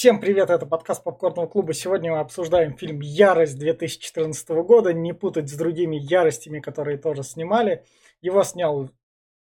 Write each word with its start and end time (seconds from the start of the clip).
Всем 0.00 0.18
привет, 0.18 0.48
это 0.48 0.64
подкаст 0.64 1.04
Попкорного 1.04 1.46
клуба. 1.46 1.74
Сегодня 1.74 2.12
мы 2.12 2.20
обсуждаем 2.20 2.74
фильм 2.74 3.00
«Ярость» 3.00 3.58
2014 3.58 4.48
года. 4.64 4.94
Не 4.94 5.12
путать 5.12 5.50
с 5.50 5.52
другими 5.52 5.96
яростями, 5.96 6.60
которые 6.60 6.96
тоже 6.96 7.22
снимали. 7.22 7.84
Его 8.22 8.42
снял 8.42 8.88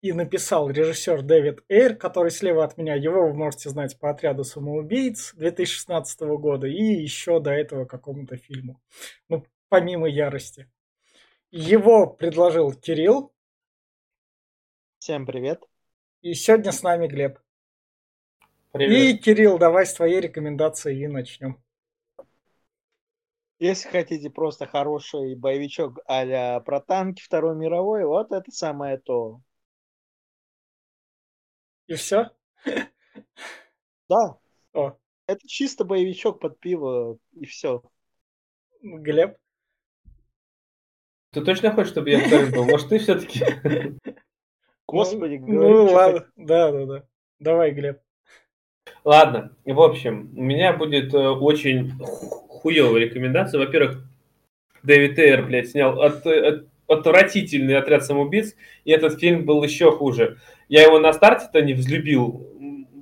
и 0.03 0.13
написал 0.13 0.69
режиссер 0.69 1.23
Дэвид 1.23 1.65
Эйр, 1.71 1.97
который 1.97 2.31
слева 2.31 2.63
от 2.63 2.77
меня. 2.77 2.95
Его 2.95 3.29
вы 3.29 3.33
можете 3.33 3.71
знать 3.71 3.99
по 3.99 4.11
«Отряду 4.11 4.45
самоубийц» 4.45 5.33
2016 5.33 6.21
года 6.37 6.67
и 6.67 6.83
еще 6.83 7.41
до 7.41 7.51
этого 7.51 7.87
какому-то 7.87 8.37
фильму. 8.37 8.83
Ну, 9.31 9.47
помимо 9.71 10.07
«Ярости». 10.07 10.71
Его 11.53 12.07
предложил 12.07 12.71
Кирилл. 12.75 13.33
Всем 14.99 15.25
привет. 15.25 15.63
И 16.21 16.35
сегодня 16.35 16.71
с 16.71 16.83
нами 16.83 17.07
Глеб. 17.07 17.39
Привет. 18.75 18.99
И, 18.99 19.19
Кирилл, 19.19 19.57
давай 19.57 19.87
с 19.87 19.95
твоей 19.95 20.21
рекомендации 20.21 20.99
и 20.99 21.07
начнем. 21.07 21.63
Если 23.61 23.89
хотите 23.89 24.31
просто 24.31 24.67
хороший 24.67 25.37
боевичок 25.37 26.01
а 26.09 26.59
про 26.59 26.81
танки 26.81 27.23
Второй 27.23 27.55
мировой, 27.55 28.05
вот 28.05 28.33
это 28.33 28.51
самое 28.51 28.99
то. 28.99 29.41
И 31.87 31.95
все? 31.95 32.33
Да. 34.09 34.41
О. 34.73 34.99
Это 35.29 35.47
чисто 35.47 35.85
боевичок 35.85 36.41
под 36.41 36.59
пиво 36.59 37.19
и 37.31 37.47
все. 37.47 37.81
Глеб? 38.83 39.39
Ты 41.31 41.45
точно 41.45 41.73
хочешь, 41.73 41.93
чтобы 41.93 42.11
я 42.11 42.27
вторым 42.27 42.51
был? 42.51 42.65
Может, 42.65 42.89
ты 42.89 42.99
все-таки? 42.99 43.41
Господи, 44.89 45.37
ну, 45.37 45.47
говори, 45.47 45.75
ну 45.75 45.85
ладно, 45.93 46.33
да, 46.35 46.73
да, 46.73 46.87
да. 46.87 47.09
Давай, 47.39 47.71
Глеб. 47.71 48.01
Ладно, 49.05 49.53
в 49.67 49.81
общем, 49.81 50.31
у 50.35 50.43
меня 50.43 50.73
будет 50.73 51.13
э, 51.13 51.29
очень 51.29 51.93
хуевая 52.49 53.03
рекомендация. 53.03 53.59
Во-первых, 53.59 54.03
Дэвид 54.83 55.19
Эйр, 55.19 55.45
блядь, 55.45 55.69
снял 55.69 56.01
от, 56.01 56.27
от, 56.27 56.67
отвратительный 56.89 57.77
отряд 57.77 58.05
самоубийц, 58.05 58.55
и 58.85 58.93
этот 58.93 59.21
фильм 59.21 59.45
был 59.45 59.63
еще 59.63 59.93
хуже. 59.93 60.39
Я 60.69 60.83
его 60.83 60.99
на 60.99 61.13
старте-то 61.13 61.61
не 61.61 61.75
взлюбил. 61.75 62.49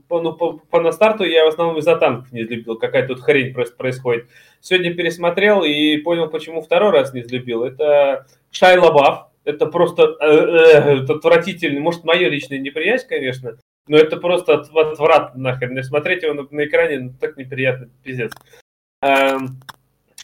По, 0.08 0.20
ну, 0.20 0.32
по, 0.32 0.58
по 0.58 0.80
на 0.80 0.92
старту 0.92 1.24
я 1.24 1.44
в 1.44 1.48
основном 1.48 1.78
из-за 1.78 1.96
танков 1.96 2.32
не 2.32 2.42
взлюбил. 2.42 2.76
Какая 2.76 3.06
тут 3.06 3.20
хрень 3.20 3.54
просто 3.54 3.76
происходит. 3.76 4.26
Сегодня 4.60 4.94
пересмотрел 4.94 5.62
и 5.62 5.96
понял, 5.98 6.28
почему 6.28 6.60
второй 6.60 6.90
раз 6.90 7.14
не 7.14 7.22
взлюбил. 7.22 7.62
Это 7.62 8.26
Шай 8.50 8.76
Лабаф. 8.76 9.28
Это 9.44 9.66
просто 9.66 10.16
э, 10.20 10.26
э, 10.26 11.02
это 11.02 11.14
отвратительный. 11.14 11.80
Может, 11.80 12.04
мое 12.04 12.28
личное 12.28 12.58
неприязнь, 12.58 13.06
конечно. 13.08 13.56
Но 13.88 13.96
это 13.96 14.16
просто 14.16 14.54
от, 14.54 14.70
отвратно 14.74 15.40
нахрен. 15.40 15.82
Смотреть 15.82 16.22
его 16.22 16.34
на, 16.34 16.46
на 16.50 16.64
экране 16.64 16.98
ну, 16.98 17.12
так 17.20 17.36
неприятно, 17.36 17.90
пиздец. 18.02 18.32
Эм, 19.02 19.60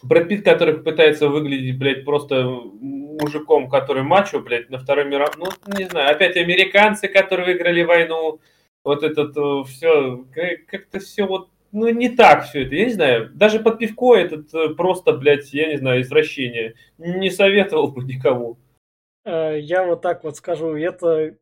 Брэд 0.03 0.29
Питт, 0.29 0.45
который 0.45 0.79
пытается 0.79 1.29
выглядеть, 1.29 1.79
блядь, 1.79 2.05
просто 2.05 2.45
мужиком, 2.45 3.69
который 3.69 4.03
мачо, 4.03 4.41
блядь, 4.41 4.71
на 4.71 4.79
второй 4.79 5.07
мировой... 5.07 5.35
Ну, 5.37 5.47
не 5.77 5.87
знаю, 5.87 6.15
опять 6.15 6.37
американцы, 6.37 7.09
которые 7.09 7.47
выиграли 7.47 7.83
войну, 7.83 8.41
вот 8.85 9.03
этот 9.03 9.37
э, 9.37 9.65
все, 9.67 10.25
как-то 10.67 11.01
все 11.01 11.27
вот, 11.27 11.51
ну, 11.73 11.89
не 11.89 12.09
так 12.09 12.45
все 12.45 12.65
это, 12.65 12.77
я 12.77 12.85
не 12.87 12.93
знаю. 12.93 13.31
Даже 13.35 13.59
под 13.59 13.79
пивко 13.79 14.15
этот 14.15 14.55
э, 14.55 14.75
просто, 14.75 15.13
блядь, 15.13 15.53
я 15.53 15.69
не 15.69 15.77
знаю, 15.77 16.03
извращение. 16.03 16.75
Не 16.97 17.31
советовал 17.31 17.89
бы 17.89 18.05
никому. 18.05 18.57
Э, 19.25 19.59
я 19.59 19.85
вот 19.85 20.01
так 20.01 20.23
вот 20.23 20.37
скажу, 20.37 20.77
это 20.77 21.37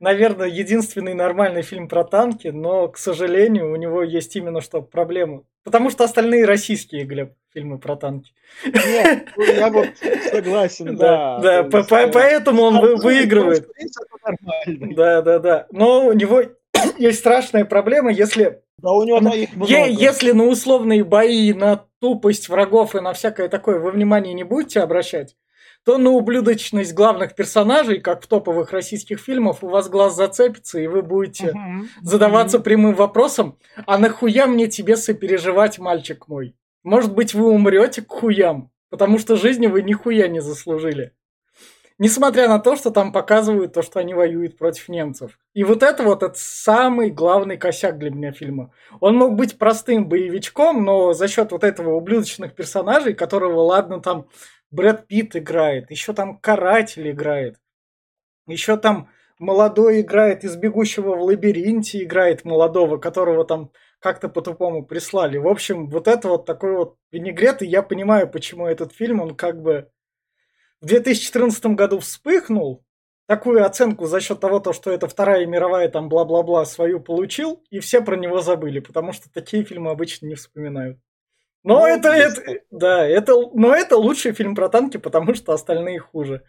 наверное, 0.00 0.48
единственный 0.48 1.14
нормальный 1.14 1.62
фильм 1.62 1.86
про 1.86 2.04
танки, 2.04 2.48
но, 2.48 2.88
к 2.88 2.98
сожалению, 2.98 3.70
у 3.70 3.76
него 3.76 4.02
есть 4.02 4.34
именно 4.34 4.60
что 4.60 4.82
проблема. 4.82 5.44
Потому 5.62 5.90
что 5.90 6.04
остальные 6.04 6.46
российские, 6.46 7.04
Глеб, 7.04 7.34
фильмы 7.52 7.78
про 7.78 7.96
танки. 7.96 8.32
Нет, 8.64 9.28
ну, 9.36 9.44
я 9.44 9.70
вот 9.70 9.88
согласен, 10.30 10.96
да. 10.98 11.38
Да, 11.40 11.62
да 11.62 11.82
поэтому 12.12 12.62
он 12.62 12.96
выигрывает. 12.96 13.68
Да, 14.66 15.20
да, 15.20 15.38
да. 15.38 15.66
Но 15.70 16.06
у 16.06 16.12
него 16.12 16.42
есть 16.98 17.18
страшная 17.18 17.64
проблема, 17.66 18.10
если... 18.10 18.62
Да 18.78 18.92
у 18.92 19.04
него 19.04 19.18
их 19.34 19.54
много. 19.54 19.70
Если 19.70 20.32
на 20.32 20.46
условные 20.46 21.04
бои, 21.04 21.52
на 21.52 21.84
тупость 22.00 22.48
врагов 22.48 22.94
и 22.94 23.00
на 23.00 23.12
всякое 23.12 23.50
такое 23.50 23.78
вы 23.78 23.90
внимание 23.90 24.32
не 24.32 24.44
будете 24.44 24.80
обращать, 24.80 25.36
то 25.84 25.98
на 25.98 26.10
ублюдочность 26.10 26.94
главных 26.94 27.34
персонажей, 27.34 28.00
как 28.00 28.22
в 28.22 28.26
топовых 28.26 28.70
российских 28.72 29.20
фильмах, 29.20 29.62
у 29.62 29.68
вас 29.68 29.88
глаз 29.88 30.14
зацепится, 30.14 30.78
и 30.78 30.86
вы 30.86 31.02
будете 31.02 31.54
задаваться 32.02 32.60
прямым 32.60 32.94
вопросом, 32.94 33.58
а 33.86 33.98
нахуя 33.98 34.46
мне 34.46 34.68
тебе 34.68 34.96
сопереживать, 34.96 35.78
мальчик 35.78 36.28
мой? 36.28 36.54
Может 36.82 37.14
быть, 37.14 37.34
вы 37.34 37.50
умрете 37.50 38.02
к 38.02 38.10
хуям, 38.10 38.70
потому 38.90 39.18
что 39.18 39.36
жизни 39.36 39.66
вы 39.66 39.82
нихуя 39.82 40.28
не 40.28 40.40
заслужили. 40.40 41.12
Несмотря 41.98 42.48
на 42.48 42.58
то, 42.60 42.76
что 42.76 42.90
там 42.90 43.12
показывают 43.12 43.74
то, 43.74 43.82
что 43.82 44.00
они 44.00 44.14
воюют 44.14 44.56
против 44.56 44.88
немцев. 44.88 45.38
И 45.52 45.64
вот 45.64 45.82
это 45.82 46.02
вот 46.02 46.22
это 46.22 46.32
самый 46.34 47.10
главный 47.10 47.58
косяк 47.58 47.98
для 47.98 48.10
меня 48.10 48.32
фильма. 48.32 48.72
Он 49.00 49.16
мог 49.16 49.34
быть 49.34 49.58
простым 49.58 50.08
боевичком, 50.08 50.82
но 50.82 51.12
за 51.12 51.28
счет 51.28 51.52
вот 51.52 51.62
этого 51.62 51.94
ублюдочных 51.94 52.54
персонажей, 52.54 53.12
которого, 53.12 53.60
ладно, 53.60 54.00
там 54.00 54.28
Брэд 54.70 55.06
Питт 55.06 55.36
играет, 55.36 55.90
еще 55.90 56.12
там 56.12 56.38
Каратель 56.38 57.10
играет, 57.10 57.56
еще 58.46 58.76
там 58.76 59.10
молодой 59.38 60.02
играет 60.02 60.44
из 60.44 60.56
«Бегущего 60.56 61.16
в 61.16 61.22
лабиринте» 61.22 62.04
играет 62.04 62.44
молодого, 62.44 62.98
которого 62.98 63.44
там 63.44 63.72
как-то 63.98 64.28
по-тупому 64.28 64.84
прислали. 64.84 65.38
В 65.38 65.48
общем, 65.48 65.88
вот 65.88 66.08
это 66.08 66.28
вот 66.28 66.46
такой 66.46 66.76
вот 66.76 66.96
винегрет, 67.10 67.62
и 67.62 67.66
я 67.66 67.82
понимаю, 67.82 68.28
почему 68.28 68.66
этот 68.66 68.92
фильм, 68.92 69.20
он 69.20 69.34
как 69.34 69.60
бы 69.60 69.90
в 70.80 70.86
2014 70.86 71.66
году 71.66 71.98
вспыхнул, 71.98 72.84
такую 73.26 73.64
оценку 73.64 74.06
за 74.06 74.20
счет 74.20 74.40
того, 74.40 74.60
то, 74.60 74.72
что 74.72 74.90
это 74.90 75.06
Вторая 75.06 75.46
мировая, 75.46 75.88
там, 75.88 76.08
бла-бла-бла, 76.08 76.64
свою 76.64 77.00
получил, 77.00 77.62
и 77.70 77.78
все 77.78 78.00
про 78.00 78.16
него 78.16 78.40
забыли, 78.40 78.80
потому 78.80 79.12
что 79.12 79.30
такие 79.30 79.64
фильмы 79.64 79.90
обычно 79.90 80.26
не 80.26 80.34
вспоминают. 80.34 80.98
Но 81.62 81.80
ну, 81.80 81.86
это, 81.86 82.08
это, 82.08 82.60
да, 82.70 83.06
это, 83.06 83.34
но 83.54 83.74
это 83.74 83.96
лучший 83.96 84.32
фильм 84.32 84.54
про 84.54 84.68
танки, 84.68 84.96
потому 84.96 85.34
что 85.34 85.52
остальные 85.52 85.98
хуже. 85.98 86.42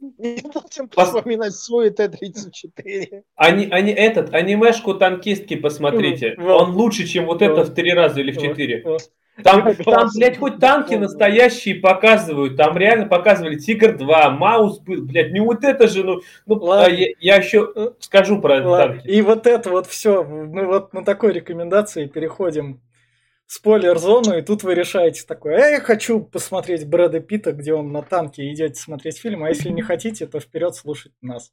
Не 0.00 0.42
будем 0.42 0.88
вспоминать 0.96 1.52
свой 1.54 1.90
Т-34. 1.90 3.22
Они, 3.34 3.68
они, 3.70 3.92
этот, 3.92 4.32
анимешку 4.32 4.94
танкистки 4.94 5.56
посмотрите. 5.56 6.34
Вот. 6.38 6.62
Он 6.62 6.70
лучше, 6.74 7.06
чем 7.06 7.26
вот, 7.26 7.42
вот 7.42 7.42
это 7.42 7.64
в 7.64 7.74
три 7.74 7.92
раза 7.92 8.20
или 8.20 8.30
в 8.30 8.40
четыре. 8.40 8.82
Вот. 8.84 9.10
Там, 9.42 9.74
там, 9.84 10.08
блядь, 10.14 10.38
хоть 10.38 10.58
танки 10.58 10.94
настоящие 10.94 11.76
показывают. 11.76 12.56
Там 12.56 12.76
реально 12.76 13.06
показывали 13.06 13.58
Тигр 13.58 13.96
2, 13.96 14.30
Маус 14.30 14.78
был, 14.80 15.02
блядь, 15.02 15.32
не 15.32 15.40
вот 15.40 15.64
это 15.64 15.88
же, 15.88 16.04
ну, 16.04 16.20
ну 16.46 16.70
а 16.70 16.88
я, 16.88 17.08
я 17.20 17.36
еще 17.36 17.72
э, 17.74 17.90
скажу 17.98 18.40
про 18.40 18.66
Ладно. 18.66 18.94
танки. 18.94 19.08
И 19.08 19.20
вот 19.22 19.46
это 19.46 19.70
вот 19.70 19.86
все, 19.86 20.24
мы 20.24 20.66
вот 20.66 20.92
на 20.92 21.04
такой 21.04 21.32
рекомендации 21.32 22.06
переходим 22.06 22.80
спойлер-зону, 23.50 24.38
и 24.38 24.42
тут 24.42 24.62
вы 24.62 24.76
решаете 24.76 25.24
такое, 25.26 25.56
«Э, 25.56 25.70
я 25.72 25.80
хочу 25.80 26.20
посмотреть 26.20 26.86
Брэда 26.86 27.18
Питта, 27.18 27.50
где 27.50 27.74
он 27.74 27.90
на 27.90 28.00
танке, 28.00 28.48
идете 28.52 28.80
смотреть 28.80 29.18
фильм, 29.18 29.42
а 29.42 29.48
если 29.48 29.70
не 29.70 29.82
хотите, 29.82 30.28
то 30.28 30.38
вперед 30.38 30.76
слушать 30.76 31.12
нас. 31.20 31.52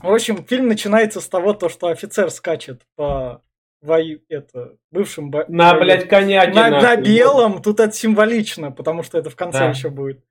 В 0.00 0.12
общем, 0.12 0.44
фильм 0.44 0.68
начинается 0.68 1.22
с 1.22 1.28
того, 1.28 1.54
то, 1.54 1.70
что 1.70 1.86
офицер 1.86 2.30
скачет 2.30 2.82
по 2.96 3.42
вою, 3.80 4.20
это, 4.28 4.76
бывшим... 4.90 5.30
Бо... 5.30 5.46
На, 5.48 5.72
блядь, 5.74 6.06
коняке. 6.06 6.52
На, 6.52 6.68
на 6.68 6.96
белом, 6.96 7.62
тут 7.62 7.80
это 7.80 7.94
символично, 7.94 8.70
потому 8.70 9.02
что 9.02 9.16
это 9.16 9.30
в 9.30 9.36
конце 9.36 9.60
да. 9.60 9.70
еще 9.70 9.88
будет. 9.88 10.22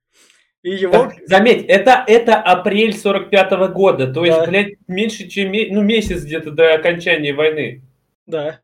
И 0.62 0.70
его... 0.70 0.92
Так, 0.92 1.14
заметь, 1.26 1.66
это, 1.66 2.04
это 2.06 2.36
апрель 2.36 2.96
45 2.96 3.52
-го 3.52 3.68
года, 3.68 4.12
то 4.12 4.24
есть, 4.24 4.38
да. 4.38 4.46
блядь, 4.46 4.74
меньше, 4.86 5.26
чем 5.28 5.50
ну, 5.50 5.82
месяц 5.82 6.22
где-то 6.22 6.52
до 6.52 6.74
окончания 6.74 7.34
войны. 7.34 7.82
Да. 8.24 8.60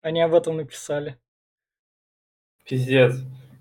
Они 0.00 0.20
об 0.20 0.34
этом 0.34 0.56
написали. 0.56 1.18
Пиздец. 2.64 3.16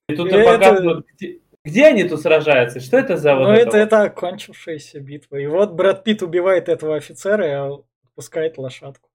И 0.07 0.15
тут 0.15 0.31
это... 0.31 0.51
показывают, 0.51 1.05
где, 1.13 1.39
где 1.63 1.85
они 1.87 2.03
тут 2.03 2.21
сражаются? 2.21 2.79
Что 2.79 2.97
это 2.97 3.17
за 3.17 3.35
вот 3.35 3.47
Ну, 3.47 3.51
это, 3.51 3.77
это 3.77 4.03
окончившаяся 4.03 4.99
битва. 4.99 5.37
И 5.37 5.47
вот 5.47 5.73
Брэд 5.73 6.03
Питт 6.03 6.21
убивает 6.21 6.69
этого 6.69 6.95
офицера 6.95 7.47
и 7.47 7.79
отпускает 8.05 8.57
лошадку. 8.57 9.09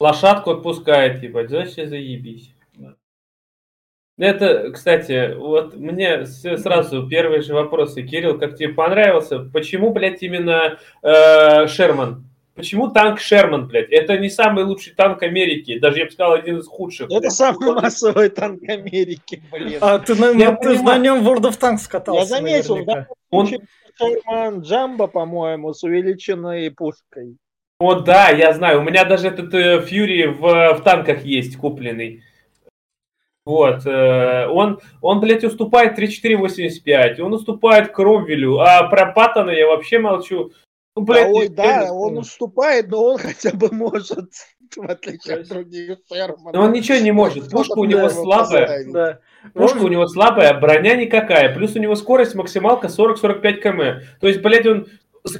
Лошадку 0.00 0.50
отпускает, 0.50 1.20
типа, 1.20 1.44
вообще 1.48 1.86
заебись. 1.86 2.54
Это, 4.16 4.70
кстати, 4.70 5.34
вот 5.34 5.74
мне 5.74 6.24
сразу 6.24 7.08
первые 7.08 7.42
же 7.42 7.52
вопросы. 7.52 8.02
Кирилл, 8.02 8.38
как 8.38 8.56
тебе 8.56 8.68
понравился? 8.68 9.40
Почему, 9.40 9.92
блядь, 9.92 10.22
именно 10.22 10.78
э, 11.02 11.66
Шерман? 11.66 12.24
Почему 12.54 12.88
танк 12.88 13.18
Шерман, 13.18 13.66
блядь? 13.66 13.90
Это 13.90 14.16
не 14.16 14.30
самый 14.30 14.64
лучший 14.64 14.94
танк 14.94 15.22
Америки, 15.24 15.78
даже 15.80 15.98
я 15.98 16.04
бы 16.04 16.12
сказал, 16.12 16.34
один 16.34 16.58
из 16.58 16.68
худших. 16.68 17.06
Это 17.10 17.20
блядь. 17.20 17.32
самый 17.32 17.72
массовый 17.74 18.28
танк 18.28 18.62
Америки, 18.68 19.42
блин. 19.50 19.78
А 19.80 19.98
ты 19.98 20.14
на, 20.14 20.30
я 20.30 20.54
ты 20.54 20.80
на 20.80 20.98
нем 20.98 21.26
World 21.26 21.50
of 21.50 21.58
Tanks 21.58 21.88
катался, 21.88 22.20
Я 22.20 22.26
заметил, 22.26 22.84
да? 22.84 23.08
Он... 23.30 23.48
Шерман 23.96 24.60
Джамбо, 24.60 25.06
по-моему, 25.08 25.72
с 25.72 25.82
увеличенной 25.82 26.70
пушкой. 26.70 27.36
О, 27.80 27.94
да, 27.94 28.30
я 28.30 28.52
знаю. 28.52 28.80
У 28.80 28.82
меня 28.82 29.04
даже 29.04 29.28
этот 29.28 29.52
э, 29.52 29.80
Фьюри 29.82 30.26
в, 30.26 30.74
в 30.74 30.82
танках 30.82 31.24
есть 31.24 31.56
купленный. 31.56 32.22
Вот. 33.44 33.84
Э, 33.84 34.46
он, 34.46 34.80
он, 35.00 35.20
блядь, 35.20 35.44
уступает 35.44 35.98
3.4.85. 35.98 37.20
Он 37.20 37.34
уступает 37.34 37.92
Кромвелю. 37.92 38.60
А 38.60 38.84
про 38.84 39.12
Паттона 39.12 39.50
я 39.50 39.66
вообще 39.66 39.98
молчу. 39.98 40.52
Ну, 40.96 41.02
блядь, 41.02 41.26
да, 41.26 41.32
ой, 41.32 41.48
да, 41.48 41.92
он 41.92 42.18
уступает, 42.18 42.88
но 42.88 43.04
он 43.04 43.18
хотя 43.18 43.50
бы 43.52 43.68
может, 43.72 44.30
в 44.76 44.88
отличие 44.88 45.38
от 45.38 45.48
других 45.48 45.98
Шермана. 46.08 46.58
Но 46.58 46.64
он 46.66 46.72
ничего 46.72 46.98
не 46.98 47.10
может. 47.10 47.50
Пушка 47.50 47.78
у 47.78 47.84
него 47.84 48.08
слабая. 48.08 48.84
Да. 48.90 49.20
Пушка 49.52 49.78
у 49.78 49.88
него 49.88 50.06
слабая, 50.06 50.58
броня 50.58 50.94
никакая. 50.96 51.52
Плюс 51.54 51.74
у 51.74 51.80
него 51.80 51.96
скорость 51.96 52.34
максималка 52.34 52.86
40-45 52.86 53.52
км. 53.60 54.02
То 54.20 54.28
есть, 54.28 54.40
блядь, 54.40 54.66
он 54.66 54.86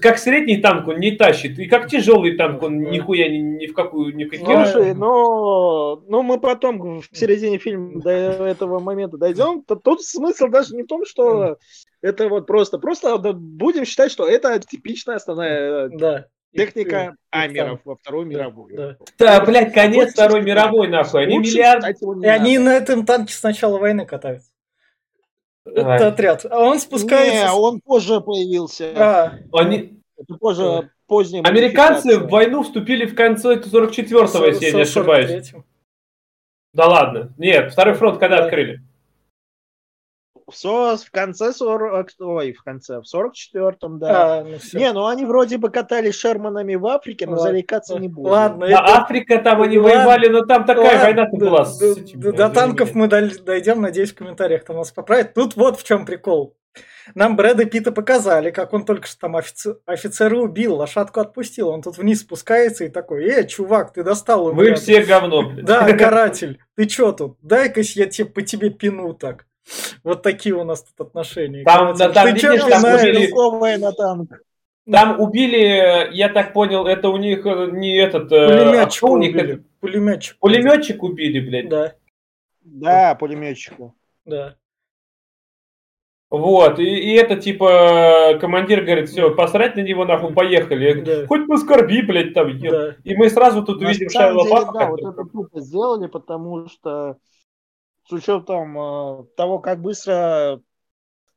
как 0.01 0.19
средний 0.19 0.57
танк 0.57 0.89
он 0.89 0.99
не 0.99 1.13
тащит, 1.13 1.59
и 1.59 1.67
как 1.67 1.89
тяжелый 1.89 2.37
танк 2.37 2.63
он 2.63 2.81
нихуя 2.81 3.29
ни, 3.29 3.37
ни 3.37 3.67
в 3.67 3.75
какую 3.75 4.17
ни 4.17 4.25
в 4.25 4.31
какие 4.31 4.47
Слушай, 4.47 4.95
но, 4.95 6.03
но 6.09 6.23
мы 6.23 6.41
потом 6.41 7.01
в 7.01 7.09
середине 7.13 7.59
фильма 7.59 8.01
до 8.01 8.11
этого 8.11 8.81
момента 8.81 9.19
дойдем. 9.19 9.63
То, 9.63 9.77
тут 9.77 10.03
смысл 10.03 10.49
даже 10.49 10.75
не 10.75 10.85
в 10.85 10.87
том, 10.87 11.05
что 11.05 11.59
это 12.01 12.29
вот 12.29 12.47
просто, 12.47 12.79
просто 12.79 13.19
будем 13.19 13.85
считать, 13.85 14.11
что 14.11 14.27
это 14.27 14.59
типичная 14.59 15.17
основная 15.17 15.91
да. 15.91 16.29
техника 16.55 17.15
и, 17.15 17.37
Амеров 17.37 17.81
и, 17.85 17.89
во 17.89 17.97
Вторую 17.97 18.27
мировую. 18.27 18.75
Да, 18.77 18.97
да 19.19 19.45
блядь, 19.45 19.75
конец 19.75 20.13
Второй 20.13 20.43
мировой, 20.43 20.89
нахуй. 20.89 21.25
Они 21.25 21.39
миллиард... 21.39 21.85
И 22.23 22.27
они 22.27 22.57
на 22.59 22.75
этом 22.75 23.05
танке 23.05 23.35
с 23.35 23.43
начала 23.43 23.77
войны 23.77 24.07
катаются. 24.07 24.54
Это 25.65 26.09
отряд. 26.09 26.45
А 26.49 26.61
он 26.61 26.79
спускается... 26.79 27.47
Не, 27.47 27.53
он 27.53 27.81
позже 27.81 28.21
появился. 28.21 28.93
А. 28.97 29.39
Они... 29.53 30.01
Это 30.17 30.35
позже, 30.35 30.91
позднее. 31.07 31.43
Американцы 31.43 32.19
в 32.19 32.29
войну 32.29 32.63
вступили 32.63 33.07
в 33.07 33.15
конце 33.15 33.57
44-го, 33.57 34.47
если 34.47 34.67
я 34.67 34.73
не 34.73 34.83
ошибаюсь. 34.83 35.53
Да 36.73 36.87
ладно. 36.87 37.33
Нет, 37.39 37.73
второй 37.73 37.95
фронт 37.95 38.19
когда 38.19 38.39
да. 38.39 38.45
открыли? 38.45 38.83
В, 40.47 40.97
в 40.97 41.11
конце 41.11 41.53
40... 41.53 42.09
Ой, 42.21 42.53
в 42.53 42.63
конце, 42.63 43.01
в 43.01 43.05
44-м, 43.05 43.99
да. 43.99 44.39
А, 44.39 44.45
ну 44.45 44.57
не, 44.73 44.93
ну 44.93 45.07
они 45.07 45.25
вроде 45.25 45.59
бы 45.59 45.71
катались 45.71 46.15
Шерманами 46.15 46.75
в 46.75 46.87
Африке, 46.87 47.27
но 47.27 47.33
Ладно. 47.33 47.47
зарекаться 47.47 47.99
не 47.99 48.09
будем. 48.09 48.31
Ладно. 48.31 48.65
Это... 48.65 48.79
Африка 48.79 49.39
там 49.39 49.63
они 49.63 49.79
Ладно. 49.79 49.99
воевали, 49.99 50.29
но 50.29 50.45
там 50.45 50.65
такая 50.65 51.03
война-то 51.03 51.37
была. 51.37 51.67
До, 51.81 51.95
до, 51.95 52.33
до 52.33 52.51
танков 52.51 52.95
мы 52.95 53.09
дойдем, 53.09 53.81
надеюсь, 53.81 54.13
в 54.13 54.17
комментариях 54.17 54.65
там 54.65 54.77
нас 54.77 54.91
поправят. 54.91 55.35
Тут 55.35 55.57
вот 55.57 55.79
в 55.79 55.85
чем 55.85 56.07
прикол. 56.07 56.57
Нам 57.15 57.37
Брэда 57.37 57.67
Питта 57.67 57.93
показали, 57.93 58.51
как 58.51 58.73
он 58.73 58.85
только 58.85 59.07
что 59.07 59.21
там 59.21 59.37
офицер, 59.37 59.79
офицера 59.85 60.37
убил, 60.37 60.77
лошадку 60.77 61.21
отпустил. 61.21 61.69
Он 61.69 61.83
тут 61.83 61.99
вниз 61.99 62.21
спускается 62.21 62.85
и 62.85 62.89
такой, 62.89 63.25
э, 63.25 63.47
чувак, 63.47 63.93
ты 63.93 64.03
достал 64.03 64.49
его. 64.49 64.57
Вы 64.57 64.75
все 64.75 65.03
говно, 65.05 65.51
блядь. 65.51 65.65
Да, 65.65 65.93
каратель, 65.99 66.61
ты 66.77 66.87
чё 66.87 67.13
тут? 67.13 67.37
Дай-ка 67.43 67.81
я 67.83 68.07
тебе, 68.07 68.29
по 68.29 68.43
тебе 68.43 68.71
пину 68.71 69.13
так. 69.13 69.47
Вот 70.03 70.23
такие 70.23 70.55
у 70.55 70.65
нас 70.65 70.85
тут 70.85 71.09
отношения. 71.09 71.65
Там, 71.65 71.97
да, 71.97 72.11
там, 72.11 72.27
видишь, 72.27 72.43
там 72.43 72.85
убили... 72.85 73.77
на 73.77 73.93
танк. 73.93 74.31
Там 74.91 75.19
убили, 75.21 76.15
я 76.15 76.29
так 76.29 76.53
понял, 76.53 76.87
это 76.87 77.09
у 77.09 77.17
них 77.17 77.47
э, 77.47 77.71
не 77.73 77.97
этот... 77.97 78.31
Э, 78.31 78.49
пулеметчик 78.49 79.03
а 79.03 79.07
убили. 79.07 79.41
Это... 79.41 79.63
Пулеметчик. 79.81 80.39
Пулеметчик 80.39 81.03
убили, 81.03 81.41
блядь. 81.41 81.69
Да. 81.71 81.95
Да, 82.61 83.15
пулеметчику. 83.15 83.95
Да. 84.27 84.57
Вот, 86.29 86.81
и, 86.81 86.85
и 86.85 87.15
это 87.15 87.37
типа 87.37 88.37
командир 88.41 88.83
говорит, 88.83 89.09
все, 89.09 89.35
посрать 89.35 89.77
на 89.77 89.81
него 89.81 90.05
нахуй, 90.05 90.35
поехали. 90.35 91.01
Да. 91.01 91.27
Хоть 91.29 91.47
поскорби, 91.47 92.03
блядь, 92.03 92.35
там. 92.35 92.59
Да. 92.59 92.97
И 93.05 93.15
мы 93.15 93.31
сразу 93.31 93.65
тут 93.65 93.81
на 93.81 93.89
увидим 93.89 94.11
Шайла. 94.11 94.45
Да, 94.73 94.89
вот 94.89 95.01
это 95.01 95.25
тупо 95.25 95.61
сделали, 95.61 96.09
потому 96.09 96.69
что 96.69 97.17
с 98.09 98.13
учетом 98.13 98.79
э, 98.79 99.25
того, 99.37 99.59
как 99.59 99.81
быстро... 99.81 100.61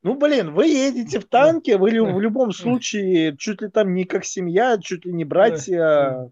Ну, 0.03 0.15
блин, 0.15 0.53
вы 0.53 0.67
едете 0.67 1.19
в 1.19 1.25
танке, 1.25 1.77
вы 1.77 1.89
в 1.89 2.19
любом 2.19 2.51
случае 2.51 3.35
чуть 3.37 3.61
ли 3.61 3.69
там 3.69 3.93
не 3.93 4.05
как 4.05 4.25
семья, 4.25 4.77
чуть 4.77 5.05
ли 5.05 5.11
не 5.11 5.25
братья. 5.25 6.31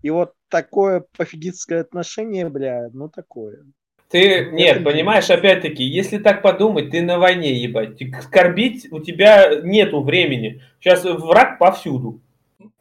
И 0.00 0.10
вот 0.10 0.32
такое 0.48 1.04
пофигистское 1.16 1.80
отношение, 1.80 2.48
бля, 2.48 2.88
ну 2.92 3.08
такое. 3.08 3.64
Ты, 4.08 4.50
нет, 4.52 4.82
понимаешь, 4.82 5.30
опять-таки, 5.30 5.84
если 5.84 6.18
так 6.18 6.42
подумать, 6.42 6.90
ты 6.90 7.02
на 7.02 7.18
войне, 7.18 7.54
ебать. 7.54 8.00
Скорбить 8.22 8.88
у 8.90 9.00
тебя 9.00 9.60
нету 9.62 10.02
времени. 10.02 10.62
Сейчас 10.80 11.04
враг 11.04 11.58
повсюду. 11.58 12.20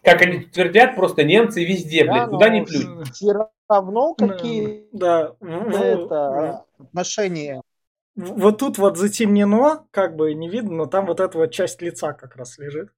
Как 0.04 0.22
они 0.22 0.46
твердят, 0.46 0.96
просто 0.96 1.24
немцы 1.24 1.64
везде, 1.64 2.06
да, 2.06 2.12
блядь, 2.12 2.30
куда 2.30 2.50
ни 2.50 2.66
плюнь. 2.66 3.04
Все 3.14 3.34
равно 3.68 4.14
какие 4.16 4.88
да. 4.92 5.36
это, 5.40 6.66
отношения. 6.78 7.62
Вот 8.16 8.58
тут 8.58 8.78
вот 8.78 8.98
затемнено, 8.98 9.86
как 9.92 10.16
бы 10.16 10.34
не 10.34 10.50
видно, 10.50 10.76
но 10.76 10.86
там 10.86 11.06
вот 11.06 11.20
эта 11.20 11.38
вот 11.38 11.52
часть 11.52 11.81
лица 11.81 12.14
как 12.14 12.36
раз 12.36 12.58
лежит. 12.58 12.92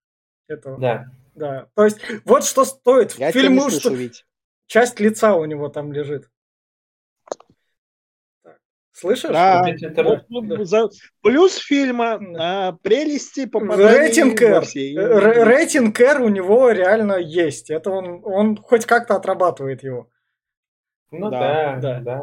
Этого. 0.47 0.79
Да. 0.79 1.05
Да. 1.35 1.67
То 1.75 1.85
есть, 1.85 1.99
вот 2.25 2.43
что 2.43 2.65
стоит 2.65 3.13
Я 3.13 3.31
фильму, 3.31 3.69
что 3.69 3.89
ведь. 3.93 4.25
часть 4.67 4.99
лица 4.99 5.35
у 5.35 5.45
него 5.45 5.69
там 5.69 5.93
лежит. 5.93 6.29
Слышишь? 8.91 9.31
Да. 9.31 9.63
Плюс 11.21 11.55
фильма 11.55 12.19
а, 12.37 12.73
прелести 12.73 13.45
попадания 13.45 13.99
рейтинг 13.99 14.41
R. 14.41 14.63
Рейтинг 15.47 15.99
R 15.99 16.21
у 16.21 16.29
него 16.29 16.71
реально 16.71 17.13
есть. 17.13 17.69
Это 17.69 17.89
он, 17.91 18.21
он 18.23 18.57
хоть 18.57 18.85
как-то 18.85 19.15
отрабатывает 19.15 19.83
его. 19.83 20.09
Ну 21.11 21.29
да, 21.29 21.77
да, 21.81 21.99
да. 21.99 22.21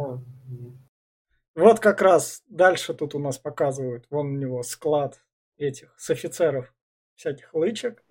Вот 1.55 1.81
как 1.81 2.03
раз 2.03 2.43
дальше 2.49 2.95
тут 2.95 3.15
у 3.15 3.19
нас 3.19 3.39
показывают. 3.39 4.07
Вон 4.11 4.35
у 4.35 4.39
него 4.39 4.63
склад 4.63 5.21
этих 5.57 5.93
с 5.99 6.11
офицеров 6.11 6.73
всяких 7.17 7.53
лычек. 7.53 8.05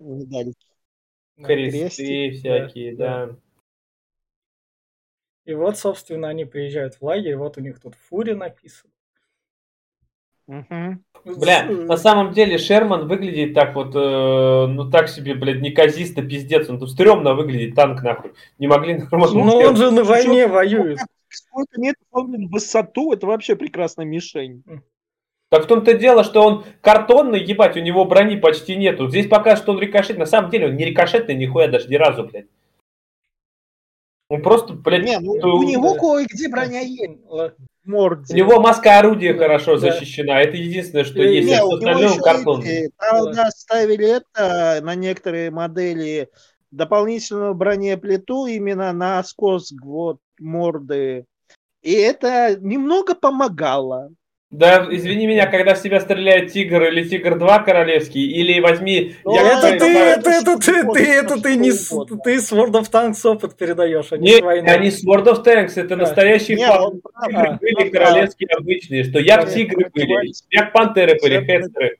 Кресты 1.42 2.32
всякие, 2.32 2.96
да. 2.96 3.26
да. 3.26 3.36
И 5.48 5.54
вот, 5.54 5.78
собственно, 5.78 6.28
они 6.28 6.44
приезжают 6.44 6.96
в 6.96 7.02
лагерь, 7.02 7.34
вот 7.36 7.56
у 7.56 7.62
них 7.62 7.80
тут 7.80 7.94
фури 7.94 8.34
написано. 8.34 8.92
Угу. 10.46 11.36
Бля, 11.40 11.64
на 11.64 11.96
самом 11.96 12.32
деле 12.32 12.58
Шерман 12.58 13.08
выглядит 13.08 13.54
так 13.54 13.74
вот, 13.74 13.96
э, 13.96 14.66
ну 14.66 14.90
так 14.90 15.08
себе, 15.08 15.34
блядь, 15.34 15.62
неказисто, 15.62 16.20
пиздец. 16.20 16.68
Он 16.68 16.78
тут 16.78 16.90
стрёмно 16.90 17.32
выглядит, 17.32 17.74
танк 17.74 18.02
нахуй. 18.02 18.32
Не 18.58 18.66
могли 18.66 18.98
нормально. 18.98 19.42
Ну 19.42 19.56
он 19.56 19.76
же 19.76 19.90
на 19.90 20.04
войне 20.04 20.42
Чё? 20.42 20.48
воюет. 20.48 20.98
Сколько 21.30 21.80
метров 21.80 22.06
он 22.10 22.48
высоту, 22.48 23.14
это 23.14 23.26
вообще 23.26 23.56
прекрасная 23.56 24.04
мишень. 24.04 24.62
Так 25.48 25.64
в 25.64 25.66
том-то 25.66 25.94
дело, 25.94 26.24
что 26.24 26.42
он 26.42 26.64
картонный, 26.82 27.42
ебать, 27.42 27.74
у 27.78 27.80
него 27.80 28.04
брони 28.04 28.36
почти 28.36 28.76
нету. 28.76 29.08
Здесь 29.08 29.28
пока 29.28 29.56
что 29.56 29.72
он 29.72 29.80
рикошет, 29.80 30.18
на 30.18 30.26
самом 30.26 30.50
деле 30.50 30.66
он 30.66 30.76
не 30.76 30.84
рикошетный 30.84 31.34
нихуя 31.34 31.68
даже 31.68 31.88
ни 31.88 31.94
разу, 31.94 32.24
блядь. 32.24 32.48
Он 34.28 34.42
просто, 34.42 34.74
блядь... 34.74 35.04
Не, 35.04 35.18
ну, 35.20 35.32
у 35.32 35.62
него 35.62 35.94
кое-где 35.94 36.48
броня 36.48 36.80
есть. 36.80 37.20
Морде. 37.84 38.34
У 38.34 38.36
него 38.36 38.60
маска 38.60 38.98
орудия 38.98 39.32
да. 39.32 39.38
хорошо 39.38 39.78
да. 39.78 39.90
защищена. 39.90 40.42
Это 40.42 40.56
единственное, 40.58 41.04
что 41.04 41.20
не, 41.20 41.36
есть. 41.36 41.48
Не, 41.48 41.62
у 41.64 41.78
него 41.78 42.22
картон. 42.22 42.62
Правда, 42.98 43.48
ставили 43.50 44.06
это 44.06 44.80
на 44.82 44.94
некоторые 44.94 45.50
модели 45.50 46.28
дополнительную 46.70 47.54
бронеплиту 47.54 48.46
именно 48.46 48.92
на 48.92 49.22
скос 49.24 49.72
вот, 49.82 50.18
морды. 50.38 51.24
И 51.80 51.92
это 51.94 52.58
немного 52.60 53.14
помогало. 53.14 54.10
Да, 54.50 54.88
извини 54.90 55.26
меня, 55.26 55.46
когда 55.46 55.74
в 55.74 55.82
тебя 55.82 56.00
стреляет 56.00 56.52
тигр 56.52 56.84
или 56.84 57.06
тигр 57.06 57.38
2 57.38 57.58
королевский, 57.64 58.24
или 58.24 58.60
возьми... 58.60 59.14
Ну, 59.22 59.34
я 59.34 59.58
это, 59.58 59.78
ты, 59.78 59.92
это, 59.92 60.30
это, 60.30 60.58
ты, 60.58 60.92
ты, 60.92 61.04
это 61.04 61.42
ты 61.42 61.56
не 61.56 61.70
ты 61.70 62.40
с 62.40 62.50
World 62.50 62.72
of 62.72 62.90
Tanks 62.90 63.28
опыт 63.28 63.58
передаешь, 63.58 64.10
а 64.10 64.16
не 64.16 64.28
Нет, 64.28 64.42
войны. 64.42 64.66
они 64.66 64.90
с 64.90 65.06
World 65.06 65.26
of 65.26 65.44
Tanks, 65.44 65.72
это 65.76 65.88
да. 65.88 65.96
настоящие 65.96 66.56
не, 66.56 66.66
он, 66.66 67.02
тигры 67.26 67.46
а, 67.46 67.58
были 67.58 67.90
королевские 67.90 68.48
а, 68.54 68.56
обычные, 68.56 69.04
что 69.04 69.18
як 69.18 69.52
тигры 69.52 69.90
были, 69.92 70.32
як 70.50 70.72
пантеры 70.72 71.18
были, 71.20 71.44
хестеры. 71.44 71.98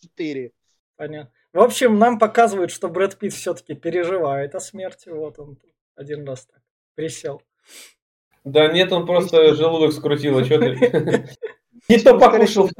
Четыре. 0.00 0.52
Понятно. 0.96 1.32
В 1.52 1.60
общем, 1.60 1.98
нам 1.98 2.20
показывают, 2.20 2.70
что 2.70 2.88
Брэд 2.88 3.18
Питт 3.18 3.32
все-таки 3.32 3.74
переживает 3.74 4.54
о 4.54 4.60
смерти. 4.60 5.08
Вот 5.08 5.40
он 5.40 5.58
один 5.96 6.24
раз 6.24 6.46
так 6.46 6.62
присел. 6.94 7.42
Да 8.44 8.68
нет, 8.68 8.92
он 8.92 9.06
просто 9.06 9.54
желудок 9.54 9.92
скрутил, 9.92 10.38
а 10.38 10.44
что 10.44 10.58
ты? 10.58 11.28
Не 11.88 11.98
то 11.98 12.18
покушал. 12.18 12.70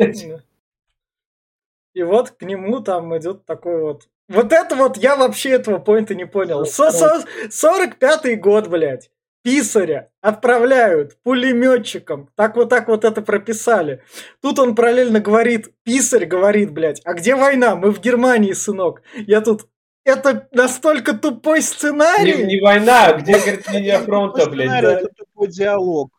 И 1.94 2.02
вот 2.02 2.30
к 2.30 2.42
нему 2.42 2.80
там 2.80 3.16
идет 3.16 3.44
такой 3.44 3.80
вот... 3.80 4.08
Вот 4.28 4.52
это 4.52 4.75
вот 4.75 4.96
я 4.96 5.16
вообще 5.16 5.50
этого 5.50 5.78
поинта 5.78 6.14
не 6.14 6.25
понял. 6.26 6.62
45-й 6.62 8.37
год, 8.37 8.68
блядь. 8.68 9.11
Писаря 9.42 10.08
отправляют 10.23 11.18
пулеметчиком. 11.23 12.30
Так 12.34 12.56
вот 12.56 12.70
так 12.70 12.88
вот 12.88 13.04
это 13.04 13.20
прописали. 13.20 14.02
Тут 14.40 14.58
он 14.58 14.75
параллельно 14.75 15.20
говорит, 15.20 15.68
писарь 15.82 16.25
говорит, 16.25 16.73
блядь, 16.73 17.02
а 17.04 17.12
где 17.12 17.37
война? 17.37 17.76
Мы 17.76 17.90
в 17.92 18.00
Германии, 18.00 18.54
сынок. 18.54 19.02
Я 19.14 19.42
тут 19.42 19.68
это 20.04 20.49
настолько 20.50 21.12
тупой 21.12 21.61
сценарий. 21.61 22.38
Не, 22.38 22.44
не 22.54 22.61
война, 22.61 23.08
а 23.08 23.12
где, 23.20 23.38
говорит, 23.38 23.70
линия 23.70 23.99
фронта, 23.99 24.49
блядь. 24.49 24.82
Да. 24.82 25.00
Это 25.00 25.08
тупой 25.14 25.49
диалог. 25.49 26.11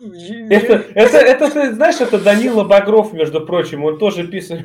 Это, 0.00 0.84
это, 0.94 1.18
это, 1.18 1.50
ты 1.50 1.72
знаешь, 1.74 2.00
это 2.00 2.18
Данила 2.18 2.64
Багров, 2.64 3.12
между 3.12 3.44
прочим, 3.46 3.84
он 3.84 3.98
тоже 3.98 4.26
писарь. 4.26 4.64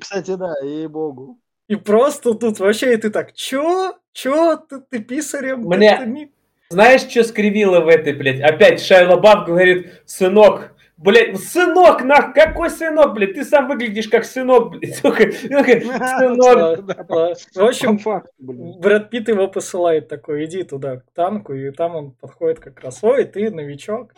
Кстати, 0.00 0.36
да, 0.36 0.54
ей-богу. 0.62 1.38
И 1.68 1.76
просто 1.76 2.34
тут 2.34 2.58
вообще 2.60 2.94
и 2.94 2.96
ты 2.96 3.10
так, 3.10 3.32
чё? 3.34 3.94
Чё? 4.12 4.56
Ты, 4.56 4.80
ты 4.90 4.98
писарем? 5.00 5.62
Ты- 5.62 5.68
Мне- 5.68 5.96
ты 5.98 6.06
не- 6.06 6.32
Знаешь, 6.70 7.02
что 7.02 7.22
скривило 7.24 7.80
в 7.80 7.88
этой, 7.88 8.14
блядь? 8.14 8.40
Опять 8.40 8.80
Шайла 8.80 9.16
Баф 9.16 9.46
говорит, 9.46 10.02
сынок, 10.06 10.71
блядь, 11.02 11.38
сынок, 11.38 12.02
нах, 12.04 12.32
какой 12.34 12.70
сынок, 12.70 13.14
блядь? 13.14 13.34
Ты 13.34 13.44
сам 13.44 13.68
выглядишь 13.68 14.08
как 14.08 14.24
сынок, 14.24 14.70
блядь. 14.70 14.96
Сука, 14.96 15.30
Сынок. 15.32 16.80
В 17.08 17.60
общем. 17.64 17.98
Брэд 18.38 19.10
Питт 19.10 19.28
его 19.28 19.48
посылает 19.48 20.08
такой, 20.08 20.44
иди 20.44 20.62
туда, 20.62 20.98
к 20.98 21.10
танку, 21.12 21.52
и 21.54 21.70
там 21.70 21.96
он 21.96 22.10
подходит 22.12 22.60
как 22.60 22.80
раз. 22.80 23.02
Ой, 23.02 23.24
ты 23.24 23.50
новичок. 23.50 24.12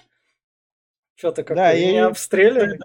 Что 1.16 1.30
ты 1.32 1.44
как 1.44 1.56
Да, 1.56 1.72
меня 1.74 1.92
не- 1.92 1.98
обстреляли? 2.06 2.78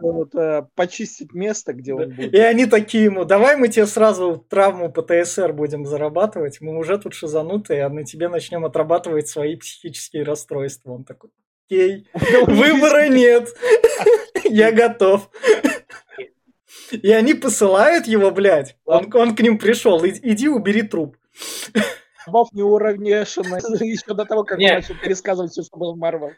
Вот, 0.00 0.32
э, 0.36 0.64
почистить 0.76 1.34
место, 1.34 1.72
где 1.72 1.92
он 1.92 2.10
будет. 2.14 2.32
И 2.32 2.38
они 2.38 2.66
такие 2.66 3.04
ему, 3.04 3.24
давай 3.24 3.56
мы 3.56 3.66
тебе 3.66 3.84
сразу 3.84 4.36
травму 4.48 4.92
по 4.92 5.02
ТСР 5.02 5.52
будем 5.52 5.84
зарабатывать, 5.84 6.60
мы 6.60 6.78
уже 6.78 6.98
тут 6.98 7.14
шизанутые, 7.14 7.82
а 7.84 7.88
на 7.88 8.04
тебе 8.04 8.28
начнем 8.28 8.64
отрабатывать 8.64 9.26
свои 9.26 9.56
психические 9.56 10.22
расстройства. 10.22 10.92
Он 10.92 11.02
такой, 11.02 11.30
окей, 11.68 12.06
выбора 12.46 13.08
нет, 13.08 13.48
я 14.44 14.72
готов. 14.72 15.30
И 16.90 17.12
они 17.12 17.34
посылают 17.34 18.06
его, 18.06 18.30
блядь, 18.30 18.76
он, 18.86 19.10
он 19.14 19.36
к 19.36 19.40
ним 19.40 19.58
пришел, 19.58 20.02
«И- 20.04 20.10
иди 20.10 20.48
убери 20.48 20.82
труп. 20.82 21.16
Боб 22.26 22.48
не 22.52 22.62
уравнешенный 22.62 23.60
еще 23.86 24.14
до 24.14 24.24
того, 24.24 24.44
как 24.44 24.58
начал 24.58 24.94
пересказывать 24.94 25.52
все, 25.52 25.62
что 25.62 25.76
было 25.78 25.92
в 25.92 25.98
Марвел. 25.98 26.32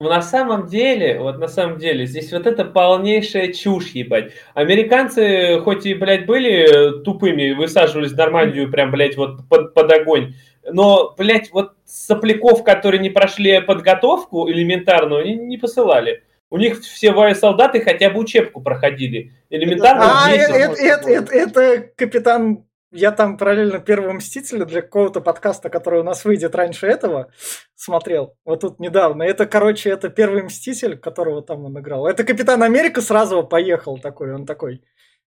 На 0.00 0.20
самом 0.20 0.66
деле, 0.66 1.20
вот 1.20 1.38
на 1.38 1.46
самом 1.46 1.78
деле, 1.78 2.04
здесь 2.06 2.32
вот 2.32 2.46
это 2.48 2.64
полнейшая 2.64 3.52
чушь, 3.52 3.90
ебать. 3.90 4.32
Американцы, 4.54 5.60
хоть 5.60 5.86
и, 5.86 5.94
блядь, 5.94 6.26
были 6.26 7.02
тупыми, 7.04 7.52
высаживались 7.52 8.10
в 8.12 8.16
Нормандию 8.16 8.70
прям, 8.70 8.90
блядь, 8.90 9.16
вот 9.16 9.48
под, 9.48 9.72
под 9.72 9.92
огонь, 9.92 10.34
но, 10.70 11.14
блядь, 11.16 11.50
вот 11.52 11.72
сопляков, 11.84 12.64
которые 12.64 13.00
не 13.00 13.10
прошли 13.10 13.60
подготовку 13.60 14.48
элементарную, 14.48 15.22
они 15.22 15.34
не 15.34 15.58
посылали. 15.58 16.22
У 16.50 16.56
них 16.58 16.80
все 16.80 17.12
военсолдаты 17.12 17.80
хотя 17.80 18.10
бы 18.10 18.20
учебку 18.20 18.60
проходили. 18.60 19.32
Элементарно 19.50 20.04
А, 20.04 20.28
вместе. 20.28 20.52
это, 20.52 20.74
это, 20.74 21.10
это, 21.10 21.60
это 21.60 21.88
капитан... 21.96 22.64
Я 22.92 23.10
там 23.10 23.36
параллельно 23.38 23.80
Первого 23.80 24.12
Мстителя 24.12 24.64
для 24.64 24.80
какого-то 24.80 25.20
подкаста, 25.20 25.68
который 25.68 25.98
у 25.98 26.04
нас 26.04 26.24
выйдет 26.24 26.54
раньше 26.54 26.86
этого, 26.86 27.32
смотрел. 27.74 28.36
Вот 28.44 28.60
тут 28.60 28.78
недавно. 28.78 29.24
Это, 29.24 29.46
короче, 29.46 29.90
это 29.90 30.10
Первый 30.10 30.44
Мститель, 30.44 30.96
которого 30.96 31.42
там 31.42 31.64
он 31.64 31.76
играл. 31.80 32.06
Это 32.06 32.22
Капитан 32.22 32.62
Америка 32.62 33.00
сразу 33.00 33.42
поехал 33.42 33.98
такой. 33.98 34.32
Он 34.32 34.46
такой. 34.46 34.80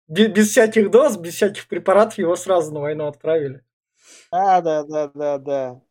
Без, 0.08 0.29
без 0.29 0.51
всяких 0.51 0.89
доз, 0.91 1.17
без 1.17 1.34
всяких 1.34 1.67
препаратов 1.67 2.17
его 2.17 2.38
сразу 2.38 2.74
на 2.74 2.79
войну 2.79 3.06
отправили. 3.06 3.63
Да, 4.31 4.62
да, 4.62 4.84
да, 4.84 5.12
да, 5.13 5.38
да. 5.38 5.81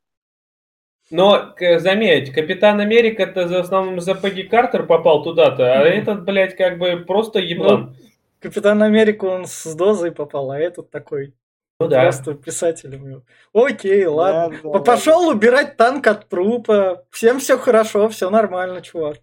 Но, 1.11 1.55
заметь, 1.79 2.33
Капитан 2.33 2.81
Америка-то 2.81 3.47
в 3.47 3.55
основном 3.55 4.01
за 4.01 4.15
Пегги 4.15 4.43
Картер 4.43 4.87
попал 4.87 5.23
туда-то, 5.23 5.73
а 5.75 5.79
Мгм. 5.79 5.87
этот, 5.87 6.25
блядь, 6.25 6.57
как 6.57 6.79
бы 6.79 7.05
просто 7.07 7.39
еблан. 7.39 7.97
Капитан 8.41 8.83
Америка, 8.83 9.25
он 9.27 9.47
с 9.47 9.75
дозой 9.75 10.11
попал, 10.13 10.51
а 10.51 10.59
этот 10.59 10.91
такой 10.91 11.33
Ну 11.79 11.89
да. 11.89 12.03
просто 12.03 12.35
писателем. 12.35 13.25
Окей, 13.53 14.05
ладно. 14.07 14.59
Да, 14.63 14.73
да, 14.73 14.79
Пошел 14.81 15.29
убирать 15.29 15.77
танк 15.77 16.07
от 16.09 16.29
трупа. 16.29 17.05
Всем 17.11 17.39
все 17.39 17.57
хорошо, 17.57 18.09
все 18.09 18.29
нормально, 18.29 18.83
чувак. 18.83 19.19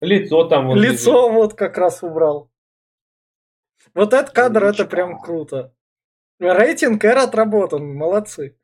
Лицо 0.00 0.44
там 0.44 0.68
вот. 0.68 0.76
Лицо 0.76 1.30
вот 1.30 1.54
как 1.54 1.76
раз 1.78 2.02
убрал. 2.02 2.48
Вот 3.94 4.12
этот 4.14 4.30
кадр, 4.30 4.58
это 4.64 4.68
Отлично. 4.68 4.86
прям 4.86 5.18
круто. 5.18 5.72
Рейтинг 6.40 7.04
R 7.04 7.18
отработан, 7.18 7.94
молодцы. 7.94 8.56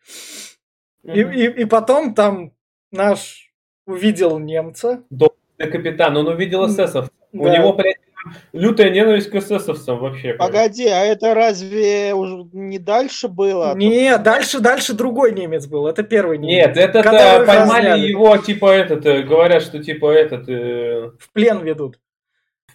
И, 1.02 1.20
и, 1.20 1.46
и 1.62 1.64
потом 1.64 2.14
там 2.14 2.52
наш 2.92 3.52
увидел 3.86 4.38
немца. 4.38 5.02
Да, 5.10 5.26
капитан, 5.58 6.16
он 6.16 6.28
увидел 6.28 6.66
эсэсов. 6.66 7.10
У 7.32 7.44
Да. 7.44 7.58
него, 7.58 7.72
блядь, 7.72 7.96
лютая 8.52 8.90
ненависть 8.90 9.28
к 9.30 9.34
эсэсовцам 9.34 9.98
вообще. 9.98 10.34
Погоди, 10.34 10.86
а 10.86 11.04
это 11.04 11.34
разве 11.34 12.14
уже 12.14 12.46
не 12.52 12.78
дальше 12.78 13.28
было? 13.28 13.74
Не, 13.74 14.16
дальше, 14.18 14.60
дальше 14.60 14.94
другой 14.94 15.32
немец 15.32 15.66
был. 15.66 15.86
Это 15.86 16.04
первый 16.04 16.38
немец. 16.38 16.68
Нет, 16.68 16.76
этот 16.76 17.02
Которого 17.02 17.42
э, 17.42 17.46
поймали 17.46 17.86
разняли. 17.88 18.08
его, 18.08 18.36
типа, 18.38 18.66
этот, 18.72 19.04
э, 19.04 19.22
говорят, 19.22 19.62
что, 19.62 19.82
типа, 19.82 20.12
этот, 20.12 20.48
э, 20.48 21.10
В 21.18 21.30
плен 21.32 21.60
ведут. 21.62 21.98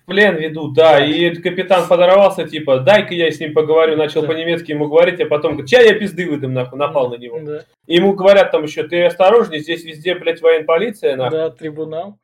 Плен 0.09 0.35
ведут, 0.35 0.73
да, 0.73 1.05
и 1.05 1.33
капитан 1.35 1.87
подорвался, 1.87 2.45
типа, 2.47 2.79
дай-ка 2.79 3.13
я 3.13 3.31
с 3.31 3.39
ним 3.39 3.53
поговорю, 3.53 3.95
начал 3.95 4.21
Да. 4.23 4.27
по-немецки 4.27 4.71
ему 4.71 4.89
говорить, 4.89 5.21
а 5.21 5.25
потом, 5.27 5.51
говорит, 5.53 5.69
чай 5.69 5.87
я 5.87 5.97
пизды 5.97 6.29
выдам, 6.29 6.53
нахуй, 6.53 6.77
напал 6.77 7.09
на 7.09 7.15
него. 7.15 7.39
Да, 7.39 7.63
И 7.87 7.95
ему 7.95 8.13
говорят 8.13 8.51
там 8.51 8.63
еще, 8.63 8.87
ты 8.87 9.05
осторожней, 9.05 9.59
здесь 9.59 9.85
везде, 9.85 10.15
блядь, 10.15 10.41
военполиция, 10.41 11.15
нахуй. 11.15 11.37
да, 11.37 11.49
трибунал. 11.51 12.19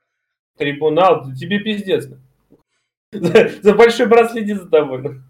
трибунал, 0.58 1.32
тебе 1.34 1.60
пиздец. 1.60 2.08
За, 3.12 3.50
за 3.62 3.74
большой 3.76 4.08
брат 4.08 4.32
следит 4.32 4.58
за 4.58 4.70
тобой. 4.70 5.22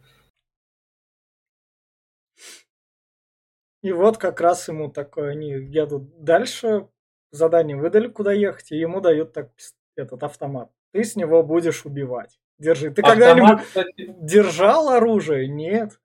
И 3.83 3.91
вот 3.91 4.17
как 4.17 4.41
раз 4.41 4.67
ему 4.67 4.89
такое, 4.89 5.31
они 5.31 5.49
едут 5.51 6.23
дальше, 6.23 6.87
задание 7.31 7.77
выдали, 7.77 8.07
куда 8.07 8.33
ехать, 8.33 8.71
и 8.71 8.77
ему 8.77 8.99
дают 8.99 9.33
так 9.33 9.51
этот 9.95 10.23
автомат. 10.23 10.71
Ты 10.91 11.03
с 11.03 11.15
него 11.15 11.43
будешь 11.43 11.85
убивать. 11.85 12.39
Держи. 12.57 12.89
Ты 12.91 13.01
когда-нибудь 13.01 13.63
кстати, 13.63 14.15
держал 14.21 14.89
оружие? 14.89 15.47
Нет. 15.47 15.99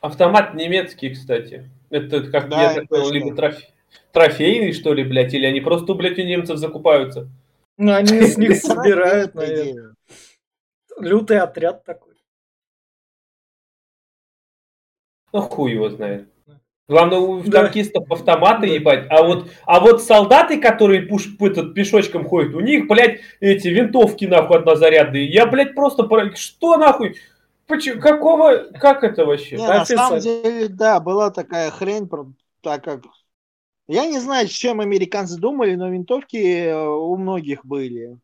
автомат 0.00 0.54
немецкий, 0.54 1.10
кстати. 1.14 1.70
Это 1.90 2.30
как 2.30 2.48
Да, 2.48 2.62
я 2.62 2.74
так 2.74 2.88
понял, 2.88 3.10
либо 3.10 3.34
трофе- 3.34 3.68
трофейный, 4.12 4.72
что 4.72 4.92
ли, 4.92 5.04
блядь, 5.04 5.32
или 5.32 5.46
они 5.46 5.60
просто, 5.60 5.94
блядь, 5.94 6.18
у 6.18 6.22
немцев 6.22 6.58
закупаются. 6.58 7.28
Ну, 7.78 7.92
они 7.94 8.20
с 8.22 8.36
них 8.36 8.50
Это 8.58 8.66
собирают, 8.66 9.34
наверное. 9.34 9.94
Лютый 10.98 11.38
отряд 11.38 11.84
такой. 11.84 12.14
Ну, 15.32 15.40
хуй 15.40 15.72
его 15.72 15.90
знает. 15.90 16.28
Главное, 16.86 17.18
у 17.18 17.42
Да. 17.42 17.62
танкистов 17.62 18.10
автоматы, 18.10 18.66
Да. 18.66 18.74
ебать. 18.74 19.06
А 19.08 19.22
вот, 19.22 19.48
а 19.64 19.80
вот 19.80 20.02
солдаты, 20.02 20.60
которые 20.60 21.02
пуш, 21.02 21.28
этот, 21.40 21.74
пешочком 21.74 22.26
ходят, 22.26 22.54
у 22.54 22.60
них, 22.60 22.86
блядь, 22.88 23.20
эти 23.40 23.68
винтовки, 23.68 24.26
нахуй, 24.26 24.58
однозарядные. 24.58 25.26
Я, 25.26 25.46
блядь, 25.46 25.74
просто... 25.74 26.02
про- 26.04 26.34
Что, 26.36 26.76
нахуй? 26.76 27.16
Почему? 27.66 28.00
Какого? 28.00 28.66
Как 28.78 29.02
это 29.02 29.24
вообще? 29.24 29.56
Не, 29.56 29.66
на 29.66 29.86
самом 29.86 30.20
деле, 30.20 30.68
да, 30.68 31.00
была 31.00 31.30
такая 31.30 31.70
хрень, 31.70 32.08
так 32.60 32.84
как... 32.84 33.00
Я 33.86 34.06
не 34.06 34.18
знаю, 34.18 34.46
с 34.48 34.50
чем 34.50 34.80
американцы 34.80 35.38
думали, 35.38 35.74
но 35.74 35.88
винтовки 35.90 36.36
э, 36.36 36.86
у 36.86 37.16
многих 37.16 37.64
были. 37.66 38.18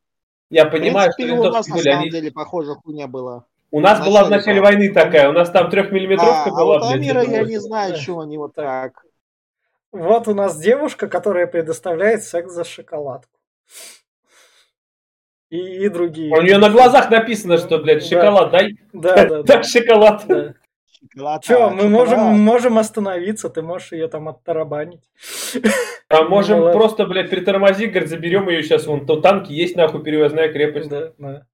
Я 0.50 0.66
В 0.66 0.70
понимаю, 0.70 1.12
принципе, 1.16 1.36
что 1.38 1.48
у 1.48 1.52
нас 1.52 1.66
винтовки 1.66 1.70
на 1.70 1.74
были, 1.76 1.84
самом 1.84 2.00
они 2.00 2.10
деле 2.10 2.32
похожая 2.32 2.74
хуйня 2.76 3.06
была. 3.06 3.44
У 3.72 3.80
нас 3.80 4.00
В 4.00 4.04
была 4.04 4.24
в 4.24 4.30
начале 4.30 4.60
войны 4.60 4.92
такая, 4.92 5.28
у 5.28 5.32
нас 5.32 5.50
там 5.50 5.70
трехмиллиметровка 5.70 6.50
Да, 6.50 6.56
а 6.56 6.58
была, 6.60 6.78
вот 6.78 6.88
блядь, 6.88 6.96
Амира 7.00 7.22
я 7.22 7.42
не 7.44 7.56
вот. 7.56 7.62
знаю, 7.64 7.92
Да. 7.92 7.98
чего 7.98 8.20
они 8.20 8.36
вот 8.38 8.54
Так. 8.54 8.94
так. 8.94 9.04
Вот 9.92 10.28
у 10.28 10.34
нас 10.34 10.58
девушка, 10.58 11.08
которая 11.08 11.46
предоставляет 11.46 12.22
секс 12.24 12.52
за 12.52 12.64
шоколадку. 12.64 13.38
И, 15.50 15.56
и 15.84 15.88
другие. 15.88 16.32
У 16.36 16.40
нее 16.42 16.58
на 16.58 16.70
глазах 16.70 17.10
написано, 17.10 17.58
что, 17.58 17.78
блядь, 17.78 18.08
Да. 18.08 18.20
шоколад, 18.20 18.50
дай, 18.50 18.76
Да, 18.92 19.14
да, 19.16 19.24
да. 19.28 19.42
дай 19.42 19.62
шоколад. 19.64 20.24
да. 20.28 20.54
Шоколад, 21.12 21.42
Че, 21.44 21.54
а, 21.64 21.70
мы 21.70 21.88
можем, 21.88 22.18
шоколад. 22.18 22.36
можем 22.36 22.78
остановиться, 22.78 23.48
ты 23.48 23.62
можешь 23.62 23.92
ее 23.92 24.06
там 24.08 24.28
оттарабанить. 24.28 25.02
А 26.08 26.22
можем 26.24 26.72
просто, 26.72 27.06
блядь, 27.06 27.30
притормози, 27.30 27.86
говорит, 27.86 28.10
заберем 28.10 28.48
ее 28.48 28.62
сейчас, 28.62 28.86
вон, 28.86 29.06
то 29.06 29.20
танки 29.20 29.52
есть, 29.52 29.76
нахуй, 29.76 30.02
перевозная 30.02 30.52
крепость. 30.52 30.88
Да, 30.90 31.12
да, 31.18 31.46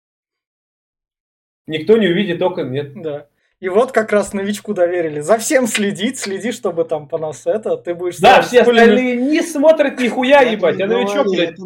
Никто 1.66 1.96
не 1.96 2.06
увидит, 2.06 2.40
окон 2.42 2.70
нет. 2.70 2.92
да. 3.00 3.26
И 3.58 3.68
вот 3.70 3.92
как 3.92 4.12
раз 4.12 4.34
новичку 4.34 4.74
доверили. 4.74 5.20
За 5.20 5.38
всем 5.38 5.66
следить, 5.66 6.18
следи, 6.18 6.52
чтобы 6.52 6.84
там 6.84 7.08
по 7.08 7.16
нас 7.16 7.46
это, 7.46 7.78
ты 7.78 7.94
будешь... 7.94 8.18
Да, 8.18 8.42
все 8.42 8.60
остальные 8.60 9.16
не 9.16 9.40
смотрят 9.40 9.98
нихуя, 9.98 10.42
ебать, 10.42 10.80
а 10.80 10.86
новичок, 10.86 11.26
блядь, 11.28 11.58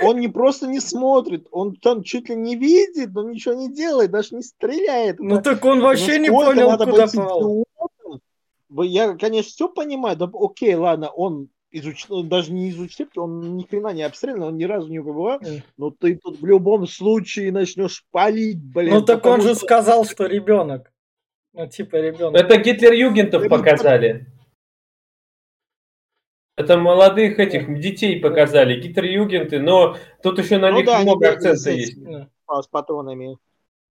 Он 0.00 0.18
не 0.18 0.26
просто 0.26 0.66
не 0.66 0.80
смотрит, 0.80 1.46
он 1.52 1.76
там 1.76 2.02
чуть 2.02 2.28
ли 2.28 2.34
не 2.34 2.56
видит, 2.56 3.16
он 3.16 3.30
ничего 3.30 3.54
не 3.54 3.72
делает, 3.72 4.10
даже 4.10 4.34
не 4.34 4.42
стреляет. 4.42 5.20
Ну 5.20 5.40
так 5.40 5.64
он 5.64 5.80
вообще 5.80 6.18
не 6.18 6.28
понял, 6.28 6.76
куда 6.76 7.06
попал. 7.06 7.64
Я, 8.82 9.14
конечно, 9.14 9.50
все 9.50 9.68
понимаю, 9.68 10.16
да 10.16 10.28
окей, 10.34 10.74
ладно, 10.74 11.08
он 11.08 11.48
изучил, 11.70 12.16
он 12.16 12.28
даже 12.28 12.52
не 12.52 12.70
изучил, 12.70 13.08
он 13.16 13.56
ни 13.56 13.64
хрена 13.64 13.92
не 13.92 14.02
обстрелян, 14.02 14.42
он 14.42 14.56
ни 14.56 14.64
разу 14.64 14.88
не 14.88 14.98
побывал, 15.00 15.40
но 15.76 15.90
ты 15.90 16.16
тут 16.16 16.40
в 16.40 16.46
любом 16.46 16.86
случае 16.86 17.52
начнешь 17.52 18.04
палить, 18.10 18.62
блин. 18.62 18.94
Ну 18.94 19.02
так 19.02 19.24
он 19.26 19.40
же 19.42 19.54
что- 19.54 19.64
сказал, 19.66 20.04
что 20.04 20.26
ребенок. 20.26 20.92
Ну, 21.52 21.66
типа 21.66 21.96
ребенок. 21.96 22.38
Это 22.40 22.56
Гитлер-Югентов 22.58 23.48
показали. 23.48 24.26
Это 26.56 26.78
молодых 26.78 27.38
этих 27.38 27.66
детей 27.80 28.18
показали, 28.18 28.80
Гитлер-Югенты, 28.80 29.58
но 29.58 29.96
тут 30.22 30.38
еще 30.38 30.56
на 30.58 30.70
Ну 30.70 30.78
них 30.78 30.86
да, 30.86 31.00
много 31.00 31.28
акцента 31.30 31.70
есть. 31.70 31.92
этими, 31.92 32.28
а, 32.46 32.62
с 32.62 32.66
патронами. 32.66 33.36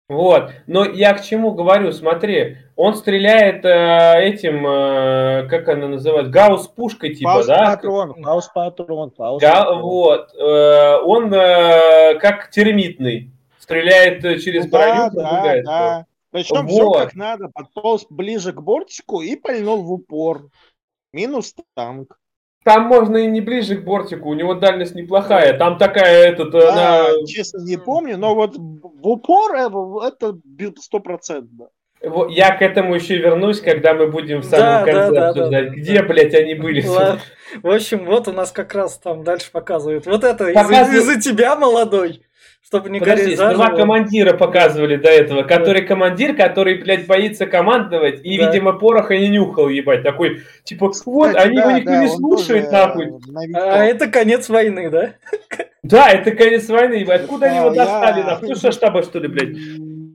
Вот. 0.08 0.52
Но 0.66 0.84
я 0.86 1.12
к 1.12 1.22
чему 1.22 1.52
говорю, 1.52 1.92
смотри, 1.92 2.56
он 2.76 2.94
стреляет 2.94 3.62
э, 3.64 4.22
этим, 4.24 4.66
э, 4.66 5.46
как 5.50 5.68
она 5.68 5.86
называется, 5.88 6.32
гаусс-пушкой, 6.32 7.14
типа, 7.14 7.32
Фауст 7.32 7.48
да? 7.48 7.64
патрон, 7.76 8.22
фауст 8.22 8.52
патрон, 8.54 9.10
фауст 9.10 9.42
Га- 9.44 9.74
вот. 9.74 10.34
Э, 10.34 10.96
он 11.04 11.32
э, 11.34 12.18
как 12.20 12.50
термитный. 12.50 13.30
Стреляет 13.58 14.24
э, 14.24 14.38
через 14.38 14.64
Ну 14.64 14.70
броню, 14.70 14.94
да, 14.94 15.10
да, 15.10 15.28
пробегает. 15.28 15.64
да. 15.66 16.06
Причем 16.30 16.66
все 16.68 16.84
Вот. 16.84 16.98
как 16.98 17.14
надо. 17.14 17.50
Подполз 17.52 18.06
ближе 18.08 18.52
к 18.54 18.62
бортику 18.62 19.20
и 19.20 19.36
пальнул 19.36 19.82
в 19.82 19.92
упор. 19.92 20.48
Минус 21.12 21.54
танк. 21.74 22.18
Там 22.64 22.84
можно 22.84 23.16
и 23.18 23.26
не 23.26 23.40
ближе 23.40 23.76
к 23.76 23.84
бортику, 23.84 24.28
у 24.28 24.34
него 24.34 24.54
дальность 24.54 24.94
неплохая. 24.94 25.56
Там 25.56 25.78
такая, 25.78 26.28
этот, 26.28 26.50
Да, 26.50 27.06
она... 27.06 27.26
честно 27.26 27.62
не 27.64 27.76
помню, 27.76 28.18
но 28.18 28.34
вот 28.34 28.56
в 28.56 29.08
упор 29.08 29.54
э, 29.54 29.68
это 30.06 30.34
стопроцентно. 30.80 31.68
Вот 32.02 32.30
Я 32.30 32.54
к 32.56 32.62
этому 32.62 32.94
еще 32.94 33.16
вернусь, 33.16 33.60
когда 33.60 33.92
мы 33.94 34.06
будем 34.08 34.40
в 34.42 34.48
Да, 34.50 34.56
самом 34.58 34.86
да, 34.86 34.92
конце 34.92 35.14
да, 35.14 35.28
обсуждать, 35.30 35.64
да, 35.64 35.70
да. 35.70 35.76
где, 35.76 36.02
блядь, 36.02 36.34
они 36.34 36.54
были. 36.54 36.86
Ладно. 36.86 37.20
В 37.62 37.70
общем, 37.70 38.04
вот 38.04 38.28
у 38.28 38.32
нас 38.32 38.52
как 38.52 38.74
раз 38.74 38.98
там 38.98 39.24
дальше 39.24 39.50
показывают. 39.50 40.06
Вот 40.06 40.22
это 40.22 40.48
из- 40.48 40.94
из-за 40.94 41.20
тебя, 41.20 41.56
молодой, 41.56 42.22
чтобы 42.68 42.90
не 42.90 42.98
Подожди, 43.00 43.22
гореть 43.22 43.38
заживо. 43.38 43.76
командира 43.76 44.37
показывали 44.37 44.96
до 44.96 45.08
этого, 45.08 45.42
который 45.42 45.87
командир, 45.87 46.37
который, 46.37 46.75
блядь, 46.82 47.06
боится 47.06 47.46
командовать 47.46 48.20
и, 48.22 48.37
Да. 48.38 48.46
видимо, 48.52 48.75
пороха 48.75 49.16
не 49.16 49.28
нюхал, 49.28 49.70
ебать. 49.70 50.02
Такой, 50.02 50.42
типа, 50.64 50.92
вот, 51.06 51.28
Кстати, 51.28 51.46
они 51.46 51.56
да, 51.56 51.62
его 51.62 51.78
никто 51.78 51.90
да, 51.92 52.02
не 52.02 52.08
слушает, 52.10 52.64
тоже, 52.66 52.76
нахуй. 52.76 53.06
э, 53.06 53.10
новичок. 53.32 53.62
А 53.62 53.84
это 53.87 54.06
конец 54.08 54.48
войны, 54.50 54.90
да? 54.90 55.14
Да, 55.82 56.10
это 56.10 56.30
конец 56.32 56.68
войны, 56.68 56.94
ебать. 56.94 57.22
Откуда 57.22 57.46
они 57.46 57.56
его 57.56 57.70
Да, 57.70 57.84
достали, 57.87 58.18
я- 58.20 58.26
нахуй? 58.26 58.54
Со 58.56 58.70
штаба, 58.70 59.02
что 59.02 59.18
ли, 59.18 59.28
блядь? 59.28 59.56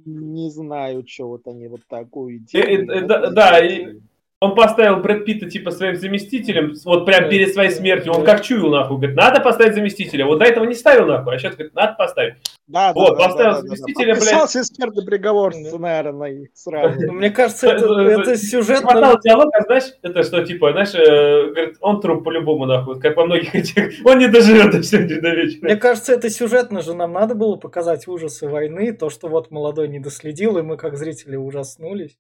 Не 0.05 0.51
знаю, 0.51 1.03
что 1.07 1.29
вот 1.29 1.47
они 1.47 1.67
вот 1.67 1.81
такую 1.89 2.35
Э, 2.35 2.37
э, 2.37 2.37
идею. 2.61 2.91
э, 2.91 2.99
вот 3.01 3.07
да, 3.33 3.57
сделали. 3.65 4.01
Он 4.43 4.55
поставил 4.55 4.97
Брэд 4.97 5.23
Питта, 5.23 5.49
типа, 5.49 5.71
своим 5.71 5.95
заместителем, 5.95 6.73
вот 6.83 7.05
прям 7.05 7.23
Да. 7.23 7.29
перед 7.29 7.53
своей 7.53 7.69
смертью. 7.69 8.11
Он 8.11 8.25
Да. 8.25 8.33
как 8.33 8.41
чуял, 8.43 8.69
нахуй, 8.71 8.97
говорит, 8.97 9.15
надо 9.15 9.39
поставить 9.39 9.73
заместителя. 9.73 10.25
Вот 10.25 10.39
до 10.39 10.43
этого 10.43 10.65
не 10.65 10.73
ставил, 10.73 11.05
нахуй, 11.05 11.33
а 11.33 11.39
сейчас, 11.39 11.55
говорит, 11.55 11.73
надо 11.73 11.93
поставить. 11.97 12.33
Да, 12.67 12.91
да, 12.91 12.99
Вот, 12.99 13.17
да, 13.17 13.23
поставил 13.23 13.51
да, 13.51 13.55
да, 13.55 13.61
да. 13.61 13.67
заместителя, 13.67 14.05
блядь. 14.05 14.19
Подписался 14.19 14.63
смертный 14.65 15.05
приговор 15.05 15.53
Да. 15.53 15.59
сценарный 15.69 16.49
сразу. 16.53 16.99
Ну, 17.07 17.13
Мне 17.13 17.29
кажется, 17.29 17.69
это, 17.69 18.35
сюжет... 18.35 18.81
Хватало 18.81 19.17
диалога, 19.23 19.63
знаешь, 19.65 19.93
это 20.01 20.23
что, 20.23 20.45
типа, 20.45 20.73
знаешь, 20.73 20.93
э, 20.93 21.51
говорит, 21.53 21.77
он 21.79 22.01
труп 22.01 22.25
по-любому, 22.25 22.65
нахуй, 22.65 22.99
как 22.99 23.15
во 23.15 23.25
многих 23.25 23.55
этих, 23.55 24.05
он 24.05 24.17
не 24.17 24.27
доживет 24.27 24.71
до 24.71 24.83
сегодня 24.83 25.21
до 25.21 25.29
вечера. 25.29 25.59
Мне 25.61 25.77
кажется, 25.77 26.11
это 26.15 26.29
сюжетно 26.29 26.81
же 26.81 26.93
нам 26.93 27.13
надо 27.13 27.33
было 27.33 27.55
показать 27.55 28.09
ужасы 28.09 28.49
войны, 28.49 28.91
то, 28.91 29.09
что 29.09 29.29
вот 29.29 29.51
молодой 29.51 29.87
не 29.87 29.99
доследил, 29.99 30.57
и 30.57 30.63
мы 30.63 30.75
как 30.75 30.97
зрители 30.97 31.37
ужаснулись. 31.37 32.17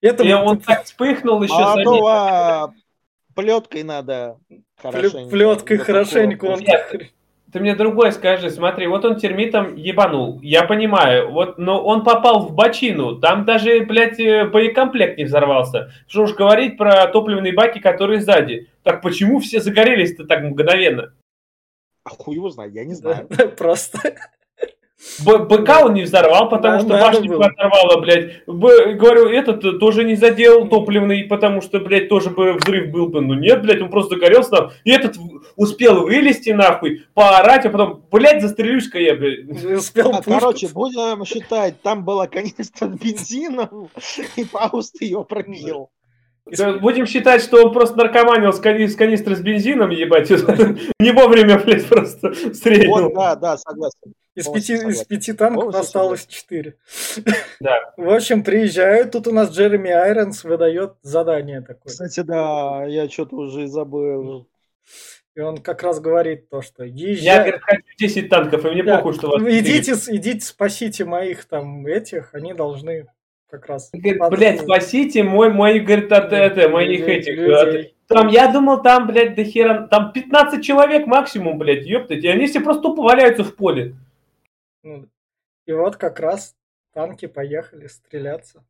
Это 0.00 0.22
И 0.22 0.32
он 0.32 0.60
так 0.60 0.84
вспыхнул 0.84 1.42
еще 1.42 1.54
заметил. 1.54 1.92
Молодого 1.92 2.74
плеткой 3.34 3.84
надо 3.84 4.38
хорошенько. 4.76 5.30
плеткой 5.30 5.78
хорошенько 5.78 6.44
он... 6.46 6.60
Нет. 6.60 7.12
Ты 7.52 7.60
мне 7.60 7.74
другое 7.74 8.10
скажи, 8.10 8.50
смотри, 8.50 8.86
вот 8.86 9.06
он 9.06 9.16
термитом 9.16 9.74
ебанул, 9.74 10.38
я 10.42 10.64
понимаю, 10.64 11.30
вот, 11.30 11.56
но 11.56 11.82
он 11.82 12.04
попал 12.04 12.40
в 12.40 12.54
бочину, 12.54 13.18
там 13.18 13.46
даже, 13.46 13.80
блядь, 13.86 14.20
э, 14.20 14.44
боекомплект 14.44 15.16
не 15.16 15.24
взорвался. 15.24 15.90
Что 16.06 16.24
уж 16.24 16.34
говорить 16.34 16.76
про 16.76 17.06
топливные 17.06 17.54
баки, 17.54 17.78
которые 17.78 18.20
сзади. 18.20 18.68
Так 18.82 19.00
почему 19.00 19.38
все 19.38 19.60
загорелись-то 19.60 20.26
так 20.26 20.42
мгновенно? 20.42 21.14
А 22.04 22.10
хуй 22.10 22.34
его 22.34 22.50
знает, 22.50 22.74
я 22.74 22.84
не 22.84 22.94
знаю. 22.94 23.26
Просто. 23.56 24.14
Б- 25.24 25.38
БК 25.44 25.84
он 25.84 25.94
не 25.94 26.02
взорвал, 26.02 26.48
потому 26.48 26.78
Да, 26.78 26.80
что 26.80 26.88
башню 27.18 27.28
было. 27.28 27.46
оторвало, 27.46 28.00
блядь. 28.00 28.44
Б- 28.46 28.94
говорю, 28.94 29.28
этот 29.28 29.78
тоже 29.78 30.02
не 30.04 30.16
задел 30.16 30.66
топливный, 30.68 31.22
потому 31.24 31.60
что, 31.60 31.78
блядь, 31.78 32.08
тоже 32.08 32.30
бы 32.30 32.54
взрыв 32.54 32.90
был 32.90 33.06
бы. 33.08 33.20
Ну 33.20 33.34
нет, 33.34 33.62
блядь, 33.62 33.80
он 33.80 33.90
просто 33.90 34.16
загорелся 34.16 34.50
там. 34.50 34.70
И 34.82 34.90
этот 34.90 35.16
успел 35.54 36.02
вылезти 36.02 36.50
нахуй, 36.50 37.04
поорать, 37.14 37.64
а 37.66 37.70
потом, 37.70 38.02
блядь, 38.10 38.42
застрелюсь-ка 38.42 38.98
я, 38.98 39.14
блядь. 39.14 39.48
Успел 39.78 40.12
А. 40.14 40.20
Короче, 40.22 40.68
будем 40.68 41.24
считать, 41.24 41.80
там 41.80 42.04
была 42.04 42.26
канистра 42.28 42.88
с 42.88 42.90
бензином, 42.98 43.90
и 44.36 44.42
Фауст 44.44 45.00
ее 45.00 45.24
пробил. 45.24 45.90
Будем 46.80 47.06
считать, 47.06 47.42
что 47.42 47.64
он 47.64 47.72
просто 47.72 47.96
наркоманил 47.96 48.52
с, 48.52 48.60
кани- 48.60 48.86
с 48.88 48.96
канистры 48.96 49.36
с 49.36 49.40
бензином, 49.40 49.90
ебать. 49.90 50.30
Не 51.00 51.12
вовремя, 51.12 51.58
блядь, 51.58 51.86
просто 51.86 52.28
Вот, 52.28 52.56
стрельнул. 52.56 53.12
да, 53.14 53.36
да, 53.36 53.56
согласен. 53.58 54.14
Из 54.34 54.46
пяти, 54.48 54.74
из 54.74 55.04
пяти 55.04 55.32
танков 55.32 55.74
осталось 55.74 56.24
четыре. 56.26 56.76
Да. 57.60 57.76
В 57.96 58.08
общем, 58.10 58.44
приезжают, 58.44 59.10
тут 59.10 59.26
у 59.26 59.32
нас 59.32 59.50
Джереми 59.50 59.90
Айронс 59.90 60.44
выдает 60.44 60.92
задание 61.02 61.60
такое. 61.60 61.90
Кстати, 61.90 62.20
да, 62.20 62.84
я 62.86 63.08
что-то 63.08 63.36
уже 63.36 63.64
и 63.64 63.66
забыл. 63.66 64.48
И 65.34 65.40
он 65.40 65.58
как 65.58 65.82
раз 65.82 66.00
говорит 66.00 66.48
то, 66.50 66.62
что 66.62 66.84
Я, 66.84 67.10
езжай... 67.10 67.38
говорит, 67.38 67.60
хочу 67.62 67.82
10 67.98 68.28
танков, 68.28 68.64
и 68.64 68.70
мне 68.70 68.82
Да. 68.82 68.96
похуй, 68.96 69.14
что 69.14 69.28
вас 69.28 69.42
идите, 69.42 69.92
идите, 70.08 70.40
спасите 70.44 71.04
моих 71.04 71.44
там 71.44 71.86
этих, 71.86 72.30
они 72.34 72.54
должны 72.54 73.06
как 73.48 73.66
раз... 73.66 73.90
Говорит, 73.92 74.20
блядь, 74.30 74.60
спасите 74.60 75.22
мой, 75.22 75.50
мой, 75.50 75.80
говорит, 75.80 76.12
от 76.12 76.32
это, 76.32 76.68
моих 76.68 77.06
этих. 77.08 77.38
от- 77.48 77.92
Там, 78.06 78.28
я 78.28 78.50
думал, 78.52 78.82
там, 78.82 79.06
блядь, 79.06 79.34
до 79.34 79.44
хера, 79.44 79.86
там 79.86 80.12
15 80.12 80.64
человек 80.64 81.06
максимум, 81.06 81.58
блядь, 81.58 81.86
ёптать, 81.86 82.24
и 82.24 82.28
они 82.28 82.46
все 82.46 82.60
просто 82.60 82.82
тупо 82.82 83.02
валяются 83.02 83.44
в 83.44 83.54
поле. 83.54 83.94
Ну, 84.82 85.06
И 85.66 85.72
вот 85.72 85.96
как 85.96 86.20
раз 86.20 86.54
танки 86.94 87.26
поехали 87.26 87.86
стреляться 87.86 88.64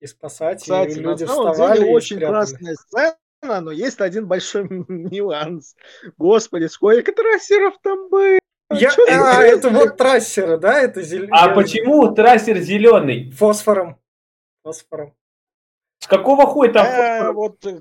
и 0.00 0.06
спасать, 0.06 0.60
Кстати, 0.62 0.98
и 0.98 1.00
на 1.00 1.10
люди 1.10 1.24
самом 1.24 1.52
вставали 1.52 1.78
деле 1.78 1.90
и 1.90 1.94
очень 1.94 2.20
классная 2.20 2.74
сцена, 2.74 3.16
но 3.60 3.70
есть 3.72 4.00
один 4.00 4.26
большой 4.26 4.66
нюанс. 4.88 5.74
Господи, 6.18 6.66
сколько 6.66 7.12
трассеров 7.12 7.74
там 7.82 8.08
было? 8.08 8.38
Я, 8.80 8.90
Чё 8.90 9.02
а, 9.08 9.42
это 9.42 9.70
вот 9.70 9.96
трассеры, 9.96 10.58
да? 10.58 10.80
Это 10.80 11.02
зелё- 11.02 11.28
А 11.32 11.48
я- 11.48 11.54
почему 11.54 12.14
трассер 12.14 12.58
зеленый? 12.58 13.30
Фосфором. 13.32 13.98
Фосфором. 14.64 15.14
С 16.00 16.06
какого 16.06 16.46
хуя 16.46 16.70
там 16.72 16.86
Э, 16.86 17.18
фосфор? 17.18 17.34
вот 17.34 17.66
э, 17.66 17.78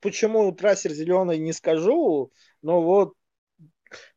почему 0.00 0.50
трассер 0.52 0.90
зеленый 0.92 1.38
не 1.38 1.52
скажу, 1.52 2.32
но 2.62 2.82
вот 2.82 3.14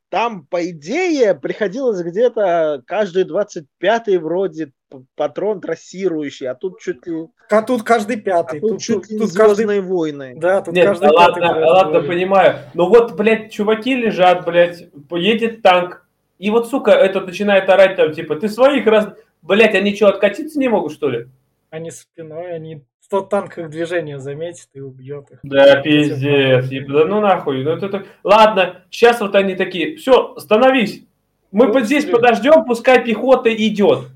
там, 0.10 0.46
по 0.46 0.70
идее, 0.70 1.34
приходилось 1.34 2.02
где-то 2.04 2.84
каждый 2.86 3.24
25-й 3.26 4.18
вроде 4.18 4.72
патрон 5.16 5.60
трассирующий, 5.60 6.48
а 6.48 6.54
тут 6.54 6.80
чуть 6.80 7.08
ли, 7.08 7.26
А 7.50 7.64
тут 7.64 7.82
каждый 7.82 8.18
а 8.18 8.20
пятый. 8.22 8.60
тут 8.60 8.70
тут, 8.74 8.82
чуть 8.82 9.10
ли 9.10 9.18
тут 9.18 9.34
каждый... 9.34 9.82
Войны. 9.82 10.34
Да, 10.38 10.62
тут 10.62 10.76
Нет, 10.76 10.86
каждый 10.86 11.10
да 11.10 11.10
пятый. 11.10 11.42
ладно, 11.42 11.66
ладно, 11.66 12.02
понимаю. 12.02 12.60
Но 12.76 12.88
вот, 12.90 13.14
блядь, 13.16 13.52
чуваки 13.52 13.96
лежат, 13.96 14.46
блядь, 14.46 14.88
едет 15.12 15.64
танк, 15.64 16.03
и 16.43 16.49
вот, 16.49 16.67
сука, 16.67 16.91
этот 16.91 17.25
начинает 17.27 17.69
орать 17.69 17.95
там, 17.95 18.12
типа, 18.12 18.36
ты 18.36 18.49
своих 18.49 18.86
раз... 18.86 19.08
Блядь, 19.41 19.75
они 19.75 19.95
что, 19.95 20.10
откатиться 20.10 20.60
не 20.60 20.67
могут, 20.67 20.91
что 20.91 21.10
ли? 21.10 21.27
Они 21.69 21.89
спиной, 21.89 22.53
они... 22.53 22.82
В 22.99 23.10
тот 23.10 23.29
танк 23.29 23.58
их 23.58 23.69
движение 23.69 24.19
заметит 24.19 24.67
и 24.73 24.79
убьет 24.82 25.29
их. 25.32 25.39
Да, 25.43 25.82
пиздец. 25.82 26.69
еб- 26.69 26.88
Да 26.91 27.06
ну 27.06 27.19
нахуй. 27.21 27.63
Ну, 27.63 27.71
это, 27.71 27.88
так- 27.89 28.06
Ладно, 28.23 28.82
сейчас 28.89 29.21
вот 29.21 29.36
они 29.36 29.56
такие, 29.56 29.95
все, 29.97 30.36
становись. 30.38 31.06
Мы 31.51 31.67
Ну, 31.67 31.73
вот 31.73 31.84
здесь 31.86 32.03
блин. 32.06 32.15
подождем, 32.17 32.65
пускай 32.65 33.03
пехота 33.06 33.53
идет. 33.53 34.08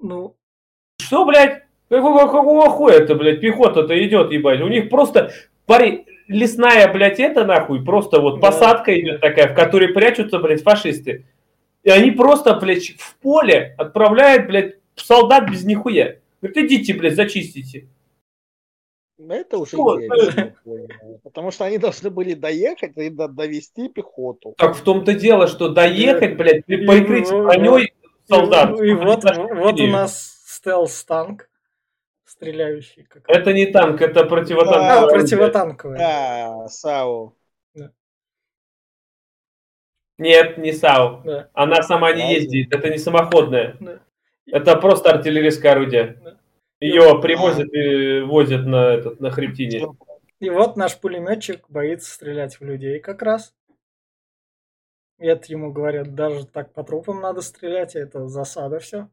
Ну, 0.00 0.34
Что, 1.00 1.24
блядь? 1.26 1.62
Какого, 1.90 2.20
какого 2.20 2.68
хуя-то, 2.70 3.14
блядь, 3.14 3.40
пехота-то 3.40 3.94
идет, 4.06 4.30
ебать? 4.30 4.60
У 4.60 4.68
них 4.68 4.88
просто, 4.90 5.32
парень, 5.66 6.04
лесная, 6.28 6.92
блядь, 6.92 7.18
это 7.20 7.44
нахуй, 7.44 7.82
просто 7.84 8.20
вот 8.20 8.36
Да. 8.40 8.46
посадка 8.48 8.98
идет 8.98 9.20
такая, 9.20 9.48
в 9.48 9.54
которой 9.54 9.88
прячутся, 9.88 10.38
блядь, 10.38 10.62
фашисты. 10.62 11.24
И 11.82 11.90
они 11.90 12.10
просто, 12.10 12.54
блядь, 12.54 12.90
в 12.98 13.16
поле 13.18 13.74
отправляют, 13.78 14.46
блядь, 14.48 14.74
солдат 14.96 15.50
без 15.50 15.64
нихуя. 15.64 16.16
Говорит, 16.42 16.64
идите, 16.70 16.94
блядь, 16.94 17.14
зачистите. 17.14 17.88
Это 19.28 19.58
уже 19.58 19.72
Что? 19.72 19.98
я 19.98 20.06
не 20.08 20.54
понял. 20.64 20.88
Потому 21.24 21.50
что 21.50 21.64
они 21.64 21.78
должны 21.78 22.08
были 22.10 22.34
доехать 22.34 22.96
и 22.96 23.10
до- 23.10 23.26
довести 23.28 23.88
пехоту. 23.88 24.54
Так 24.56 24.76
в 24.76 24.82
том-то 24.82 25.12
дело, 25.14 25.48
что 25.48 25.68
доехать, 25.68 26.36
блядь, 26.36 26.64
при 26.64 26.84
И 26.84 26.86
прикрытии 26.86 27.32
вот- 27.32 27.44
броней 27.46 27.94
солдат. 28.28 28.80
И, 28.80 28.86
и 28.90 28.92
вот, 28.94 29.24
у 29.80 29.86
нас 29.88 30.40
стелс-танк, 30.46 31.48
стреляющий. 32.24 33.04
Как. 33.04 33.24
Это 33.28 33.52
не 33.52 33.66
танк, 33.66 34.00
это 34.02 34.20
А, 34.20 34.24
противотанковый. 34.24 34.98
орудие. 34.98 35.18
противотанковый. 35.20 35.98
Да, 35.98 36.68
САУ. 36.68 37.34
Нет, 40.18 40.58
не 40.58 40.72
САУ. 40.72 41.22
Да. 41.24 41.48
Она 41.54 41.82
сама 41.82 42.12
не 42.12 42.34
ездит, 42.34 42.74
это 42.74 42.90
не 42.90 42.98
самоходная. 42.98 43.76
Да. 43.80 44.00
Это 44.46 44.76
просто 44.76 45.10
артиллерийское 45.10 45.72
орудие. 45.72 46.20
Ее 46.80 47.20
привозят 47.20 47.72
и 47.72 48.20
возят 48.20 48.66
на, 48.66 48.94
этот, 48.94 49.20
на 49.20 49.30
хребтине. 49.30 49.86
И 50.40 50.50
вот 50.50 50.76
наш 50.76 50.98
пулеметчик 50.98 51.68
боится 51.68 52.10
стрелять 52.12 52.60
в 52.60 52.64
людей 52.64 53.00
как 53.00 53.22
раз. 53.22 53.54
И 55.18 55.26
это 55.26 55.50
ему 55.50 55.72
говорят, 55.72 56.14
даже 56.14 56.46
так 56.46 56.72
по 56.72 56.84
трупам 56.84 57.20
надо 57.20 57.40
стрелять, 57.40 57.96
а 57.96 58.00
это 58.00 58.28
засада 58.28 58.78
все. 58.78 59.08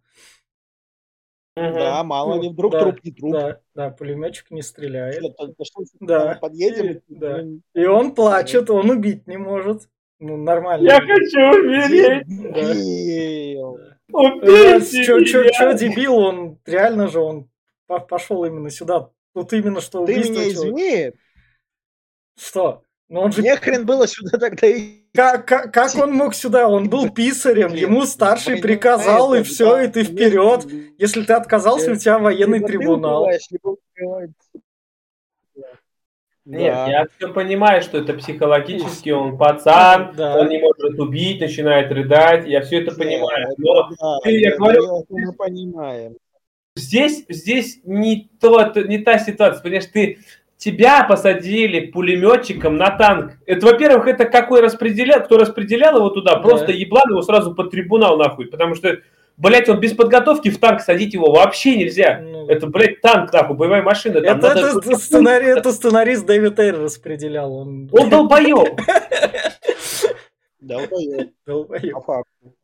Да, 1.56 2.04
мало 2.04 2.40
ли, 2.42 2.50
вдруг 2.50 2.74
да, 2.74 2.82
труп 2.82 3.00
не 3.04 3.12
труп. 3.12 3.32
Да, 3.32 3.62
да, 3.74 3.90
пулеметчик 3.90 4.52
не 4.52 4.62
стреляет. 4.62 5.16
Что, 5.16 5.30
только 5.30 5.64
что 5.64 5.84
Да. 6.02 6.38
подъедем? 6.40 7.02
И, 7.08 7.16
да. 7.16 7.44
И 7.74 7.86
он 7.86 8.14
плачет, 8.14 8.70
он 8.70 8.90
убить 8.90 9.26
не 9.26 9.38
может. 9.38 9.90
Ну, 10.20 10.38
нормально. 10.38 10.86
Я 10.86 11.02
хочу 11.02 11.60
умереть! 11.60 12.28
Дебил. 12.28 13.80
Убейте 14.12 15.04
Че, 15.04 15.20
меня! 15.20 15.74
дебил, 15.74 16.16
он 16.16 16.60
реально 16.66 17.08
же 17.08 17.20
он 17.20 17.50
по- 17.88 18.00
пошел 18.00 18.46
именно 18.46 18.70
сюда. 18.70 19.10
Тут 19.34 19.52
именно 19.54 19.82
что 19.82 20.06
Ты 20.06 20.16
меня 20.16 20.48
извини, 20.48 21.12
Что? 22.38 22.84
Ну 23.08 23.22
он 23.22 23.32
же 23.32 23.42
мне 23.42 23.56
хрен 23.56 23.86
было 23.86 24.08
сюда 24.08 24.38
тогда 24.40 24.68
и... 24.68 25.04
как, 25.14 25.48
как, 25.48 25.74
как 25.74 25.96
он 25.96 26.14
мог 26.14 26.34
сюда? 26.34 26.68
Он 26.68 26.90
был 26.90 27.10
писарем, 27.10 27.72
Блин, 27.72 27.90
ему 27.90 28.06
старший 28.06 28.54
Блин, 28.54 28.64
приказал, 28.64 29.36
и 29.36 29.44
все, 29.44 29.76
да, 29.76 29.84
и 29.84 29.88
ты 29.90 30.04
вперед. 30.04 30.66
Если 30.98 31.24
ты 31.24 31.34
отказался, 31.34 31.92
у 31.92 31.96
тебя 31.96 32.18
военный 32.18 32.60
либо 32.60 32.68
ты 32.68 32.78
трибунал. 32.78 33.28
Нет, 36.46 36.74
Да. 36.74 36.88
я 36.88 37.08
все 37.18 37.34
понимаю, 37.34 37.82
что 37.82 37.98
это 37.98 38.14
психологически, 38.14 39.10
он 39.10 39.36
пацан, 39.38 40.14
Да. 40.16 40.38
он 40.38 40.50
не 40.50 40.60
может 40.60 41.00
убить, 41.00 41.42
начинает 41.42 41.92
рыдать, 41.92 42.48
я 42.48 42.62
все 42.62 42.82
это 42.82 42.94
понимаю. 42.96 43.48
Да, 43.58 43.64
Но 43.64 43.90
да, 44.00 44.18
ты, 44.24 44.40
я 44.40 44.52
да, 44.52 44.58
говорю, 44.58 45.06
мы 45.10 45.34
понимаем. 45.34 46.16
здесь, 46.76 47.26
здесь 47.30 47.80
не, 47.84 48.30
тот, 48.40 48.76
не 48.76 49.00
та 49.00 49.18
ситуация, 49.18 49.64
понимаешь, 49.64 49.86
ты 49.92 50.20
тебя 50.58 51.04
посадили 51.04 51.88
пулеметчиком 51.88 52.78
на 52.78 52.92
танк. 52.92 53.34
Это, 53.48 53.66
во-первых, 53.66 54.08
это 54.08 54.26
какой 54.26 54.62
распределял, 54.62 55.24
кто 55.24 55.38
распределял 55.38 55.98
его 55.98 56.10
туда, 56.10 56.36
Да. 56.36 56.42
просто 56.42 56.72
еблан 56.72 57.10
его 57.10 57.24
сразу 57.24 57.56
под 57.56 57.72
трибунал 57.72 58.18
нахуй, 58.18 58.46
потому 58.48 58.76
что, 58.76 59.00
блядь, 59.38 59.70
он 59.70 59.80
без 59.80 59.94
подготовки 59.94 60.50
в 60.50 60.60
танк 60.60 60.82
садить 60.82 61.14
его 61.14 61.32
вообще 61.32 61.76
нельзя. 61.78 62.20
Ну, 62.22 62.48
Это, 62.48 62.68
блядь, 62.68 63.02
танк, 63.02 63.32
нахуй, 63.34 63.56
боевая 63.56 63.82
машина. 63.82 64.22
Там 64.22 64.38
это, 64.40 64.56
надо- 64.56 64.80
это 64.80 64.96
сценарий, 64.98 65.48
это 65.48 65.72
сценарист 65.72 66.26
Дэвид 66.26 66.60
Эйр 66.60 66.80
распределял. 66.80 67.54
Он 67.54 67.90
Он 67.92 68.10
долбоеб. 68.10 68.80
По 71.94 72.02
факту. 72.02 72.56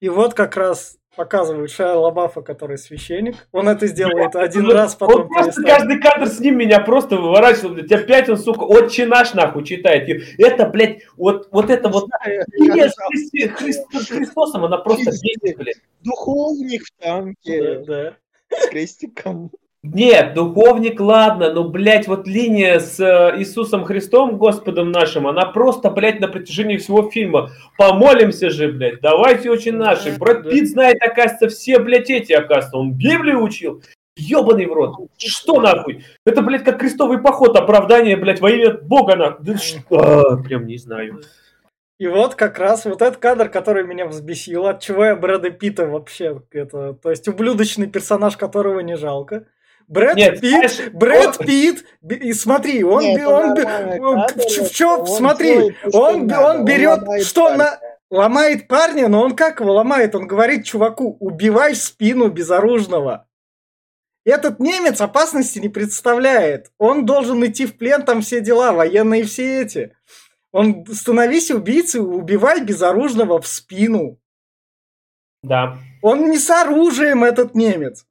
И 0.00 0.08
вот 0.08 0.34
как 0.34 0.56
раз 0.56 0.96
показывают 1.16 1.70
Шайа 1.70 1.94
Лабафа, 1.96 2.40
который 2.42 2.78
священник. 2.78 3.36
Он 3.52 3.68
это 3.68 3.86
сделает 3.86 4.36
один 4.36 4.70
раз, 4.70 4.94
потом 4.94 5.22
Он 5.22 5.28
просто 5.28 5.62
перестанет. 5.62 5.70
каждый 5.78 6.00
кадр 6.00 6.26
с 6.28 6.40
ним 6.40 6.58
меня 6.58 6.80
просто 6.80 7.16
выворачивал, 7.16 7.74
блядь. 7.74 7.92
Опять 7.92 8.28
он, 8.28 8.38
сука, 8.38 8.62
отче 8.64 9.06
наш 9.06 9.34
нахуй 9.34 9.64
читает. 9.64 10.08
И 10.08 10.42
это, 10.42 10.66
блядь, 10.66 11.02
вот, 11.16 11.48
вот 11.50 11.68
это 11.70 11.88
вот 11.88 12.06
с 12.08 12.58
Христи- 12.60 13.48
Христ- 13.48 13.84
с 13.92 14.08
Христосом, 14.08 14.64
она 14.64 14.78
просто 14.78 15.10
бесит, 15.10 15.56
блядь. 15.58 15.80
Духовник 16.02 16.82
в 16.84 16.92
танке 17.02 17.80
Да, 17.84 18.14
да. 18.50 18.58
с 18.58 18.68
крестиком. 18.68 19.50
Нет, 19.82 20.34
духовник, 20.34 21.00
ладно, 21.00 21.50
но, 21.54 21.64
блядь, 21.64 22.06
вот 22.06 22.26
линия 22.26 22.80
с 22.80 23.00
э, 23.00 23.38
Иисусом 23.38 23.84
Христом, 23.84 24.36
Господом 24.36 24.92
нашим, 24.92 25.26
она 25.26 25.46
просто, 25.46 25.90
блядь, 25.90 26.20
на 26.20 26.28
протяжении 26.28 26.76
всего 26.76 27.10
фильма. 27.10 27.50
Помолимся 27.78 28.50
же, 28.50 28.70
блядь, 28.70 29.00
давайте 29.00 29.50
очень 29.50 29.76
наши. 29.76 30.18
Брэд. 30.18 30.50
Питт 30.50 30.68
знает, 30.68 30.98
оказывается, 31.00 31.48
все, 31.48 31.78
блядь, 31.78 32.10
эти, 32.10 32.34
оказывается. 32.34 32.76
Он 32.76 32.92
Библию 32.92 33.42
учил. 33.42 33.82
Ебаный 34.16 34.66
в 34.66 34.72
рот. 34.74 34.96
Что 35.16 35.62
нахуй? 35.62 36.04
Это, 36.26 36.42
блядь, 36.42 36.64
как 36.64 36.78
крестовый 36.78 37.18
поход, 37.18 37.56
оправдание, 37.56 38.18
блядь, 38.18 38.42
во 38.42 38.50
имя 38.50 38.74
Бога, 38.74 39.16
нахуй. 39.16 39.46
Да 39.46 39.56
что? 39.56 39.82
А, 39.92 40.36
Прям 40.36 40.66
не 40.66 40.76
знаю. 40.76 41.22
И 41.98 42.06
вот 42.06 42.34
как 42.34 42.58
раз 42.58 42.84
вот 42.84 43.00
этот 43.00 43.16
кадр, 43.16 43.48
который 43.48 43.84
меня 43.84 44.06
взбесил, 44.06 44.66
от 44.66 44.80
чего 44.80 45.06
я 45.06 45.16
Брэда 45.16 45.50
Питта 45.50 45.86
вообще, 45.86 46.42
это, 46.50 46.92
то 46.92 47.08
есть 47.08 47.28
ублюдочный 47.28 47.86
персонаж, 47.86 48.36
которого 48.36 48.80
не 48.80 48.96
жалко. 48.98 49.46
Брэд 49.90 50.14
Нет, 50.14 50.40
Питт, 50.40 50.70
знаешь, 50.70 50.92
Брэд 50.92 51.36
он- 51.40 51.46
Питт, 51.46 51.84
и 52.08 52.32
смотри, 52.32 52.84
он, 52.84 53.02
Нет, 53.02 53.26
он, 53.26 53.50
он- 53.50 53.56
кадр, 53.56 54.38
в 54.38 54.70
в 54.70 54.80
он 54.80 55.06
смотри, 55.08 55.58
он, 55.58 55.74
он 55.92 56.32
он 56.32 56.64
берет, 56.64 57.00
ломает 57.00 57.26
что 57.26 57.48
парня. 57.48 57.58
на, 57.58 57.80
ломает 58.18 58.68
парня, 58.68 59.08
но 59.08 59.20
он 59.20 59.34
как 59.34 59.58
его 59.58 59.72
ломает? 59.72 60.14
Он 60.14 60.28
говорит 60.28 60.64
чуваку, 60.64 61.16
убивай 61.18 61.74
спину 61.74 62.28
безоружного. 62.28 63.26
Этот 64.24 64.60
немец 64.60 65.00
опасности 65.00 65.58
не 65.58 65.68
представляет. 65.68 66.70
Он 66.78 67.04
должен 67.04 67.44
идти 67.44 67.66
в 67.66 67.76
плен, 67.76 68.04
там 68.04 68.22
все 68.22 68.40
дела, 68.40 68.72
военные 68.72 69.24
все 69.24 69.62
эти. 69.62 69.96
Он 70.52 70.86
становись 70.86 71.50
убийцей, 71.50 72.00
убивай 72.00 72.60
безоружного 72.60 73.40
в 73.40 73.46
спину. 73.48 74.20
Да. 75.42 75.78
Он 76.00 76.30
не 76.30 76.38
с 76.38 76.48
оружием, 76.48 77.24
этот 77.24 77.56
немец. 77.56 78.06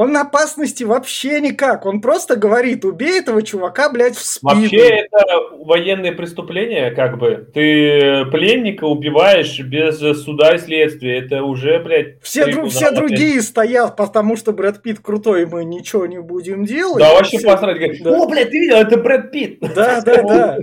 Он 0.00 0.12
на 0.12 0.22
опасности 0.22 0.82
вообще 0.82 1.42
никак. 1.42 1.84
Он 1.84 2.00
просто 2.00 2.36
говорит, 2.36 2.86
убей 2.86 3.18
этого 3.20 3.42
чувака, 3.42 3.90
блядь, 3.90 4.16
в 4.16 4.24
спину. 4.24 4.62
Вообще 4.62 4.78
это 4.78 5.26
военное 5.58 6.12
преступление, 6.12 6.90
как 6.92 7.18
бы. 7.18 7.46
Ты 7.52 8.24
пленника 8.30 8.84
убиваешь 8.84 9.60
без 9.60 9.98
суда 10.24 10.54
и 10.54 10.58
следствия. 10.58 11.18
Это 11.18 11.42
уже, 11.42 11.80
блядь... 11.80 12.18
Все, 12.22 12.46
дру- 12.46 12.70
все 12.70 12.92
другие 12.92 13.42
стоят, 13.42 13.96
потому 13.96 14.38
что 14.38 14.52
Брэд 14.52 14.80
Питт 14.80 15.00
крутой, 15.00 15.44
мы 15.44 15.66
ничего 15.66 16.06
не 16.06 16.22
будем 16.22 16.64
делать. 16.64 17.04
Да, 17.04 17.12
вообще 17.12 17.36
Все- 17.36 17.52
посрать. 17.52 17.76
Говорит, 17.76 18.02
Да. 18.02 18.10
О, 18.22 18.26
блядь, 18.26 18.48
ты 18.48 18.58
видел, 18.58 18.76
это 18.76 18.96
Брэд 18.96 19.30
Питт. 19.30 19.58
Да, 19.74 20.00
да, 20.00 20.22
да. 20.22 20.58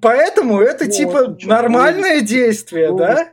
Поэтому 0.00 0.62
это 0.62 0.86
Ну, 0.86 0.90
типа 0.90 1.36
нормальное 1.42 2.22
действие, 2.22 2.96
да? 2.96 3.28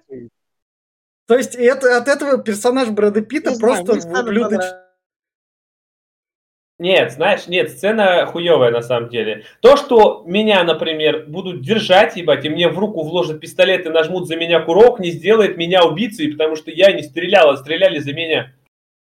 То 1.26 1.38
есть 1.38 1.56
это, 1.56 1.96
от 1.96 2.10
этого 2.10 2.38
персонаж 2.38 2.90
Брэда 2.90 3.22
Питта 3.22 3.58
просто 3.58 3.94
мне 3.94 4.02
самое 4.02 4.24
ублюдоч... 4.24 4.50
понравилось. 4.50 4.81
Нет, 6.82 7.12
знаешь, 7.12 7.48
нет, 7.48 7.70
сцена 7.70 8.26
хуевая 8.26 8.72
на 8.72 8.82
самом 8.82 9.10
деле. 9.10 9.44
То, 9.60 9.78
что 9.78 10.24
меня, 10.26 10.64
например, 10.64 11.26
будут 11.28 11.62
держать, 11.62 12.16
ебать, 12.18 12.44
и 12.44 12.50
мне 12.50 12.70
в 12.70 12.80
руку 12.80 13.04
вложат 13.04 13.40
пистолет 13.40 13.86
и 13.86 13.90
нажмут 13.90 14.28
за 14.28 14.36
меня 14.36 14.60
курок, 14.62 15.00
не 15.00 15.12
сделает 15.12 15.58
меня 15.58 15.86
убийцей, 15.86 16.32
потому 16.32 16.56
что 16.56 16.72
я 16.72 16.92
не 16.92 17.04
стрелял, 17.04 17.52
а 17.52 17.58
стреляли 17.58 18.00
за 18.00 18.14
меня. 18.14 18.54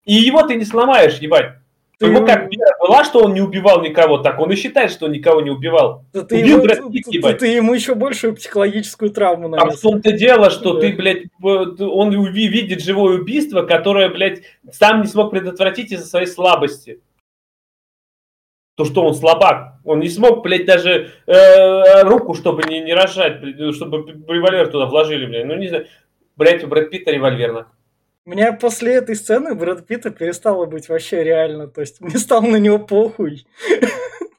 И 0.04 0.12
его 0.12 0.42
ты 0.42 0.56
не 0.56 0.66
сломаешь, 0.66 1.20
ебать. 1.20 1.52
Ты- 1.98 2.08
него 2.08 2.26
как 2.26 2.50
вера 2.52 2.76
была, 2.80 3.02
что 3.02 3.24
он 3.24 3.32
не 3.32 3.40
убивал 3.40 3.80
никого, 3.80 4.18
так 4.18 4.38
он 4.40 4.52
и 4.52 4.56
считает, 4.56 4.90
что 4.90 5.06
он 5.06 5.12
никого 5.12 5.40
не 5.40 5.50
убивал. 5.50 6.04
Да 6.12 6.22
ты, 6.22 6.36
Убил 6.42 6.56
ему, 6.56 6.64
Брэд 6.64 6.80
ты- 7.10 7.34
ты 7.34 7.46
ему 7.46 7.72
еще 7.72 7.94
большую 7.94 8.34
психологическую 8.36 9.10
травму 9.10 9.46
А 9.46 9.48
в 9.48 9.50
нанес. 9.68 9.80
том-то 9.80 10.12
дело, 10.12 10.50
что 10.50 10.74
Да. 10.74 10.80
ты, 10.80 10.92
блядь, 10.92 11.22
он 11.42 12.10
видит 12.30 12.82
живое 12.82 13.18
убийство, 13.18 13.62
которое, 13.62 14.10
блядь, 14.10 14.42
сам 14.70 15.00
не 15.00 15.06
смог 15.06 15.30
предотвратить 15.30 15.92
из-за 15.92 16.04
своей 16.06 16.26
слабости. 16.26 17.00
То, 18.76 18.84
что 18.84 19.04
он 19.04 19.14
слабак. 19.14 19.78
Он 19.84 20.00
не 20.00 20.08
смог, 20.08 20.42
блядь, 20.42 20.64
даже 20.64 21.10
э, 21.26 22.02
руку, 22.02 22.34
чтобы 22.34 22.62
не, 22.62 22.80
не 22.80 22.94
рожать, 22.94 23.40
блядь, 23.40 23.74
чтобы 23.74 23.98
револьвер 24.28 24.68
туда 24.68 24.86
вложили, 24.86 25.26
блядь. 25.26 25.46
Ну, 25.46 25.56
не 25.56 25.68
знаю. 25.68 25.86
Блядь, 26.36 26.64
у 26.64 26.66
Брэд 26.66 26.90
Питта 26.90 27.10
револьвер. 27.10 27.52
нахуй. 27.52 27.72
Мне 28.24 28.52
после 28.52 28.94
этой 28.94 29.16
сцены 29.16 29.54
Брэд 29.54 29.86
Питта 29.86 30.10
перестало 30.10 30.66
быть 30.66 30.88
вообще 30.88 31.24
реально. 31.24 31.66
То 31.66 31.80
есть 31.80 32.00
мне 32.00 32.18
стало 32.18 32.42
на 32.42 32.56
него 32.56 32.78
похуй. 32.78 33.46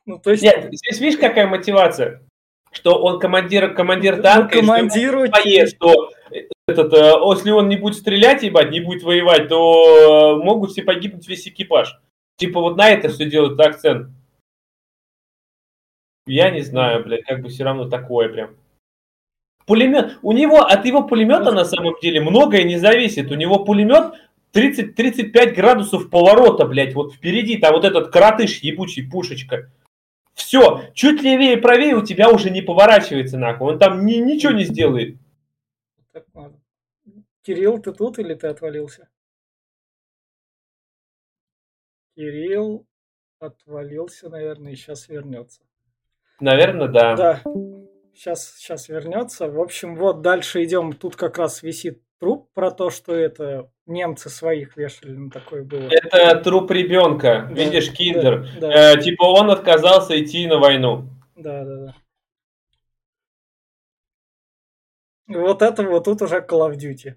Ну, 0.07 0.17
то 0.17 0.31
есть 0.31 0.41
Нет, 0.41 0.67
здесь 0.71 0.99
видишь, 0.99 1.19
какая 1.19 1.47
мотивация? 1.47 2.23
Что 2.71 2.95
он 3.01 3.19
командир, 3.19 3.73
командир 3.75 4.17
ну, 4.17 4.23
танка, 4.23 4.57
и 4.57 4.57
что 4.57 4.57
ему 4.57 4.73
командировать... 4.73 5.35
своей, 5.35 5.67
что 5.67 6.09
этот, 6.67 6.91
э, 6.93 7.13
если 7.33 7.51
он 7.51 7.69
не 7.69 7.77
будет 7.77 7.95
стрелять, 7.97 8.41
ебать, 8.41 8.71
не 8.71 8.79
будет 8.79 9.03
воевать, 9.03 9.47
то 9.47 10.37
э, 10.39 10.43
могут 10.43 10.71
все 10.71 10.81
погибнуть 10.81 11.27
весь 11.27 11.47
экипаж. 11.47 12.01
Типа 12.37 12.61
вот 12.61 12.77
на 12.77 12.89
это 12.89 13.09
все 13.09 13.25
делают 13.25 13.59
акцент. 13.59 14.09
Я 16.25 16.51
не 16.51 16.61
знаю, 16.61 17.03
блядь, 17.03 17.23
как 17.23 17.41
бы 17.41 17.49
все 17.49 17.63
равно 17.63 17.89
такое 17.89 18.29
прям. 18.29 18.55
Пулемет, 19.65 20.19
у 20.21 20.31
него, 20.31 20.61
от 20.61 20.85
его 20.85 21.03
пулемета 21.03 21.51
на 21.51 21.65
самом 21.65 21.95
деле 22.01 22.21
многое 22.21 22.63
не 22.63 22.77
зависит. 22.77 23.31
У 23.31 23.35
него 23.35 23.63
пулемет 23.63 24.13
30-35 24.53 25.53
градусов 25.53 26.09
поворота, 26.09 26.65
блядь, 26.65 26.93
вот 26.93 27.13
впереди, 27.13 27.57
там 27.57 27.73
вот 27.73 27.85
этот 27.85 28.11
коротыш 28.11 28.59
ебучий, 28.59 29.09
пушечка. 29.09 29.71
Все, 30.33 30.89
чуть 30.93 31.21
левее 31.21 31.53
и 31.53 31.61
правее 31.61 31.95
у 31.95 32.05
тебя 32.05 32.29
уже 32.29 32.49
не 32.49 32.61
поворачивается 32.61 33.37
нахуй. 33.37 33.73
Он 33.73 33.79
там 33.79 34.05
ни, 34.05 34.15
ничего 34.15 34.51
не 34.51 34.63
сделает. 34.63 35.17
Так, 36.11 36.25
ладно. 36.33 36.59
Кирилл, 37.43 37.81
ты 37.81 37.93
тут 37.93 38.19
или 38.19 38.33
ты 38.33 38.47
отвалился? 38.47 39.09
Кирилл 42.15 42.85
отвалился, 43.39 44.29
наверное, 44.29 44.73
и 44.73 44.75
сейчас 44.75 45.07
вернется. 45.09 45.61
Наверное, 46.41 46.87
да. 46.87 47.15
Да, 47.15 47.41
сейчас, 48.13 48.55
сейчас 48.57 48.89
вернется. 48.89 49.47
В 49.47 49.59
общем, 49.61 49.95
вот 49.95 50.21
дальше 50.21 50.63
идем. 50.63 50.93
Тут 50.93 51.15
как 51.15 51.37
раз 51.37 51.63
висит 51.63 52.01
труп 52.19 52.49
про 52.53 52.71
то, 52.71 52.89
что 52.89 53.15
это 53.15 53.69
немцы 53.85 54.29
своих 54.29 54.75
вешали, 54.77 55.11
ну 55.13 55.29
такое 55.29 55.63
было. 55.63 55.87
Это 55.89 56.35
труп 56.41 56.69
ребенка, 56.71 57.47
Да, 57.49 57.53
видишь, 57.55 57.91
киндер. 57.91 58.47
Да, 58.59 58.67
да, 58.67 58.93
Э, 58.93 59.01
типа 59.01 59.23
он 59.23 59.49
отказался 59.51 60.19
идти 60.21 60.45
на 60.47 60.57
войну. 60.59 61.07
да, 61.35 61.63
да, 61.63 61.75
да. 61.77 61.95
Вот 65.27 65.61
это 65.61 65.83
вот 65.83 66.03
тут 66.03 66.21
уже 66.21 66.39
Call 66.39 66.69
of 66.69 66.75
Duty. 66.75 67.15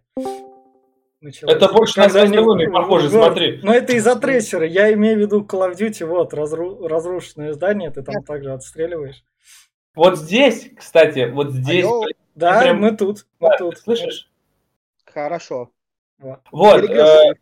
Началось. 1.24 1.54
Это 1.54 1.68
больше 1.72 1.98
на 1.98 2.04
Когда 2.06 2.20
«Звездные 2.20 2.38
они- 2.38 2.46
войны» 2.46 2.72
похоже, 2.72 3.08
вот. 3.08 3.24
смотри. 3.26 3.60
Но 3.62 3.72
это 3.74 3.92
из-за 3.94 4.16
трейсера. 4.16 4.66
Я 4.66 4.92
имею 4.92 5.16
в 5.16 5.20
виду 5.20 5.40
Call 5.42 5.70
of 5.70 5.76
Duty, 5.76 6.06
вот, 6.06 6.32
разру- 6.34 6.86
разрушенное 6.86 7.52
здание, 7.52 7.90
ты 7.90 8.02
там 8.02 8.22
также 8.22 8.52
отстреливаешь. 8.52 9.24
Вот 9.94 10.18
здесь, 10.18 10.70
кстати, 10.76 11.30
вот 11.30 11.50
здесь, 11.52 11.84
Алло, 11.84 12.04
Да, 12.34 12.60
прям- 12.62 12.80
мы 12.80 12.96
тут, 12.96 13.26
мы 13.40 13.48
да, 13.50 13.56
тут. 13.58 13.78
слышишь? 13.78 14.30
хорошо. 15.04 15.70
Вот, 16.50 16.84
э. 16.90 17.34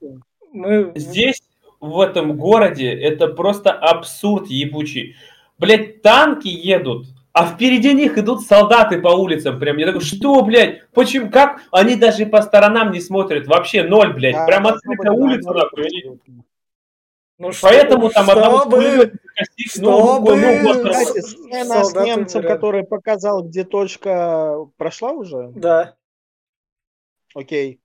Мы... 0.53 0.92
здесь, 0.97 1.42
в 1.81 2.01
этом 2.01 2.37
городе, 2.37 2.92
это 2.92 3.29
просто 3.29 3.73
абсурд 3.73 4.49
ебучий. 4.49 5.16
Блять, 5.59 6.03
танки 6.03 6.49
едут, 6.49 7.07
а 7.33 7.47
впереди 7.47 7.95
них 7.95 8.18
идут 8.18 8.42
солдаты 8.42 9.01
по 9.01 9.09
улицам. 9.09 9.59
Прям 9.59 9.79
я 9.79 9.87
такой, 9.87 10.01
что, 10.03 10.42
блядь, 10.42 10.88
почему, 10.90 11.31
как? 11.31 11.62
Они 11.71 11.97
даже 11.97 12.27
по 12.27 12.42
сторонам 12.42 12.90
не 12.92 13.01
смотрят, 13.01 13.47
вообще 13.47 13.83
ноль, 13.85 14.12
блядь. 14.12 14.35
Да, 14.35 14.47
Прям 14.47 14.66
открытая 14.66 15.12
улица, 15.12 15.49
наоборот 15.51 15.73
нахуй. 15.77 16.45
Ну, 17.38 17.51
что- 17.53 17.66
Поэтому 17.66 18.11
там 18.11 18.31
одного 18.31 18.61
чтобы- 18.61 18.83
ну, 18.83 19.62
чтобы- 19.66 20.37
ну, 20.37 20.90
Кстати, 20.90 21.21
С- 21.21 21.31
сцена 21.31 21.85
с 21.85 21.95
немцем, 21.95 22.42
который 22.42 22.85
показал, 22.85 23.42
где 23.42 23.64
точка 23.64 24.59
прошла 24.77 25.12
уже? 25.12 25.49
Да. 25.57 25.97
Окей. 27.35 27.81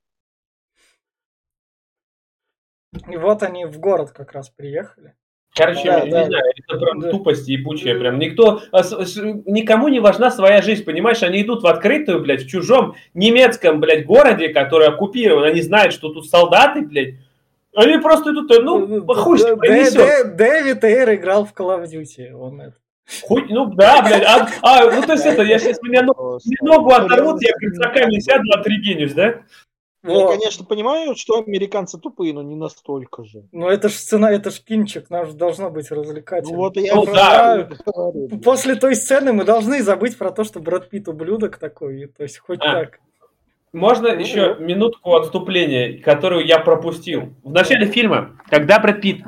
И 3.10 3.18
вот 3.18 3.44
они 3.44 3.66
в 3.66 3.80
город 3.80 4.12
как 4.12 4.32
раз 4.34 4.50
приехали. 4.50 5.16
Короче, 5.58 5.84
Да, 5.86 6.02
не 6.06 6.12
да. 6.12 6.26
знаю, 6.26 6.44
это 6.56 6.80
прям 6.80 7.00
Да. 7.00 7.10
тупость 7.12 7.48
ебучая, 7.48 7.98
прям 8.00 8.20
никто, 8.20 8.62
а, 8.72 8.82
никому 8.82 9.88
не 9.88 10.00
важна 10.00 10.30
своя 10.32 10.62
жизнь, 10.62 10.84
понимаешь, 10.86 11.24
они 11.24 11.42
идут 11.42 11.64
в 11.64 11.68
открытую, 11.68 12.22
блядь, 12.22 12.44
в 12.44 12.48
чужом 12.48 12.96
немецком, 13.14 13.80
блядь, 13.80 14.06
городе, 14.06 14.50
который 14.50 14.88
оккупирован, 14.88 15.44
они 15.46 15.62
знают, 15.62 15.94
что 15.94 16.10
тут 16.10 16.30
солдаты, 16.30 16.82
блядь, 16.82 17.16
они 17.76 17.98
просто 18.00 18.32
идут, 18.32 18.50
ну, 18.64 19.06
хуй 19.16 19.38
Д- 19.38 19.86
что. 19.86 19.98
Д- 19.98 20.24
Дэвид 20.36 20.84
Эйр 20.84 21.14
играл 21.16 21.46
в 21.46 21.54
Call 21.54 21.80
of 21.80 21.86
Duty. 21.92 22.32
Он 22.34 22.62
это. 22.62 22.74
Хуй, 23.24 23.46
ну 23.50 23.68
да, 23.68 24.02
блядь, 24.02 24.24
а, 24.26 24.48
а, 24.62 24.92
ну 24.92 25.02
то 25.02 25.14
есть 25.14 25.26
это, 25.26 25.42
я 25.44 25.60
сейчас 25.60 25.82
меня 25.82 26.02
ногу, 26.02 26.14
Просто. 26.32 26.50
ногу 26.62 26.90
оторвут, 26.92 27.42
я 27.42 27.54
заками 27.74 28.20
сяду, 28.20 28.44
отрегенюсь, 28.54 29.14
да? 29.14 29.36
Я, 30.08 30.28
конечно, 30.28 30.66
понимаю, 30.66 31.16
что 31.16 31.40
американцы 31.40 31.98
тупые, 32.00 32.34
но 32.34 32.42
не 32.42 32.56
настолько 32.56 33.24
же. 33.24 33.44
Ну 33.52 33.68
это 33.68 33.90
ж 33.90 33.94
сцена, 33.94 34.28
это 34.28 34.52
ж 34.52 34.60
кинчик, 34.62 35.10
нам 35.10 35.26
же 35.26 35.34
должно 35.34 35.70
быть 35.70 35.90
развлекательно. 35.92 36.54
Ну 36.54 36.58
вот 36.60 36.78
я 36.78 36.96
Ну 36.96 37.04
про 37.06 37.14
да. 37.14 37.70
После 38.44 38.76
той 38.76 38.96
сцены 38.96 39.34
мы 39.34 39.44
должны 39.44 39.82
забыть 39.84 40.18
про 40.18 40.32
то, 40.32 40.44
что 40.44 40.60
Брэд 40.60 40.90
Питт 40.90 41.08
ублюдок 41.08 41.58
такой, 41.58 42.08
то 42.16 42.24
есть 42.24 42.38
хоть 42.40 42.60
А. 42.62 42.74
так. 42.74 43.00
Можно 43.74 44.14
Ну, 44.14 44.20
еще 44.20 44.56
минутку 44.60 45.16
отступления, 45.16 46.02
которую 46.02 46.46
я 46.46 46.60
пропустил. 46.60 47.34
В 47.44 47.52
начале 47.52 47.86
фильма, 47.86 48.40
когда 48.50 48.80
Брэд 48.80 49.02
Питт 49.02 49.22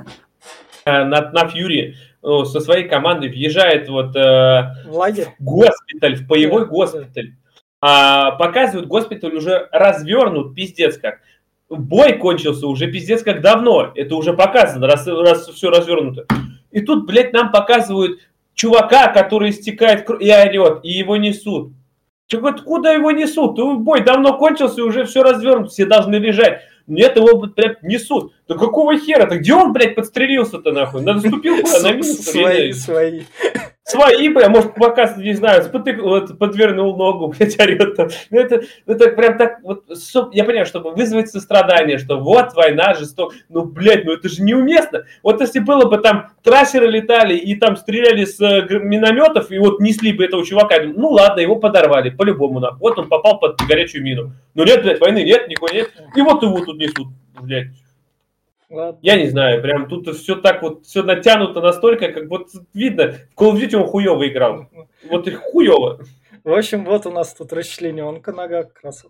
э, 0.85 1.03
на, 1.03 1.29
на 1.31 1.47
Фьюри 1.47 1.95
ну, 2.21 2.45
со 2.45 2.59
своей 2.59 2.87
командой 2.87 3.29
въезжает 3.29 3.89
вот 3.89 4.15
э, 4.15 4.73
В 4.87 4.91
лагерь. 4.93 5.27
в 5.39 5.43
госпиталь, 5.43 6.15
в 6.15 6.27
боевой 6.27 6.61
Да, 6.61 6.67
госпиталь, 6.67 7.33
а 7.81 8.31
показывают 8.31 8.87
госпиталь 8.87 9.35
уже 9.35 9.69
развернут, 9.71 10.55
пиздец 10.55 10.97
как. 10.97 11.19
Бой 11.69 12.13
кончился 12.17 12.67
уже 12.67 12.87
пиздец 12.91 13.23
как 13.23 13.41
давно. 13.41 13.91
Это 13.95 14.15
уже 14.15 14.33
показано, 14.33 14.87
раз, 14.87 15.07
раз 15.07 15.47
все 15.47 15.69
развернуто. 15.69 16.25
И 16.71 16.81
тут, 16.81 17.05
блядь, 17.05 17.33
нам 17.33 17.51
показывают 17.51 18.19
чувака, 18.53 19.07
который 19.07 19.51
истекает 19.51 20.03
кровь 20.03 20.21
и 20.21 20.31
орет, 20.31 20.79
и 20.83 20.91
его 20.91 21.15
несут. 21.17 21.71
Чё, 22.27 22.39
говорит, 22.39 22.61
куда 22.61 22.91
его 22.91 23.11
несут? 23.11 23.57
Бой 23.81 24.03
давно 24.03 24.37
кончился, 24.37 24.81
и 24.81 24.83
уже 24.83 25.05
все 25.05 25.23
развернуто, 25.23 25.69
все 25.69 25.85
должны 25.85 26.15
лежать. 26.15 26.61
Нет, 26.85 27.15
его, 27.15 27.39
блядь, 27.39 27.81
несут. 27.83 28.33
Да 28.47 28.55
какого 28.55 28.97
хера? 28.97 29.27
Так 29.27 29.39
где 29.39 29.53
он, 29.53 29.73
блядь, 29.73 29.95
подстрелился-то 29.95 30.71
нахуй? 30.71 31.01
Наступил 31.01 31.61
куда? 31.61 31.79
На 31.81 31.91
минус? 31.91 32.19
Свои, 32.19 32.73
свои. 32.73 33.21
Свои, 33.89 34.29
бля, 34.29 34.49
может, 34.49 34.75
пока, 34.75 35.11
не 35.17 35.33
знаю, 35.33 35.63
спотык, 35.63 35.99
вот, 35.99 36.37
подвернул 36.37 36.95
ногу, 36.95 37.27
блядь, 37.39 37.59
орет 37.59 37.95
там. 37.95 38.09
Ну, 38.29 38.39
это, 38.39 38.61
это 38.85 39.09
прям 39.09 39.35
так, 39.35 39.61
вот, 39.63 39.83
я 40.31 40.43
понимаю, 40.43 40.67
чтобы 40.67 40.91
вызвать 40.91 41.31
сострадание, 41.31 41.97
что 41.97 42.19
вот 42.19 42.53
война, 42.53 42.93
жесток, 42.93 43.33
ну, 43.49 43.65
блядь, 43.65 44.05
ну 44.05 44.13
это 44.13 44.29
же 44.29 44.43
неуместно. 44.43 45.05
Вот 45.23 45.41
если 45.41 45.57
было 45.57 45.85
бы 45.89 45.97
там, 45.97 46.27
трассеры 46.43 46.85
летали 46.85 47.35
и 47.35 47.55
там 47.55 47.77
стреляли 47.77 48.25
с 48.25 48.39
э, 48.39 48.67
минометов, 48.77 49.49
и 49.49 49.57
вот 49.57 49.79
несли 49.79 50.13
бы 50.13 50.23
этого 50.23 50.45
чувака, 50.45 50.75
ну 50.83 51.09
ладно, 51.09 51.39
его 51.39 51.55
подорвали, 51.55 52.11
по-любому, 52.11 52.59
нахуй. 52.59 52.77
Вот 52.81 52.99
он 52.99 53.09
попал 53.09 53.39
под 53.39 53.59
горячую 53.67 54.03
мину. 54.03 54.33
Ну 54.53 54.65
нет, 54.65 54.83
блядь, 54.83 54.99
войны 54.99 55.23
нет, 55.23 55.47
нихуя 55.47 55.73
нет, 55.73 55.91
и 56.15 56.21
вот 56.21 56.43
его 56.43 56.63
тут 56.63 56.77
несут, 56.77 57.07
блядь. 57.41 57.69
Ладно. 58.69 58.99
Я 59.01 59.17
не 59.17 59.27
знаю, 59.29 59.61
прям 59.61 59.87
тут 59.89 60.07
все 60.15 60.35
так 60.35 60.61
вот, 60.61 60.85
все 60.85 61.01
натянуто 61.03 61.59
настолько, 61.59 62.11
как 62.11 62.27
вот 62.27 62.49
видно, 62.73 63.13
в 63.35 63.41
Call 63.41 63.53
of 63.53 63.59
Duty 63.59 63.75
он 63.75 63.87
хуево 63.87 64.27
играл. 64.27 64.69
Вот 65.09 65.27
и 65.27 65.31
хуево. 65.31 66.01
В 66.43 66.53
общем, 66.53 66.85
вот 66.85 67.05
у 67.05 67.11
нас 67.11 67.33
тут 67.33 67.51
расчлененка 67.51 68.31
нога 68.31 68.63
как 68.63 68.83
раз. 68.83 69.05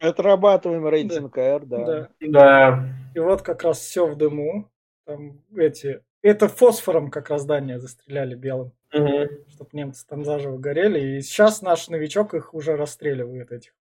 Отрабатываем 0.00 0.88
рейтинг 0.88 1.36
R, 1.38 1.64
да. 1.64 1.84
Да. 1.84 2.08
Да. 2.20 2.84
И 3.14 3.18
вот 3.20 3.42
как 3.42 3.62
раз 3.62 3.78
все 3.78 4.06
в 4.06 4.16
дыму. 4.16 4.70
Там 5.06 5.40
эти... 5.56 6.02
Это 6.22 6.48
фосфором 6.48 7.10
как 7.10 7.28
раз 7.28 7.42
здание 7.42 7.78
застреляли 7.78 8.34
белым, 8.34 8.72
Мгм. 8.92 9.28
чтобы 9.50 9.70
немцы 9.74 10.06
там 10.06 10.24
заживо 10.24 10.56
горели. 10.56 11.18
И 11.18 11.20
сейчас 11.20 11.60
наш 11.60 11.88
новичок 11.88 12.32
их 12.32 12.54
уже 12.54 12.76
расстреливает, 12.76 13.52
этих. 13.52 13.74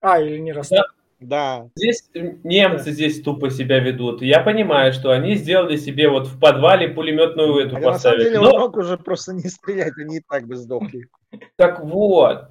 А, 0.00 0.20
или 0.20 0.38
не 0.38 0.52
расстреливает. 0.52 0.90
Да. 0.92 0.99
Здесь 1.76 2.08
немцы 2.14 2.92
здесь 2.92 3.22
тупо 3.22 3.50
себя 3.50 3.78
ведут. 3.78 4.22
Я 4.22 4.40
понимаю, 4.40 4.92
что 4.94 5.10
они 5.10 5.34
сделали 5.34 5.76
себе 5.76 6.08
вот 6.08 6.26
в 6.26 6.40
подвале 6.40 6.88
пулеметную 6.88 7.56
эту 7.58 7.74
Хотя 7.76 7.90
на 7.92 7.98
самом 7.98 8.16
поставили. 8.18 8.24
деле 8.24 8.40
Но- 8.40 8.58
мог 8.58 8.76
уже 8.76 8.96
просто 8.96 9.34
не 9.34 9.48
стрелять, 9.48 9.92
они 9.98 10.16
и 10.18 10.22
так 10.26 10.46
бы 10.46 10.56
сдохли. 10.56 11.08
Так 11.56 11.84
вот. 11.84 12.46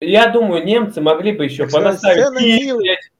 Я 0.00 0.28
думаю, 0.28 0.64
немцы 0.64 1.00
могли 1.00 1.32
бы 1.32 1.44
еще 1.44 1.68
понаставить. 1.68 2.24
блядь, 2.34 3.10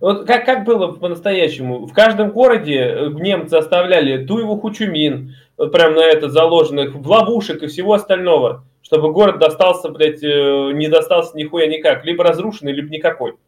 Вот 0.00 0.26
как, 0.26 0.46
как 0.46 0.64
было 0.64 0.92
по-настоящему? 0.92 1.86
В 1.86 1.92
каждом 1.92 2.30
городе 2.30 2.78
э, 2.78 3.08
немцы 3.08 3.54
оставляли 3.54 4.24
туеву 4.24 4.58
хучумин, 4.58 5.34
вот 5.56 5.72
прям 5.72 5.94
на 5.94 6.04
это 6.04 6.28
заложенных, 6.30 6.94
в 6.94 7.06
ловушек 7.08 7.62
и 7.62 7.66
всего 7.66 7.92
остального, 7.94 8.64
чтобы 8.90 9.12
город 9.12 9.38
достался, 9.38 9.88
блядь, 9.88 10.20
э, 10.20 10.72
не 10.72 10.88
достался 10.88 11.36
нихуя 11.36 11.68
никак, 11.68 12.04
либо 12.04 12.24
разрушенный, 12.24 12.72
либо 12.72 12.88
никакой. 12.88 13.38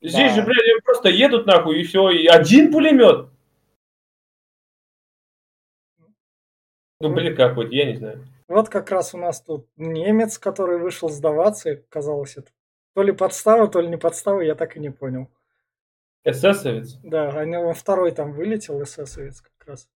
Здесь 0.00 0.34
Да. 0.34 0.36
же, 0.40 0.46
блядь, 0.46 0.82
просто 0.84 1.10
едут 1.10 1.44
нахуй 1.44 1.78
и 1.78 1.84
все, 1.84 2.08
и 2.08 2.26
один 2.26 2.72
пулемет. 2.72 3.28
Ну, 7.00 7.12
блин, 7.12 7.36
какой-то, 7.36 7.74
я 7.74 7.84
не 7.84 7.96
знаю. 7.96 8.26
Вот 8.48 8.70
как 8.70 8.90
раз 8.90 9.12
у 9.12 9.18
нас 9.18 9.42
тут 9.42 9.66
немец, 9.76 10.38
который 10.38 10.78
вышел 10.78 11.10
сдаваться, 11.10 11.72
и 11.72 11.82
казалось 11.90 12.38
это 12.38 12.50
то 12.94 13.02
ли 13.02 13.12
подстава, 13.12 13.68
то 13.68 13.80
ли 13.82 13.88
не 13.88 13.98
подстава, 13.98 14.40
я 14.40 14.54
так 14.54 14.78
и 14.78 14.80
не 14.80 14.90
понял. 14.90 15.28
Эсэсовец. 16.24 16.94
Да, 17.02 17.28
они, 17.38 17.56
он 17.58 17.74
второй 17.74 18.12
там 18.12 18.32
вылетел, 18.32 18.82
эсэсовец 18.82 19.42
как 19.42 19.68
раз. 19.68 19.90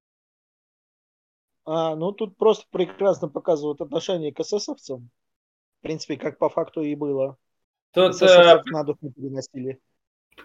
А, 1.66 1.96
ну 1.96 2.12
тут 2.12 2.36
просто 2.36 2.64
прекрасно 2.70 3.28
показывают 3.28 3.80
отношение 3.80 4.32
к 4.32 4.40
эсэсовцам. 4.40 5.10
В 5.80 5.82
принципе, 5.82 6.16
как 6.16 6.38
по 6.38 6.48
факту 6.48 6.82
и 6.82 6.94
было. 6.94 7.36
Тут, 7.92 8.14
Эсэсовцев 8.14 8.66
на 8.66 8.84
дух 8.84 8.96
не 9.00 9.10
переносили. 9.10 9.80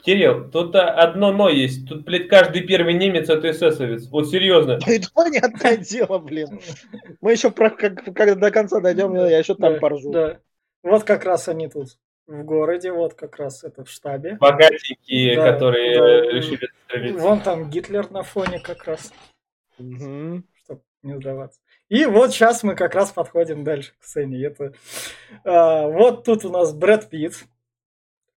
Кирилл, 0.04 0.50
тут 0.50 0.74
э, 0.74 0.80
одно 0.80 1.32
но 1.32 1.50
есть. 1.50 1.88
Тут, 1.88 2.06
блядь, 2.06 2.28
каждый 2.28 2.64
первый 2.66 2.94
немец 2.94 3.30
это 3.30 3.52
эсэсовец. 3.52 4.08
Вот 4.08 4.30
серьезно. 4.30 4.80
Да 4.80 4.92
это 4.92 5.08
понятное 5.14 5.78
дело, 5.78 6.18
блин. 6.18 6.60
Мы 7.20 7.34
еще 7.34 7.52
про, 7.52 7.70
как, 7.70 8.04
когда 8.04 8.36
до 8.36 8.52
конца 8.52 8.80
дойдем, 8.80 9.14
я 9.14 9.38
еще 9.38 9.54
там 9.56 9.74
Да, 9.74 9.80
поржу. 9.80 10.12
Да. 10.12 10.40
Вот 10.82 11.04
как 11.04 11.26
раз 11.26 11.48
они 11.50 11.68
тут 11.68 11.98
в 12.26 12.44
городе, 12.44 12.92
вот 12.92 13.14
как 13.14 13.36
раз 13.36 13.64
это 13.64 13.84
в 13.84 13.90
штабе. 13.90 14.38
Богатенькие, 14.40 15.36
Да, 15.36 15.52
которые 15.52 16.00
да. 16.00 16.32
решили. 16.32 17.12
Вон 17.20 17.42
там 17.42 17.70
Гитлер 17.70 18.10
на 18.10 18.24
фоне 18.24 18.60
как 18.60 18.86
раз, 18.86 19.14
Мгм. 19.78 20.46
Не 21.04 21.16
сдаваться. 21.16 21.60
И 21.90 22.06
вот 22.06 22.32
сейчас 22.32 22.64
мы 22.64 22.76
как 22.76 22.96
раз 22.96 23.12
подходим 23.12 23.64
дальше 23.64 23.94
к 24.00 24.04
сцене. 24.04 24.46
Это, 24.46 24.74
а, 25.44 25.88
вот 25.88 26.24
тут 26.24 26.46
у 26.46 26.50
нас 26.50 26.74
Брэд 26.74 27.10
Питт. 27.10 27.36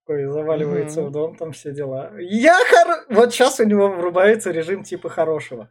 Такой 0.07 0.27
заваливается 0.27 1.01
Мгм. 1.01 1.09
в 1.09 1.13
дом, 1.13 1.37
там 1.37 1.53
все 1.53 1.73
дела. 1.73 2.13
Я 2.19 2.59
хор... 2.59 3.05
Вот 3.09 3.33
сейчас 3.33 3.59
у 3.61 3.65
него 3.65 3.89
врубается 3.89 4.51
режим 4.51 4.85
типа 4.85 5.09
хорошего. 5.09 5.71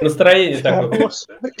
Настроение 0.00 0.58
такое. 0.58 1.10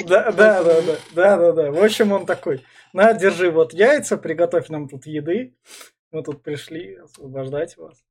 Да, 0.06 0.32
да, 0.32 0.62
да, 0.62 0.82
да, 0.82 0.96
да, 1.14 1.36
да, 1.36 1.52
да. 1.52 1.70
В 1.70 1.82
общем, 1.82 2.12
он 2.12 2.26
такой, 2.26 2.64
на, 2.92 3.12
держи 3.14 3.50
вот 3.50 3.72
яйца, 3.72 4.16
приготовь 4.18 4.68
нам 4.68 4.88
тут 4.88 5.06
еды. 5.06 5.54
Мы 6.10 6.22
тут 6.22 6.42
пришли 6.42 6.96
освобождать 6.96 7.76
вас. 7.76 8.02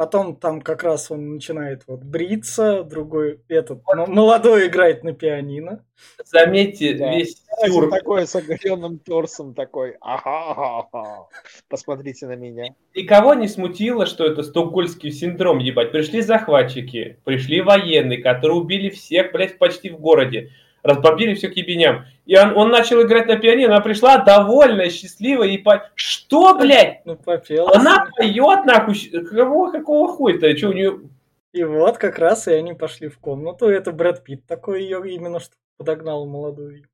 Потом 0.00 0.34
там 0.34 0.62
как 0.62 0.82
раз 0.82 1.10
он 1.10 1.34
начинает 1.34 1.82
вот 1.86 2.00
бриться, 2.02 2.84
другой 2.84 3.40
этот 3.48 3.82
м- 3.86 4.10
молодой 4.10 4.68
играет 4.68 5.04
на 5.04 5.12
пианино. 5.12 5.84
Заметьте, 6.24 6.94
Да. 6.94 7.14
весь 7.14 7.42
Знаете, 7.44 7.70
сюр. 7.74 7.90
такой 7.90 8.26
с 8.26 8.34
оголенным 8.34 8.98
торсом 8.98 9.52
такой. 9.52 9.98
Ага, 10.00 10.52
ага, 10.52 10.88
ага. 10.90 11.28
Посмотрите 11.68 12.26
на 12.26 12.34
меня. 12.34 12.74
Никого 12.94 13.34
не 13.34 13.46
смутило, 13.46 14.06
что 14.06 14.24
это 14.24 14.42
стокгольмский 14.42 15.12
синдром, 15.12 15.58
ебать. 15.58 15.92
Пришли 15.92 16.22
захватчики, 16.22 17.18
пришли 17.24 17.60
военные, 17.60 18.22
которые 18.22 18.56
убили 18.58 18.88
всех, 18.88 19.32
блядь, 19.32 19.58
почти 19.58 19.90
в 19.90 20.00
городе. 20.00 20.48
Разбомбили 20.82 21.34
все 21.34 21.48
к 21.48 21.56
ебеням. 21.56 22.04
И 22.26 22.36
он, 22.36 22.56
он 22.56 22.70
начал 22.70 23.02
играть 23.02 23.26
на 23.26 23.36
пианино, 23.36 23.74
она 23.74 23.80
пришла 23.80 24.18
довольная, 24.18 24.90
счастливая 24.90 25.48
и 25.48 25.58
по... 25.58 25.90
Что, 25.94 26.56
блядь? 26.58 27.04
Ну, 27.04 27.16
попел. 27.16 27.68
Она 27.68 28.06
поет, 28.16 28.64
нахуй. 28.64 28.94
щ- 28.94 29.10
Кого, 29.24 29.70
какого 29.72 30.08
хуя-то? 30.08 30.56
Что 30.56 30.68
у 30.68 30.72
нее... 30.72 31.00
И 31.52 31.64
вот 31.64 31.98
как 31.98 32.18
раз 32.18 32.46
и 32.46 32.52
они 32.52 32.74
пошли 32.74 33.08
в 33.08 33.18
комнату. 33.18 33.66
Это 33.66 33.90
Брэд 33.90 34.22
Питт 34.22 34.46
такой 34.46 34.82
ее 34.82 35.02
именно 35.12 35.40
что 35.40 35.54
подогнал 35.78 36.24
молодую. 36.26 36.84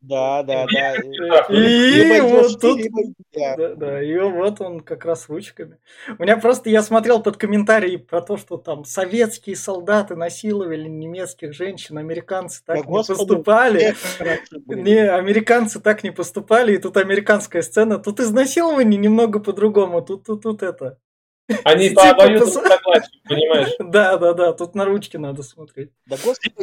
Да, 0.00 0.42
да, 0.44 0.66
да. 0.72 0.94
И- 0.94 1.06
И 1.50 2.02
идешь 2.02 2.52
вот 2.52 2.60
тут. 2.60 2.80
Да, 3.34 3.74
да, 3.74 4.02
и 4.02 4.16
вот 4.18 4.60
он 4.60 4.80
как 4.80 5.04
раз 5.04 5.28
ручками. 5.28 5.78
У 6.18 6.22
меня 6.22 6.36
просто, 6.36 6.70
я 6.70 6.82
смотрел 6.82 7.22
под 7.22 7.36
комментарии 7.36 7.96
про 7.96 8.20
то, 8.20 8.36
что 8.36 8.56
там 8.56 8.84
советские 8.84 9.56
солдаты 9.56 10.14
насиловали 10.16 10.88
немецких 10.88 11.52
женщин, 11.52 11.98
американцы 11.98 12.62
так 12.64 12.76
Да, 12.76 12.82
не 12.82 12.86
господи, 12.88 13.18
поступали. 13.18 13.94
Не, 14.66 15.10
американцы 15.10 15.80
так 15.80 16.04
не 16.04 16.10
поступали, 16.10 16.74
и 16.74 16.78
тут 16.78 16.96
американская 16.96 17.62
сцена. 17.62 17.98
Тут 17.98 18.20
изнасилование 18.20 18.98
немного 18.98 19.40
по-другому, 19.40 20.00
тут, 20.02 20.24
тут, 20.24 20.42
тут 20.42 20.62
это. 20.62 20.98
Они 21.64 21.88
Типа 21.88 22.02
по 22.02 22.10
обоюдному 22.10 22.50
согласию, 22.50 23.20
понимаешь? 23.26 23.68
Да, 23.78 24.18
да, 24.18 24.34
да, 24.34 24.52
тут 24.52 24.74
на 24.74 24.84
ручки 24.84 25.16
надо 25.16 25.42
смотреть. 25.42 25.90
Да 26.06 26.16
господи, 26.22 26.54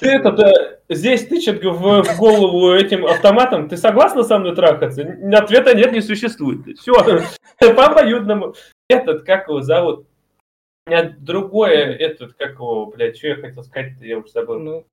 Ты 0.00 0.08
этот, 0.10 0.38
э, 0.40 0.80
здесь 0.90 1.26
тычет 1.26 1.64
в, 1.64 2.02
в 2.02 2.18
голову 2.18 2.72
этим 2.74 3.06
автоматом. 3.06 3.68
Ты 3.68 3.76
согласна 3.78 4.22
со 4.22 4.38
мной 4.38 4.54
трахаться? 4.54 5.02
Ответа 5.32 5.74
нет, 5.74 5.92
не 5.92 6.02
существует. 6.02 6.78
Все, 6.78 6.92
по 7.74 7.86
обоюдному. 7.86 8.54
Этот, 8.88 9.24
как 9.24 9.48
его 9.48 9.62
зовут? 9.62 10.06
У 10.86 10.90
меня 10.90 11.14
другое, 11.18 11.94
этот, 11.96 12.34
как 12.34 12.52
его, 12.52 12.86
блядь, 12.86 13.16
что 13.16 13.28
я 13.28 13.36
хотел 13.36 13.62
сказать-то, 13.62 14.04
я 14.04 14.18
уже 14.18 14.30
забыл. 14.30 14.58
Ну, 14.58 14.86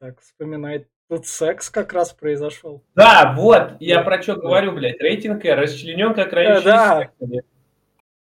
так, 0.00 0.20
вспоминает. 0.20 0.88
Тут 1.08 1.26
секс 1.26 1.70
как 1.70 1.92
раз 1.92 2.12
произошел. 2.12 2.82
Да, 2.94 3.34
вот, 3.36 3.76
я 3.80 3.96
Да, 3.96 4.02
про 4.02 4.20
что 4.22 4.34
да. 4.34 4.40
говорю, 4.42 4.72
блядь. 4.72 5.00
Рейтинг 5.00 5.44
R 5.44 5.58
расчленен 5.60 6.14
как 6.14 6.32
раньше. 6.32 6.64
да. 6.64 7.10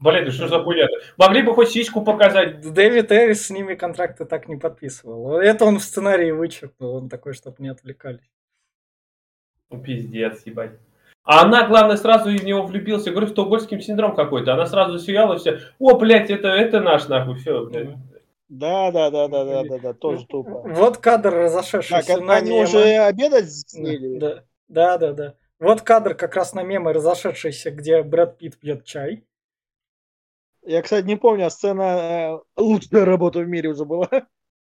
Блядь, 0.05 0.27
да 0.27 0.31
что 0.33 0.49
за 0.49 0.63
хуйня 0.63 0.87
Могли 1.17 1.41
бы 1.41 1.55
хоть 1.55 1.71
сиську 1.71 2.03
показать. 2.03 2.61
Дэвид 2.61 3.11
Эрис 3.11 3.47
с 3.47 3.51
ними 3.51 3.75
контракты 3.75 4.27
так 4.27 4.49
не 4.49 4.57
подписывал. 4.57 5.39
Это 5.39 5.65
он 5.65 5.79
в 5.79 5.83
сценарии 5.83 6.31
вычеркнул, 6.31 6.97
он 6.97 7.09
такой, 7.09 7.33
чтобы 7.33 7.57
не 7.61 7.69
отвлекались. 7.69 8.31
Ну, 9.71 9.81
пиздец, 9.81 10.43
ебать. 10.45 10.73
А 11.23 11.41
она, 11.41 11.67
главное, 11.67 11.97
сразу 11.97 12.29
в 12.29 12.45
него 12.45 12.67
влюбился. 12.67 13.13
Говорю, 13.13 13.29
стокгольмский 13.29 13.81
синдром 13.81 14.15
какой-то. 14.15 14.53
Она 14.53 14.67
сразу 14.67 14.99
сияла 14.99 15.39
все. 15.39 15.61
О, 15.79 15.97
блядь, 15.97 16.29
это, 16.29 16.49
это 16.49 16.81
наш, 16.81 17.09
нахуй, 17.09 17.37
все, 17.37 17.65
блядь. 17.65 17.97
Да, 18.51 18.91
да, 18.91 19.11
да, 19.11 19.27
да, 19.29 19.45
да, 19.45 19.65
да, 19.65 19.79
да, 19.79 19.93
тоже 19.95 20.27
тупо. 20.27 20.65
Вот 20.67 20.99
кадр 20.99 21.31
Так, 21.31 21.41
разошедшийся 21.41 22.13
это 22.13 22.21
на 22.21 22.35
они 22.37 22.51
мемы. 22.51 22.65
уже 22.65 22.99
обедать 22.99 23.51
сели? 23.51 24.19
Да, 24.19 24.45
да, 24.69 24.99
да, 24.99 25.13
да. 25.15 25.35
Вот 25.59 25.81
кадр 25.81 26.15
как 26.15 26.37
раз 26.37 26.53
на 26.53 26.63
мемы 26.63 26.93
разошедшийся, 26.93 27.71
где 27.71 28.03
Брэд 28.03 28.37
Питт 28.37 28.59
пьет 28.59 28.85
чай. 28.85 29.25
Я, 30.67 30.83
кстати, 30.83 31.05
не 31.07 31.17
помню, 31.17 31.47
а 31.47 31.51
сцена 31.51 31.83
э, 31.83 32.39
лучшая 32.57 33.05
работа 33.05 33.41
в 33.41 33.49
мире 33.49 33.71
уже 33.71 33.85
была. 33.85 34.09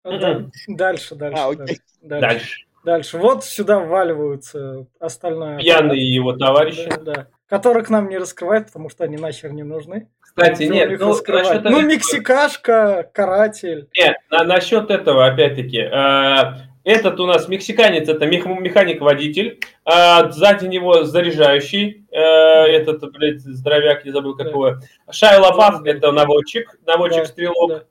Да, 0.04 0.46
Дальше, 0.66 1.14
дальше, 1.14 1.42
А, 1.42 1.54
дальше, 1.54 1.76
дальше. 2.02 2.28
Дальше. 2.28 2.66
Дальше. 2.84 3.18
Вот 3.18 3.44
сюда 3.44 3.78
вваливаются 3.78 4.86
остальное. 4.98 5.58
Пьяные 5.58 6.12
его 6.12 6.32
товарищи. 6.32 6.88
Да, 6.88 6.96
да. 7.14 7.26
Которых 7.46 7.90
нам 7.90 8.08
не 8.08 8.18
раскрывают, 8.18 8.66
потому 8.66 8.88
что 8.88 9.04
они 9.04 9.16
нахер 9.16 9.52
не 9.52 9.62
нужны. 9.62 10.08
Кстати, 10.20 10.64
нет, 10.64 10.98
ну, 10.98 11.14
насчет 11.14 11.64
ну 11.64 11.82
мексикашка, 11.82 13.08
каратель. 13.12 13.88
Нет, 13.96 14.16
на- 14.30 14.44
насчет 14.44 14.90
этого, 14.90 15.26
опять-таки, 15.26 15.78
э, 15.78 16.71
этот 16.84 17.20
у 17.20 17.26
нас 17.26 17.48
мексиканец, 17.48 18.08
это 18.08 18.26
мех- 18.26 18.46
механик-водитель, 18.46 19.60
а 19.84 20.30
сзади 20.30 20.66
него 20.66 21.04
заряжающий, 21.04 22.06
э, 22.10 22.18
этот, 22.18 23.10
блядь, 23.12 23.40
здоровяк, 23.40 24.04
не 24.04 24.10
забыл 24.10 24.34
Да. 24.36 24.44
какого. 24.44 24.80
Шай 25.10 25.38
Лабаф, 25.38 25.82
Да. 25.82 25.90
это 25.90 26.12
наводчик, 26.12 26.76
Да, 26.84 26.92
наводчик-стрелок, 26.92 27.86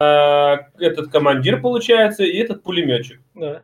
Да, 0.00 0.70
э, 0.78 0.84
этот 0.84 1.10
командир, 1.10 1.60
получается, 1.60 2.24
и 2.24 2.36
этот 2.38 2.62
пулеметчик. 2.62 3.20
да. 3.34 3.62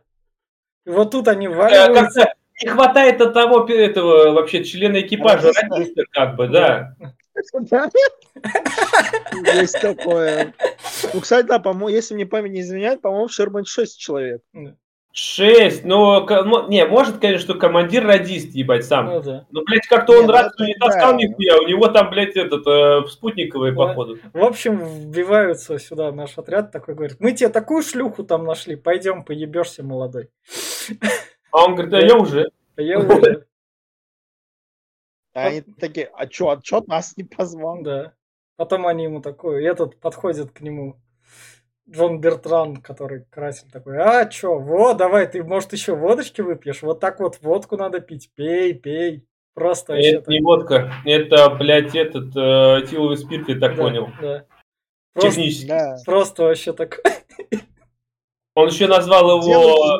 И 0.85 0.89
вот 0.89 1.11
тут 1.11 1.27
они 1.27 1.47
Э, 1.47 1.49
вваливаются. 1.49 2.21
как-то 2.21 2.33
не 2.63 2.69
хватает 2.69 3.19
одного 3.21 3.61
пи- 3.61 3.73
этого 3.73 4.31
вообще 4.31 4.63
члена 4.63 5.01
экипажа, 5.01 5.51
Радиста. 5.69 6.03
как 6.11 6.35
бы, 6.35 6.47
да. 6.47 6.95
Есть 9.55 9.79
такое. 9.81 10.53
Ну, 11.13 11.21
кстати, 11.21 11.45
да, 11.47 11.59
по-моему, 11.59 11.89
если 11.89 12.13
мне 12.15 12.25
память 12.25 12.51
не 12.53 12.61
изменяет, 12.61 13.01
по-моему, 13.01 13.27
в 13.27 13.33
Шермане 13.33 13.65
6 13.65 13.99
человек. 13.99 14.41
Шесть, 15.17 15.85
ну, 15.85 16.25
ко- 16.25 16.43
мо- 16.43 16.65
не, 16.67 16.85
может, 16.85 17.19
конечно, 17.19 17.39
что 17.41 17.53
командир 17.57 18.05
радист, 18.05 18.53
ебать, 18.53 18.83
сам. 18.85 19.05
Ну 19.05 19.21
да. 19.21 19.45
Ну, 19.49 19.61
блядь, 19.65 19.87
как-то 19.87 20.19
он 20.19 20.25
ну 20.25 20.33
рацию 20.33 20.67
не 20.67 20.73
таскал 20.73 21.11
да. 21.13 21.17
нихуя, 21.17 21.57
у 21.57 21.67
него 21.67 21.87
там, 21.87 22.09
блядь, 22.09 22.35
этот, 22.35 22.67
э, 22.67 23.07
спутниковый, 23.09 23.71
Да. 23.71 23.77
походу. 23.77 24.17
В 24.33 24.43
общем, 24.43 24.77
вбиваются 24.83 25.79
сюда 25.79 26.11
наш 26.11 26.37
отряд, 26.37 26.73
такой 26.73 26.95
говорит, 26.95 27.15
мы 27.21 27.31
тебе 27.31 27.47
такую 27.47 27.81
шлюху 27.81 28.25
там 28.25 28.43
нашли, 28.43 28.75
пойдем 28.75 29.23
поебешься, 29.23 29.83
молодой. 29.83 30.27
А 31.53 31.63
он 31.63 31.75
говорит, 31.75 31.93
а 31.93 32.01
я 32.01 32.17
уже. 32.17 32.49
А 32.75 32.81
я 32.81 32.99
уже, 32.99 33.45
А 35.35 35.47
Они 35.47 35.61
такие, 35.61 36.09
а 36.13 36.27
чё, 36.27 36.49
а 36.49 36.61
чё 36.61 36.81
нас 36.87 37.15
не 37.17 37.25
позвал? 37.25 37.81
да. 37.83 38.13
Потом 38.55 38.87
они 38.87 39.03
ему 39.03 39.21
такой, 39.21 39.65
этот 39.65 39.99
подходит 39.99 40.51
к 40.51 40.61
нему, 40.61 40.95
Джон 41.89 42.21
Бертран, 42.21 42.77
который 42.77 43.25
красил 43.29 43.67
такой, 43.69 43.97
а 43.97 44.25
чё, 44.27 44.57
вот, 44.59 44.95
давай, 44.95 45.27
ты, 45.27 45.43
может, 45.43 45.73
еще 45.73 45.93
водочки 45.93 46.39
выпьешь? 46.39 46.81
Вот 46.83 47.01
так 47.01 47.19
вот 47.19 47.39
водку 47.41 47.75
надо 47.75 47.99
пить, 47.99 48.31
пей, 48.33 48.73
пей. 48.73 49.25
Просто 49.53 49.93
вообще 49.93 50.11
Это 50.17 50.31
не 50.31 50.41
водка, 50.41 50.93
это, 51.05 51.49
блядь, 51.49 51.95
этот, 51.95 52.35
э, 52.35 52.85
этиловый 52.85 53.17
спирт, 53.17 53.49
я 53.49 53.59
так 53.59 53.75
Да, 53.75 53.83
понял. 53.83 54.09
Да. 54.21 54.45
Просто, 55.13 55.31
Технически. 55.31 55.67
Да. 55.67 55.97
просто 56.05 56.43
вообще 56.43 56.73
так. 56.73 56.99
Он 58.55 58.67
еще 58.69 58.87
назвал 58.87 59.41
его... 59.41 59.99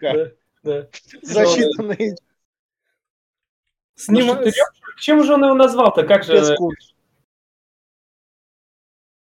Да, 0.00 0.30
да. 0.62 0.88
Засчитанный 1.22 2.14
С 3.96 4.08
ним- 4.08 4.26
Ну? 4.26 4.42
Чем 4.98 5.24
же 5.24 5.34
он 5.34 5.44
его 5.44 5.54
назвал-то? 5.54 6.04
Как 6.04 6.22
же... 6.24 6.34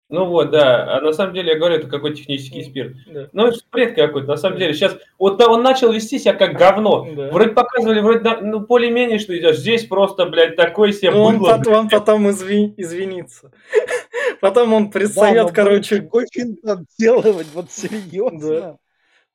Ну 0.09 0.25
вот, 0.25 0.51
да. 0.51 0.97
А 0.97 1.01
на 1.01 1.11
самом 1.11 1.33
деле, 1.33 1.51
я 1.51 1.57
говорю, 1.59 1.75
это 1.75 1.87
какой 1.89 2.15
технический 2.15 2.63
спирт. 2.63 2.93
Да, 3.07 3.27
Ну, 3.33 3.47
это 3.47 3.57
бред 3.73 3.93
какой-то, 3.95 4.25
на 4.27 4.37
самом 4.37 4.57
деле. 4.57 4.73
Сейчас, 4.73 4.95
вот 5.19 5.41
он 5.41 5.63
начал 5.63 5.91
вести 5.91 6.17
себя 6.17 6.33
как 6.33 6.53
говно. 6.53 7.05
да. 7.13 7.29
Вроде 7.29 7.49
показывали, 7.49 7.99
вроде, 7.99 8.19
да, 8.21 8.39
ну, 8.39 8.61
более-менее, 8.61 9.19
что 9.19 9.37
идешь. 9.37 9.57
Здесь 9.57 9.85
просто, 9.85 10.25
блядь, 10.25 10.55
такой 10.55 10.93
себе 10.93 11.11
Ну, 11.11 11.23
он, 11.23 11.39
быдло, 11.39 11.57
пот- 11.57 11.67
он 11.67 11.89
потом 11.89 12.29
изви- 12.29 12.73
извинится. 12.77 13.51
Потом 14.39 14.71
он 14.73 14.91
предстает, 14.91 15.51
короче, 15.51 16.01
Какой 16.01 16.25
фильм 16.31 16.55
делать, 16.97 17.47
вот 17.53 17.71
серьезно. 17.71 18.77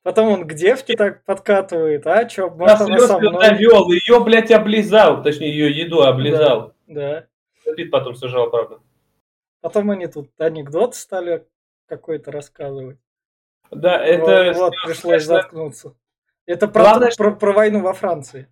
Потом 0.03 0.29
он 0.29 0.47
к 0.47 0.53
девке 0.53 0.95
так 0.95 1.23
подкатывает, 1.25 2.05
а 2.05 2.25
чё, 2.25 2.49
может 2.49 2.81
она 2.81 2.99
со 2.99 3.17
мной? 3.19 3.41
довел, 3.41 3.91
ее, 3.91 4.23
блядь, 4.23 4.51
облизал. 4.51 5.23
Точнее, 5.23 5.49
ее 5.49 5.71
еду 5.71 6.03
облизал. 6.03 6.73
Да. 6.87 7.25
Пит 7.75 7.89
потом 7.91 8.15
сажал, 8.15 8.49
правда. 8.49 8.79
Потом 9.61 9.89
они 9.91 10.07
тут 10.07 10.29
анекдот 10.37 10.95
стали 10.95 11.47
какой-то 11.87 12.31
рассказывать. 12.31 12.97
Да, 13.71 13.97
Вот- 13.99 14.07
это... 14.07 14.59
вот, 14.59 14.73
пришлось 14.85 15.03
конечно, 15.03 15.35
заткнуться. 15.35 15.95
Это 16.45 16.67
про, 16.67 16.81
Главное, 16.83 17.11
про, 17.17 17.31
про 17.31 17.53
войну 17.53 17.81
во 17.81 17.93
Франции. 17.93 18.47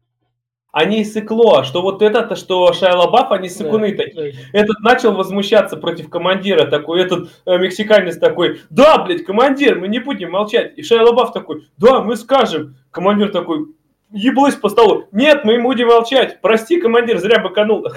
Они 0.72 1.04
сыкло, 1.04 1.66
что 1.66 1.82
вот 1.82 2.02
это-то, 2.02 2.36
что 2.36 2.72
Шайа 2.72 2.96
Лабаф, 2.96 3.32
они 3.32 3.50
сыкуны 3.50 3.92
Да, 3.94 4.04
такие. 4.04 4.34
да. 4.54 4.60
Этот 4.60 4.80
начал 4.80 5.14
возмущаться 5.14 5.76
против 5.76 6.10
командира 6.10 6.66
такой, 6.66 7.02
этот 7.02 7.30
э, 7.46 7.58
мексиканец 7.58 8.18
такой, 8.18 8.62
да, 8.70 9.04
блядь, 9.04 9.26
командир, 9.26 9.78
мы 9.78 9.90
не 9.90 10.00
будем 10.00 10.32
молчать. 10.32 10.78
И 10.78 10.84
Шайа 10.84 11.04
Лабаф 11.04 11.34
такой, 11.34 11.68
да, 11.78 12.02
мы 12.02 12.16
скажем. 12.16 12.78
Командир 12.90 13.32
такой, 13.32 13.66
еблось 14.12 14.56
по 14.56 14.70
столу. 14.70 15.08
Нет, 15.12 15.44
мы 15.44 15.62
будем 15.62 15.88
молчать. 15.88 16.40
Прости, 16.42 16.80
командир, 16.80 17.18
зря 17.18 17.40
быканул. 17.40 17.86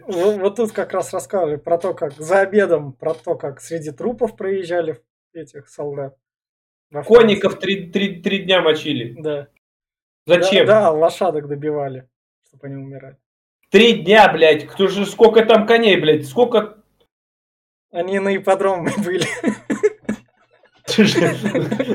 Вот 0.00 0.56
тут 0.56 0.72
как 0.72 0.92
раз 0.92 1.12
рассказывали 1.12 1.56
про 1.56 1.78
то, 1.78 1.94
как 1.94 2.12
за 2.18 2.40
обедом, 2.40 2.92
про 2.92 3.14
то, 3.14 3.36
как 3.36 3.60
среди 3.60 3.90
трупов 3.90 4.36
проезжали 4.36 5.00
этих 5.32 5.68
солдат. 5.68 6.16
Конников 7.06 7.58
три, 7.58 7.86
три, 7.90 8.16
три 8.20 8.40
дня 8.40 8.60
мочили. 8.62 9.14
Да. 9.18 9.46
Зачем? 10.30 10.66
Да, 10.66 10.82
да, 10.82 10.90
лошадок 10.92 11.48
добивали, 11.48 12.08
чтобы 12.46 12.68
они 12.68 12.76
умирали. 12.76 13.16
Три 13.70 13.94
дня, 13.94 14.32
блядь. 14.32 14.66
Кто 14.66 14.86
же, 14.86 15.04
сколько 15.04 15.44
там 15.44 15.66
коней, 15.66 16.00
блядь? 16.00 16.26
Сколько... 16.26 16.76
Они 17.90 18.20
на 18.20 18.36
ипподроме 18.36 18.92
были. 19.04 19.26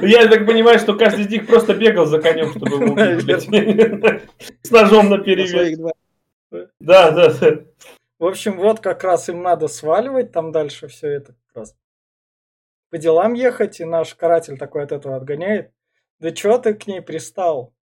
Я 0.05 0.27
так 0.27 0.45
понимаю, 0.45 0.79
что 0.79 0.95
каждый 0.95 1.25
из 1.25 1.29
них 1.29 1.47
просто 1.47 1.73
бегал 1.73 2.05
за 2.05 2.21
конем, 2.21 2.51
чтобы 2.51 2.75
его 2.75 2.93
убить. 2.93 4.21
С 4.63 4.71
ножом 4.71 5.09
на 5.09 5.19
перевес. 5.19 5.77
Да, 6.79 7.11
да, 7.11 7.33
да. 7.33 7.61
В 8.19 8.25
общем, 8.25 8.57
вот 8.57 8.81
как 8.81 9.03
раз 9.03 9.29
им 9.29 9.41
надо 9.41 9.67
сваливать 9.67 10.31
там 10.31 10.51
дальше 10.51 10.87
все 10.87 11.09
это 11.09 11.33
как 11.47 11.55
раз. 11.55 11.75
По 12.89 12.97
делам 12.97 13.33
ехать, 13.33 13.79
и 13.79 13.85
наш 13.85 14.15
каратель 14.15 14.57
такой 14.57 14.83
от 14.83 14.91
этого 14.91 15.15
отгоняет. 15.15 15.71
Да 16.19 16.31
чё 16.31 16.57
ты 16.57 16.73
к 16.73 16.87
ней 16.87 17.01
пристал? 17.01 17.73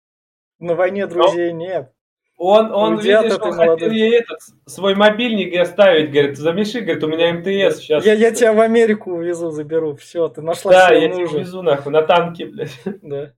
На 0.63 0.75
войне 0.75 1.07
друзей 1.07 1.51
нет. 1.51 1.91
Он, 2.37 2.71
он, 2.71 2.93
Уйди 2.95 3.09
видишь, 3.09 3.37
он 3.39 3.53
хотел 3.53 3.91
ей 3.91 4.19
этот, 4.19 4.39
свой 4.65 4.95
мобильник 4.95 5.55
оставить, 5.59 6.11
говорит, 6.11 6.37
замеши, 6.37 6.79
говорит, 6.79 7.03
у 7.03 7.07
меня 7.07 7.33
МТС 7.33 7.79
сейчас. 7.79 8.05
Я, 8.05 8.13
я 8.13 8.31
тебя 8.31 8.53
в 8.53 8.59
Америку 8.61 9.11
увезу, 9.11 9.51
заберу, 9.51 9.95
все, 9.97 10.29
ты 10.29 10.41
нашла 10.41 10.71
Да, 10.71 10.93
я 10.93 11.09
мужа. 11.09 11.27
тебя 11.27 11.37
увезу 11.37 11.61
нахуй, 11.61 11.91
на 11.91 12.01
танке, 12.01 12.45
блядь. 12.45 12.79
Да. 13.01 13.33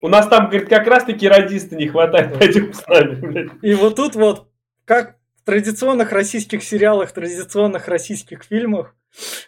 У 0.00 0.08
нас 0.08 0.26
там, 0.28 0.48
говорит, 0.48 0.68
как 0.68 0.86
раз-таки 0.86 1.28
радиста 1.28 1.76
не 1.76 1.88
хватает, 1.88 2.38
пойдем 2.38 2.72
с 2.72 2.86
нами, 2.86 3.14
блядь. 3.14 3.52
И 3.62 3.74
вот 3.74 3.96
тут 3.96 4.16
вот, 4.16 4.48
как 4.86 5.16
в 5.36 5.44
традиционных 5.44 6.10
российских 6.10 6.62
сериалах, 6.62 7.12
традиционных 7.12 7.86
российских 7.86 8.44
фильмах, 8.44 8.94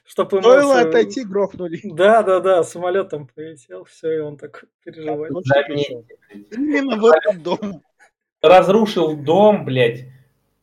чтобы 0.04 0.38
ему... 0.38 0.42
Стоило 0.42 0.80
отойти, 0.80 1.24
грохнули. 1.24 1.80
Да, 1.84 2.22
да, 2.22 2.40
да, 2.40 2.62
самолетом 2.62 3.28
полетел, 3.34 3.84
все, 3.84 4.16
и 4.16 4.18
он 4.20 4.36
так 4.36 4.64
переживает. 4.84 5.32
Именно 6.52 6.96
в 6.96 7.06
этот 7.06 7.42
дом. 7.42 7.82
Разрушил 8.40 9.16
дом, 9.16 9.64
блядь. 9.64 10.04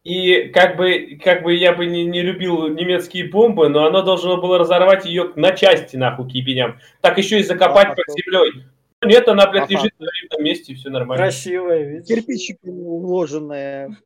И 0.03 0.49
как 0.49 0.75
бы, 0.75 1.17
как 1.23 1.43
бы 1.43 1.55
я 1.55 1.73
бы 1.73 1.85
не, 1.85 2.03
не 2.05 2.21
любил 2.21 2.67
немецкие 2.67 3.29
бомбы, 3.29 3.69
но 3.69 3.85
оно 3.85 4.01
должно 4.01 4.35
было 4.35 4.57
разорвать 4.57 5.05
ее 5.05 5.31
на 5.35 5.51
части, 5.53 5.95
нахуй, 5.95 6.27
кибеням. 6.29 6.79
Так 6.99 7.17
еще 7.17 7.39
и 7.39 7.43
закопать 7.43 7.87
а, 7.87 7.95
под 7.95 8.05
землей. 8.09 8.65
Нет, 9.05 9.27
она, 9.29 9.49
блядь, 9.49 9.63
ага. 9.63 9.73
лежит 9.75 9.93
на 9.99 10.09
видном 10.21 10.43
месте, 10.43 10.73
все 10.73 10.89
нормально. 10.89 11.23
Красивая, 11.23 11.83
видишь? 11.83 12.07
Кирпичиками 12.07 12.81
уложенная. 12.81 13.97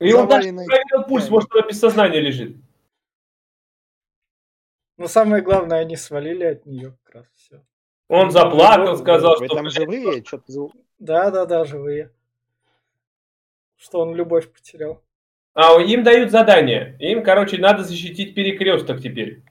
И 0.00 0.12
он 0.12 0.28
даже 0.28 0.52
проверил 0.52 1.04
пульс, 1.08 1.30
может, 1.30 1.50
она 1.52 1.66
без 1.66 1.80
сознания 1.80 2.20
лежит. 2.20 2.56
Но 4.96 5.08
самое 5.08 5.42
главное, 5.42 5.80
они 5.80 5.96
свалили 5.96 6.44
от 6.44 6.66
нее 6.66 6.96
как 7.04 7.16
раз 7.16 7.26
все. 7.34 7.62
Он 8.08 8.30
заплакал, 8.30 8.96
сказал, 8.96 9.36
что... 9.36 9.54
там 9.54 9.68
живые? 9.68 10.24
Что-то... 10.24 10.70
Да, 10.98 11.30
да, 11.30 11.44
да, 11.44 11.64
живые. 11.64 12.12
Что 13.76 14.00
он 14.00 14.14
любовь 14.14 14.50
потерял. 14.50 15.02
А 15.54 15.80
им 15.80 16.02
дают 16.02 16.30
задание. 16.30 16.96
Им, 16.98 17.22
короче, 17.22 17.58
надо 17.58 17.82
защитить 17.82 18.34
перекресток 18.34 19.00
теперь. 19.00 19.42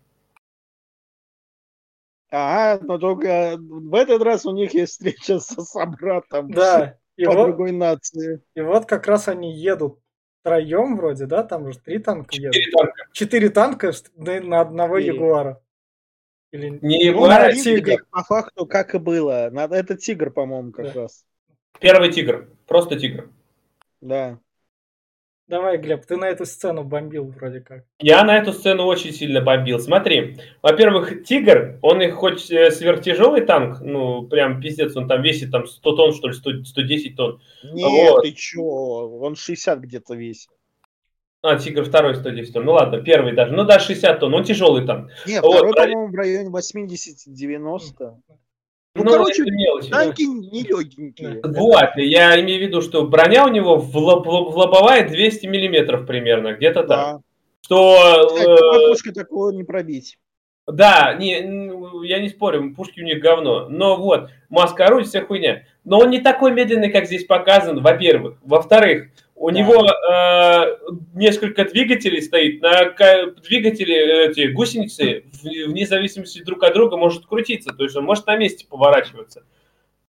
Ага, 2.29 2.83
но 2.83 2.97
только 2.97 3.55
в 3.57 3.93
этот 3.95 4.21
раз 4.21 4.45
у 4.45 4.51
них 4.51 4.73
есть 4.73 4.93
встреча 4.93 5.39
со 5.39 5.61
собратом. 5.61 6.51
Да. 6.51 6.97
И 7.17 7.25
по 7.25 7.31
вот, 7.31 7.45
другой 7.47 7.71
нации. 7.71 8.41
И 8.55 8.61
вот 8.61 8.85
как 8.85 9.07
раз 9.07 9.27
они 9.27 9.53
едут 9.55 9.99
втроем 10.45 10.95
вроде, 10.95 11.25
да? 11.25 11.43
Там 11.43 11.71
же 11.71 11.79
три 11.79 11.97
танка 11.97 12.31
Четыре 12.31 12.65
едут. 12.65 12.79
танка. 12.79 13.07
Четыре 13.11 13.49
танка 13.49 13.91
на 14.15 14.61
одного 14.61 14.99
Четыре. 14.99 15.17
Ягуара. 15.17 15.61
Или... 16.51 16.69
Не 16.69 16.79
ну, 16.81 16.89
Ягуар, 16.89 17.41
а 17.41 17.51
тигр. 17.51 18.05
По 18.11 18.23
факту, 18.23 18.67
как 18.67 18.93
и 18.93 18.99
было. 18.99 19.49
Это 19.51 19.97
тигр, 19.97 20.29
по-моему, 20.29 20.71
как 20.71 20.93
да. 20.93 21.01
раз. 21.01 21.25
Первый 21.79 22.11
тигр. 22.11 22.47
Просто 22.67 22.97
тигр. 22.97 23.29
Да. 24.01 24.39
Давай, 25.47 25.77
Глеб, 25.77 26.03
ты 26.07 26.17
на 26.17 26.25
эту 26.25 26.45
сцену 26.47 26.83
бомбил 26.83 27.27
вроде 27.27 27.59
как. 27.59 27.83
Я 27.99 28.23
на 28.23 28.35
эту 28.35 28.51
сцену 28.51 28.85
очень 28.85 29.11
сильно 29.13 29.41
бомбил. 29.41 29.79
Смотри, 29.79 30.37
во-первых, 30.63 31.23
Тигр, 31.23 31.77
он 31.83 32.01
и 32.01 32.09
хоть 32.09 32.49
э, 32.49 32.71
сверхтяжелый 32.71 33.41
танк, 33.41 33.79
ну, 33.81 34.23
прям 34.27 34.59
пиздец, 34.59 34.95
он 34.95 35.07
там 35.07 35.21
весит 35.21 35.51
там 35.51 35.67
100 35.67 35.95
тонн, 35.95 36.13
что 36.13 36.29
ли, 36.29 36.33
100, 36.33 36.63
110 36.63 37.15
тонн. 37.15 37.41
Нет, 37.63 38.11
вот. 38.11 38.23
ты 38.23 38.31
чё, 38.31 38.63
он 38.63 39.35
60 39.35 39.79
где-то 39.81 40.15
весит. 40.15 40.49
А, 41.43 41.59
Тигр 41.59 41.83
второй 41.83 42.15
110 42.15 42.51
тонн. 42.51 42.65
Ну 42.65 42.71
ладно, 42.71 43.01
первый 43.01 43.33
даже. 43.33 43.53
Ну 43.53 43.65
да, 43.65 43.77
60 43.77 44.19
тонн. 44.19 44.33
Он 44.33 44.43
тяжелый 44.43 44.83
танк. 44.87 45.11
Нет, 45.27 45.43
вот, 45.43 45.57
второй, 45.57 45.73
по-моему, 45.73 46.07
в 46.07 46.15
районе 46.15 46.49
80-90. 46.49 48.15
Ну, 48.95 49.03
ну 49.03 49.11
короче, 49.11 49.43
мелочи, 49.43 49.89
танки 49.89 50.25
да. 50.25 50.31
не 50.31 50.63
легенькие. 50.63 51.41
Вот, 51.43 51.89
я 51.97 52.39
имею 52.41 52.59
в 52.59 52.67
виду, 52.67 52.81
что 52.81 53.05
броня 53.05 53.45
у 53.45 53.49
него 53.49 53.75
в, 53.75 53.95
лоб, 53.97 54.25
в 54.25 54.57
лобовая 54.57 55.07
200 55.07 55.47
миллиметров 55.47 56.07
примерно, 56.07 56.53
где-то 56.53 56.83
да. 56.83 57.05
так. 57.13 57.21
Что... 57.61 58.29
Э, 58.39 58.89
пушкой 58.89 59.13
такого 59.13 59.51
не 59.51 59.63
пробить. 59.63 60.17
Да, 60.65 61.13
не, 61.13 62.07
я 62.07 62.19
не 62.19 62.29
спорю, 62.29 62.73
пушки 62.73 63.01
у 63.01 63.03
них 63.03 63.19
говно. 63.19 63.67
Но 63.69 63.97
вот, 63.97 64.29
маска 64.49 64.85
орудия, 64.85 65.07
вся 65.07 65.25
хуйня. 65.25 65.63
Но 65.83 65.99
он 65.99 66.09
не 66.09 66.19
такой 66.19 66.53
медленный, 66.53 66.89
как 66.89 67.05
здесь 67.05 67.25
показан, 67.25 67.81
во-первых. 67.81 68.37
Во-вторых, 68.43 69.09
у 69.35 69.51
да. 69.51 69.59
него 69.59 69.85
э, 69.85 70.95
несколько 71.13 71.65
двигателей 71.65 72.21
стоит. 72.21 72.61
На 72.61 72.85
двигатели 73.41 74.29
эти 74.29 74.47
гусеницы 74.47 75.25
вне 75.43 75.85
зависимости 75.85 76.41
друг 76.43 76.63
от 76.63 76.73
друга 76.73 76.97
может 76.97 77.25
крутиться. 77.25 77.73
То 77.73 77.83
есть 77.83 77.95
он 77.95 78.05
может 78.05 78.25
на 78.27 78.37
месте 78.37 78.65
поворачиваться. 78.67 79.43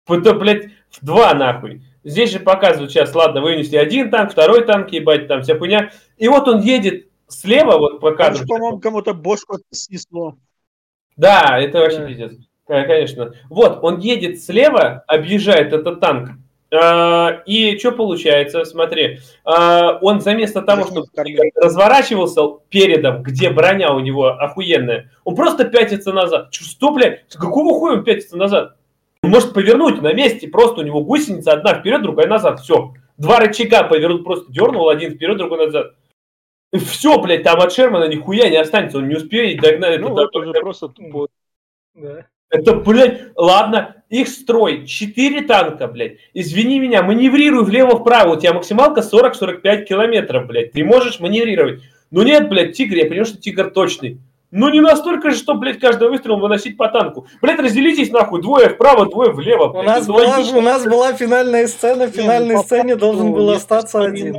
Это, 0.07 0.34
блядь, 0.34 0.70
в 0.89 1.05
два 1.05 1.34
нахуй. 1.34 1.82
Здесь 2.03 2.32
же 2.32 2.39
показывают 2.39 2.91
сейчас, 2.91 3.13
ладно, 3.13 3.41
вынесли 3.41 3.76
один 3.76 4.09
танк, 4.09 4.32
второй 4.32 4.65
танк, 4.65 4.91
ебать, 4.91 5.28
там 5.28 5.43
вся 5.43 5.57
хуйня. 5.57 5.91
И 6.17 6.28
вот 6.28 6.47
он 6.47 6.61
едет 6.61 7.07
слева, 7.28 7.78
вот 7.78 7.99
показывают. 7.99 8.49
по-моему, 8.49 8.80
кому-то 8.80 9.13
бошку 9.13 9.57
снесло. 9.70 10.38
Да, 11.17 11.59
это 11.59 11.80
вообще 11.80 12.07
пиздец. 12.07 12.34
Конечно. 12.65 13.34
Вот, 13.49 13.80
он 13.84 13.99
едет 13.99 14.41
слева, 14.41 15.03
объезжает 15.07 15.74
этот 15.74 15.99
танк, 15.99 16.32
и 16.72 17.78
что 17.80 17.91
получается? 17.91 18.63
Смотри, 18.63 19.20
а, 19.43 19.97
он 20.01 20.20
вместо 20.20 20.61
того, 20.61 20.86
чтобы 20.86 21.07
разворачивался 21.55 22.41
передом, 22.70 23.24
где 23.24 23.49
броня 23.49 23.93
у 23.93 23.99
него 23.99 24.28
охуенная, 24.28 25.11
он 25.24 25.36
просто 25.36 25.65
пятится 25.65 26.13
назад. 26.13 26.53
Что, 26.53 26.91
блядь, 26.91 27.24
с 27.28 27.36
какого 27.36 27.74
хуя 27.78 27.93
он 27.93 28.03
пятится 28.03 28.38
назад? 28.38 28.76
Он 29.24 29.32
может 29.32 29.53
повернуть 29.53 30.01
на 30.01 30.13
месте, 30.13 30.47
просто 30.47 30.82
у 30.82 30.84
него 30.84 31.03
гусеница 31.03 31.53
одна 31.53 31.74
вперед, 31.74 32.03
другая 32.03 32.28
назад, 32.28 32.59
все. 32.59 32.93
Два 33.17 33.39
рычага 33.39 33.84
повернул, 33.84 34.24
просто 34.24 34.51
дернул, 34.51 34.89
один 34.89 35.15
вперед, 35.15 35.38
другой 35.38 35.65
назад. 35.65 35.93
Все, 36.72 37.20
блядь, 37.20 37.43
там 37.43 37.59
от 37.59 37.74
Шермана 37.74 38.07
нихуя 38.07 38.47
не 38.49 38.57
останется, 38.57 38.99
он 38.99 39.07
не 39.07 39.15
успеет 39.15 39.59
догнать. 39.59 39.99
Ну, 39.99 40.17
это 40.17 40.39
уже 40.39 40.53
просто. 40.53 40.93
Да. 41.95 42.28
Это, 42.49 42.73
блядь, 42.73 43.21
ладно, 43.35 43.95
их 44.09 44.27
строй, 44.27 44.85
4 44.87 45.41
танка, 45.41 45.87
блядь. 45.87 46.17
Извини 46.33 46.79
меня, 46.79 47.03
маневрируй 47.03 47.63
влево-вправо, 47.63 48.35
у 48.35 48.39
тебя 48.39 48.53
максималка 48.53 49.01
40-45 49.01 49.83
километров, 49.83 50.47
блядь. 50.47 50.71
Ты 50.71 50.83
можешь 50.83 51.19
маневрировать. 51.19 51.81
Ну 52.09 52.23
нет, 52.23 52.49
блядь, 52.49 52.75
тигр, 52.75 52.95
я 52.95 53.03
понимаю, 53.03 53.25
что 53.25 53.37
тигр 53.37 53.69
точный. 53.69 54.19
Ну 54.51 54.69
не 54.69 54.81
настолько 54.81 55.29
же, 55.29 55.37
что, 55.37 55.53
блядь, 55.53 55.79
каждый 55.79 56.09
выстрел 56.09 56.39
выносить 56.39 56.75
по 56.75 56.87
танку. 56.87 57.27
Блядь, 57.39 57.59
разделитесь 57.59 58.09
нахуй, 58.09 58.41
двое 58.41 58.69
вправо, 58.69 59.05
двое 59.05 59.31
влево. 59.31 59.67
Блядь. 59.67 59.83
У 59.83 59.87
нас, 59.87 60.07
была, 60.07 60.39
у 60.39 60.61
нас 60.61 60.85
была 60.85 61.13
финальная 61.13 61.67
сцена, 61.67 62.07
в 62.07 62.11
финальной 62.11 62.55
ну, 62.55 62.63
сцене 62.63 62.95
должен 62.95 63.31
был 63.31 63.51
остаться 63.51 64.01
один 64.01 64.35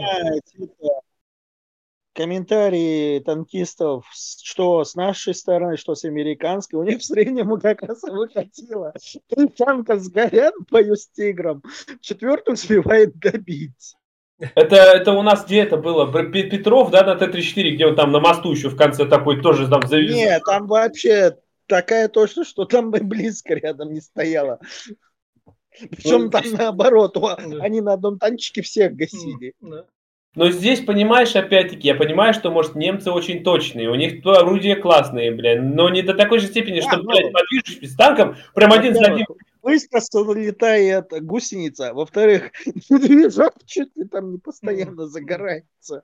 комментарии 2.21 3.21
танкистов, 3.21 4.05
что 4.13 4.85
с 4.85 4.95
нашей 4.95 5.35
стороны, 5.35 5.79
что 5.79 5.95
с 5.95 6.05
американской, 6.05 6.79
у 6.79 6.83
них 6.83 6.99
в 6.99 7.05
среднем 7.05 7.59
как 7.59 7.83
раз 7.83 8.05
и 8.05 8.11
выходило. 8.11 8.93
Три 9.29 9.49
танка 9.49 9.99
сгорят 9.99 10.53
в 10.55 10.71
бою 10.71 10.97
с 10.97 11.09
тигром, 11.09 11.63
четвертый 12.03 12.53
успевает 12.53 13.19
добить. 13.19 13.97
Это, 14.55 14.77
это 14.77 15.13
у 15.13 15.23
нас 15.23 15.47
где 15.47 15.61
это 15.61 15.79
было? 15.79 16.13
Петров, 16.31 16.91
да, 16.91 17.05
на 17.05 17.17
Т-34, 17.17 17.71
где 17.71 17.87
он 17.87 17.97
там 17.97 18.13
на 18.13 18.21
мосту 18.21 18.53
еще 18.53 18.69
в 18.69 18.77
конце 18.77 19.07
такой 19.07 19.41
тоже 19.41 19.67
там 19.67 19.87
завис. 19.87 20.15
Нет, 20.15 20.43
там 20.45 20.67
вообще 20.67 21.39
такая 21.67 22.09
точно, 22.09 22.45
что 22.45 22.67
там 22.67 22.91
бы 22.91 23.01
близко 23.01 23.55
рядом 23.55 23.95
не 23.95 24.03
стояла. 24.03 24.61
Причем 25.79 26.25
ну, 26.25 26.31
там 26.31 26.43
наоборот, 26.53 27.17
они 27.61 27.81
на 27.81 27.95
одном 27.95 28.19
танчике 28.19 28.61
всех 28.61 28.95
гасили. 28.95 29.55
Но 30.37 30.51
здесь, 30.51 30.81
понимаешь, 30.81 31.35
опять-таки, 31.35 31.89
я 31.89 31.95
понимаю, 31.97 32.35
что, 32.35 32.53
может, 32.53 32.77
немцы 32.77 33.11
очень 33.11 33.43
точные, 33.43 33.91
у 33.91 33.97
них 33.97 34.25
орудия 34.25 34.77
классные, 34.77 35.33
блядь, 35.33 35.61
но 35.61 35.89
не 35.89 36.03
до 36.03 36.15
такой 36.15 36.39
же 36.39 36.47
степени, 36.47 36.81
что, 36.81 37.03
блядь, 37.03 37.27
ну, 37.27 37.33
подвижешь 37.33 37.91
с 37.91 37.97
танком, 37.97 38.37
прям 38.55 38.73
один 38.73 38.95
за 38.95 39.13
один. 39.13 39.27
Быстро 39.63 40.01
летает 40.35 41.13
гусеница. 41.21 41.93
Во-вторых, 41.93 42.53
движок 42.89 43.55
чуть 43.67 43.95
ли 43.97 44.05
там 44.05 44.33
не 44.33 44.39
постоянно 44.39 45.07
загорается. 45.07 46.03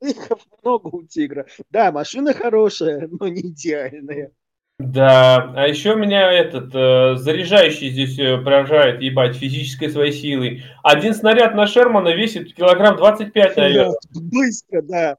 Их 0.00 0.28
много 0.62 0.88
у 0.88 1.02
тигра. 1.02 1.46
Да, 1.70 1.90
машина 1.92 2.32
хорошая, 2.34 3.08
но 3.10 3.28
не 3.28 3.40
идеальная. 3.40 4.30
Да, 4.78 5.54
а 5.56 5.66
еще 5.66 5.94
меня 5.94 6.30
этот 6.30 6.74
э, 6.74 7.16
заряжающий 7.16 7.88
здесь 7.88 8.18
э, 8.18 8.36
поражает, 8.36 9.00
ебать, 9.00 9.34
физической 9.34 9.88
своей 9.88 10.12
силой. 10.12 10.64
Один 10.82 11.14
снаряд 11.14 11.54
на 11.54 11.66
Шермана 11.66 12.10
весит 12.10 12.54
килограмм 12.54 12.96
25, 12.96 13.56
наверное. 13.56 13.96
Быстро, 14.14 14.82
да. 14.82 15.16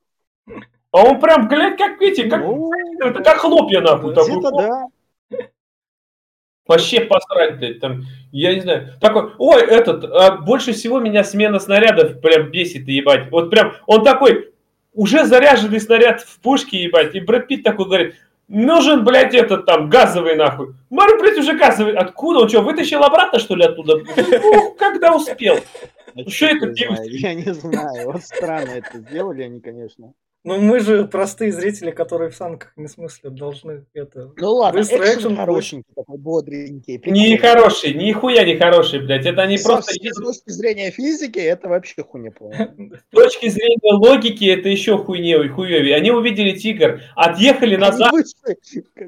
А 0.91 1.03
он 1.03 1.19
прям, 1.19 1.47
глядь, 1.47 1.75
как 1.75 1.99
эти, 2.01 2.29
как, 2.29 2.41
Ну, 2.43 2.71
это 2.99 3.23
как 3.23 3.37
хлопья, 3.37 3.81
нахуй. 3.81 4.13
такой, 4.13 4.41
да. 4.41 4.85
Вообще 6.67 7.01
посрать, 7.01 7.57
блядь, 7.57 7.79
там, 7.79 8.03
я 8.31 8.53
не 8.53 8.61
знаю. 8.61 8.93
Такой, 9.01 9.31
ой, 9.39 9.61
этот, 9.63 10.03
а, 10.03 10.37
больше 10.37 10.73
всего 10.73 10.99
меня 10.99 11.23
смена 11.23 11.59
снарядов 11.59 12.19
прям 12.21 12.51
бесит, 12.51 12.87
ебать. 12.87 13.31
Вот 13.31 13.49
прям, 13.49 13.73
он 13.85 14.03
такой, 14.03 14.51
уже 14.93 15.25
заряженный 15.25 15.79
снаряд 15.79 16.21
в 16.21 16.39
пушке, 16.41 16.83
ебать, 16.83 17.15
и 17.15 17.21
Брэд 17.21 17.47
Питт 17.47 17.63
такой 17.63 17.85
говорит, 17.85 18.15
нужен, 18.47 19.03
блядь, 19.03 19.33
этот 19.33 19.65
там, 19.65 19.89
газовый, 19.89 20.35
нахуй. 20.35 20.75
Марю, 20.89 21.19
блядь, 21.19 21.37
уже 21.37 21.57
газовый. 21.57 21.95
Откуда? 21.95 22.39
Он 22.39 22.49
что, 22.49 22.61
вытащил 22.61 23.03
обратно, 23.03 23.39
что 23.39 23.55
ли, 23.55 23.65
оттуда? 23.65 23.97
Ну, 24.15 24.75
когда 24.77 25.15
успел? 25.15 25.59
А 26.15 26.29
Что 26.29 26.45
это 26.47 26.67
делать? 26.67 27.07
Я 27.09 27.33
не 27.33 27.53
знаю. 27.53 28.11
Вот 28.11 28.23
странно 28.23 28.71
это 28.71 28.97
сделали 28.99 29.43
они, 29.43 29.59
конечно. 29.59 30.13
Ну, 30.47 30.61
мы 30.61 30.79
же 30.79 31.05
простые 31.05 31.51
зрители, 31.51 31.91
которые 31.91 32.29
в 32.29 32.35
санках 32.37 32.71
не 32.77 32.87
смыслят, 32.87 33.35
должны 33.35 33.83
это... 33.93 34.31
Ну 34.37 34.53
ладно, 34.53 34.79
Быстрый 34.79 34.99
экшен 34.99 35.17
экшен 35.17 35.35
хорошенький, 35.35 35.93
такой 35.93 36.17
бодренький. 36.17 37.01
Не 37.07 37.35
хороший, 37.37 37.93
нихуя 37.93 38.45
не 38.45 38.55
хороший, 38.55 38.99
блядь. 39.01 39.25
Это 39.25 39.41
они 39.41 39.57
Со- 39.57 39.73
просто 39.73 39.91
С 39.91 39.97
точки 40.15 40.49
зрения 40.51 40.89
физики, 40.91 41.37
это 41.39 41.67
вообще 41.67 42.01
хуйня 42.01 42.31
полная. 42.31 42.73
С 43.11 43.15
точки 43.15 43.49
зрения 43.49 43.93
логики 43.93 44.45
это 44.45 44.69
еще 44.69 44.97
хуйнее, 44.97 45.49
хуевее. 45.49 45.97
Они 45.97 46.11
увидели 46.11 46.57
тигр, 46.57 47.01
отъехали 47.17 47.75
назад, 47.75 48.13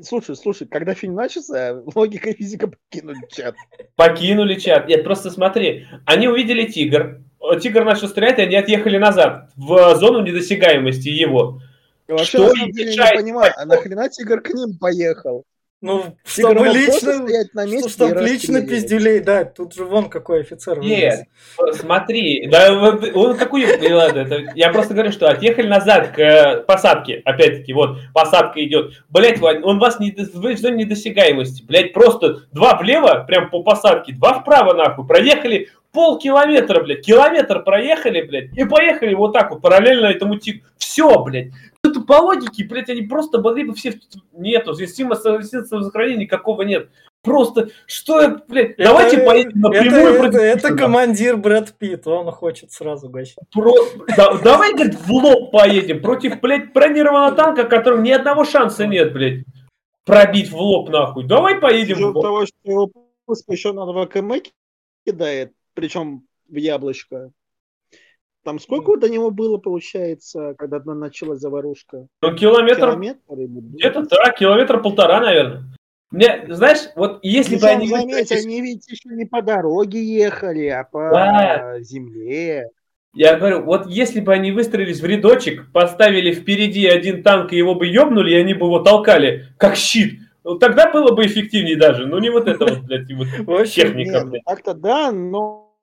Слушай, 0.03 0.35
слушай, 0.35 0.67
когда 0.67 0.93
фильм 0.93 1.15
начался, 1.15 1.81
логика 1.95 2.31
и 2.31 2.35
физика 2.35 2.67
покинули 2.67 3.21
чат. 3.31 3.55
покинули 3.95 4.55
чат. 4.55 4.89
Нет, 4.89 5.05
просто 5.05 5.31
смотри, 5.31 5.87
они 6.05 6.27
увидели 6.27 6.65
тигр, 6.65 7.21
тигр 7.61 7.83
начал 7.83 8.07
стрелять, 8.07 8.39
и 8.39 8.43
они 8.43 8.55
отъехали 8.55 8.97
назад, 8.97 9.49
в 9.55 9.95
зону 9.95 10.21
недосягаемости 10.21 11.09
его. 11.09 11.61
И 12.07 12.11
вообще, 12.11 12.37
Что 12.37 12.47
на 12.47 12.55
самом 12.55 12.71
деле, 12.71 12.91
не 12.91 13.17
понимаю, 13.17 13.53
а 13.55 13.65
нахрена 13.65 14.09
тигр 14.09 14.41
к 14.41 14.49
ним 14.49 14.77
поехал? 14.77 15.45
Ну, 15.81 16.17
чтобы 16.25 16.67
лично... 16.67 17.25
на 17.53 17.65
месте 17.65 17.89
Чтобы 17.89 18.21
и 18.21 18.25
лично 18.25 18.61
пиздюлей 18.61 19.21
дать. 19.21 19.53
Тут 19.53 19.73
же 19.73 19.85
вон 19.85 20.09
какой 20.09 20.41
офицер 20.41 20.77
Нет, 20.79 21.25
вылез. 21.57 21.77
смотри, 21.77 22.47
да 22.47 22.77
вот 22.77 23.15
он 23.15 23.37
какую, 23.37 23.79
не 23.79 23.93
ладно, 23.93 24.19
это, 24.19 24.51
я 24.55 24.71
просто 24.71 24.93
говорю, 24.93 25.13
что 25.13 25.29
отъехали 25.29 25.67
назад 25.67 26.09
к 26.09 26.19
э, 26.19 26.63
посадке, 26.63 27.21
опять-таки, 27.23 27.71
вот, 27.71 27.97
посадка 28.13 28.61
идет, 28.65 28.91
блять, 29.09 29.41
он 29.41 29.79
вас 29.79 30.01
не, 30.01 30.11
вы 30.33 30.55
в 30.55 30.59
зоне 30.59 30.83
недосягаемости, 30.83 31.63
блять, 31.63 31.93
просто 31.93 32.41
два 32.51 32.77
влево, 32.77 33.23
прям 33.25 33.49
по 33.49 33.63
посадке, 33.63 34.11
два 34.11 34.33
вправо, 34.33 34.73
нахуй, 34.73 35.07
проехали 35.07 35.69
полкилометра, 35.93 36.83
блядь, 36.83 37.05
километр 37.05 37.63
проехали, 37.63 38.21
блядь, 38.21 38.53
и 38.57 38.65
поехали 38.65 39.13
вот 39.13 39.31
так 39.31 39.51
вот, 39.51 39.61
параллельно 39.61 40.07
этому 40.07 40.37
тигру, 40.37 40.67
все, 40.77 41.23
блядь, 41.23 41.51
по 42.09 42.13
логике, 42.23 42.63
блядь, 42.63 42.89
они 42.89 43.03
просто 43.03 43.39
могли 43.39 43.65
бы 43.65 43.75
все... 43.75 43.93
Нету, 44.33 44.73
здесь 44.73 44.95
самосохранения 44.95 46.21
никакого 46.25 46.63
нет. 46.63 46.89
Просто, 47.21 47.69
что 47.85 48.19
это, 48.19 48.43
блядь, 48.47 48.71
Это- 48.71 48.83
давайте 48.85 49.17
поедем 49.19 49.49
Это, 49.49 49.59
напрямую 49.59 50.01
это, 50.07 50.19
против 50.19 50.39
это 50.39 50.67
тигра. 50.69 50.77
командир 50.77 51.37
Брэд 51.37 51.73
Питт, 51.77 52.07
он 52.07 52.31
хочет 52.31 52.71
сразу 52.71 53.09
гасить. 53.09 53.37
Про... 53.53 53.75
Да- 54.17 54.39
давай, 54.43 54.73
говорит, 54.73 54.95
в 54.95 55.11
лоб 55.11 55.51
поедем 55.51 56.01
против, 56.01 56.41
блядь, 56.41 56.73
бронированного 56.73 57.35
танка, 57.35 57.65
которого 57.65 58.01
ни 58.01 58.09
одного 58.09 58.43
шанса 58.43 58.87
нет, 58.87 59.13
блядь, 59.13 59.43
пробить 60.05 60.49
в 60.49 60.57
лоб, 60.57 60.89
нахуй. 60.89 61.25
Давай 61.25 61.59
поедем 61.59 61.97
в 61.97 61.99
Из-за 61.99 62.07
лоб. 62.07 62.23
того, 62.23 62.45
что 62.47 62.55
его 62.63 62.91
еще 63.49 63.71
на 63.73 63.85
2 63.85 64.07
км 64.07 64.49
кидает, 65.05 65.51
причем 65.75 66.23
в 66.49 66.55
яблочко. 66.55 67.29
Там 68.43 68.59
сколько 68.59 68.95
до 68.97 69.09
него 69.09 69.31
было, 69.31 69.57
получается, 69.57 70.55
когда 70.57 70.79
началась 70.79 71.39
заварушка? 71.39 72.07
Ну, 72.21 72.35
километр, 72.35 72.91
Километр 72.91 73.19
где-то, 73.27 74.03
да, 74.03 74.31
километр 74.31 74.81
полтора, 74.81 75.19
наверное. 75.19 75.63
Мне, 76.11 76.45
знаешь, 76.47 76.89
вот 76.95 77.19
если 77.21 77.57
бы 77.57 77.67
они... 77.67 77.87
заметь, 77.87 78.31
они 78.31 78.61
ведь 78.61 78.87
еще 78.89 79.09
не 79.09 79.25
по 79.25 79.41
дороге 79.41 80.03
ехали, 80.03 80.67
а 80.67 80.83
по 80.83 81.09
Да. 81.11 81.79
земле. 81.81 82.69
Я 83.13 83.35
говорю, 83.37 83.63
вот 83.63 83.87
если 83.87 84.19
бы 84.19 84.33
они 84.33 84.51
выстроились 84.51 85.01
в 85.01 85.05
рядочек, 85.05 85.71
поставили 85.71 86.31
впереди 86.31 86.87
один 86.87 87.23
танк, 87.23 87.53
и 87.53 87.57
его 87.57 87.75
бы 87.75 87.87
ёбнули, 87.87 88.31
и 88.31 88.35
они 88.39 88.53
бы 88.53 88.67
его 88.67 88.79
толкали, 88.79 89.47
как 89.57 89.75
щит, 89.75 90.19
ну, 90.43 90.57
тогда 90.57 90.91
было 90.91 91.13
бы 91.13 91.25
эффективнее 91.25 91.75
даже. 91.75 92.05
Ну, 92.07 92.19
не 92.19 92.29
вот 92.29 92.47
это 92.47 92.65
вот, 92.65 92.79
блядь, 92.83 93.11
вот 93.11 93.67
техника, 93.67 94.31
так-то 94.45 94.73
да, 94.73 95.11
но 95.11 95.75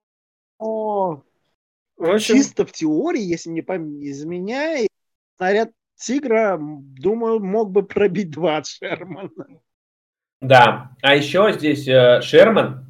в 1.97 2.11
общем, 2.11 2.37
чисто 2.37 2.67
в 2.67 2.73
теории, 2.73 3.23
если 3.23 3.51
не 3.51 3.63
память 3.63 3.99
не 3.99 4.11
изменяет, 4.11 4.89
снаряд 5.37 5.71
Тигра, 5.97 6.59
думаю, 6.61 7.41
мог 7.41 7.71
бы 7.71 7.83
пробить 7.83 8.31
два 8.31 8.59
от 8.59 8.67
Шермана. 8.67 9.31
Да, 10.41 10.91
а 11.03 11.15
еще 11.15 11.53
здесь 11.55 11.89
э, 11.89 12.21
Шерман 12.21 12.85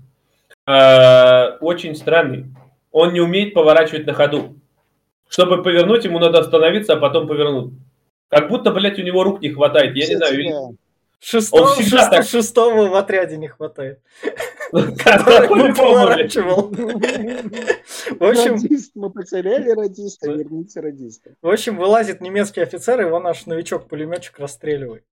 э, 0.66 1.56
очень 1.60 1.94
странный. 1.94 2.46
Он 2.90 3.12
не 3.12 3.20
умеет 3.20 3.54
поворачивать 3.54 4.06
на 4.06 4.14
ходу. 4.14 4.56
Чтобы 5.28 5.62
повернуть, 5.62 6.04
ему 6.04 6.18
надо 6.18 6.40
остановиться, 6.40 6.94
а 6.94 6.96
потом 6.96 7.28
повернуть. 7.28 7.74
Как 8.28 8.48
будто, 8.48 8.72
блядь, 8.72 8.98
у 8.98 9.02
него 9.02 9.22
рук 9.22 9.40
не 9.40 9.50
хватает. 9.50 9.94
Я 9.94 10.06
не 10.08 10.14
Кстати, 10.14 10.34
знаю. 10.34 10.70
да. 10.70 10.76
шестого, 11.20 11.68
он 11.68 11.74
всегда 11.74 11.98
шесто- 11.98 12.10
так. 12.10 12.26
шестого 12.26 12.88
в 12.88 12.94
отряде 12.96 13.36
не 13.36 13.48
хватает. 13.48 14.00
Который 14.70 15.64
блядь. 15.64 15.76
поворачивал. 15.76 16.70
В 16.70 18.24
общем, 18.24 18.54
Радист, 18.54 18.92
мы 18.94 19.10
потеряли 19.10 19.70
радиста, 19.70 20.30
верните 20.30 20.80
радиста. 20.80 21.34
в 21.40 21.48
общем, 21.48 21.76
вылазит 21.76 22.20
немецкий 22.20 22.60
офицер, 22.60 23.00
его 23.00 23.20
наш 23.20 23.46
новичок-пулеметчик 23.46 24.38
расстреливает. 24.38 25.04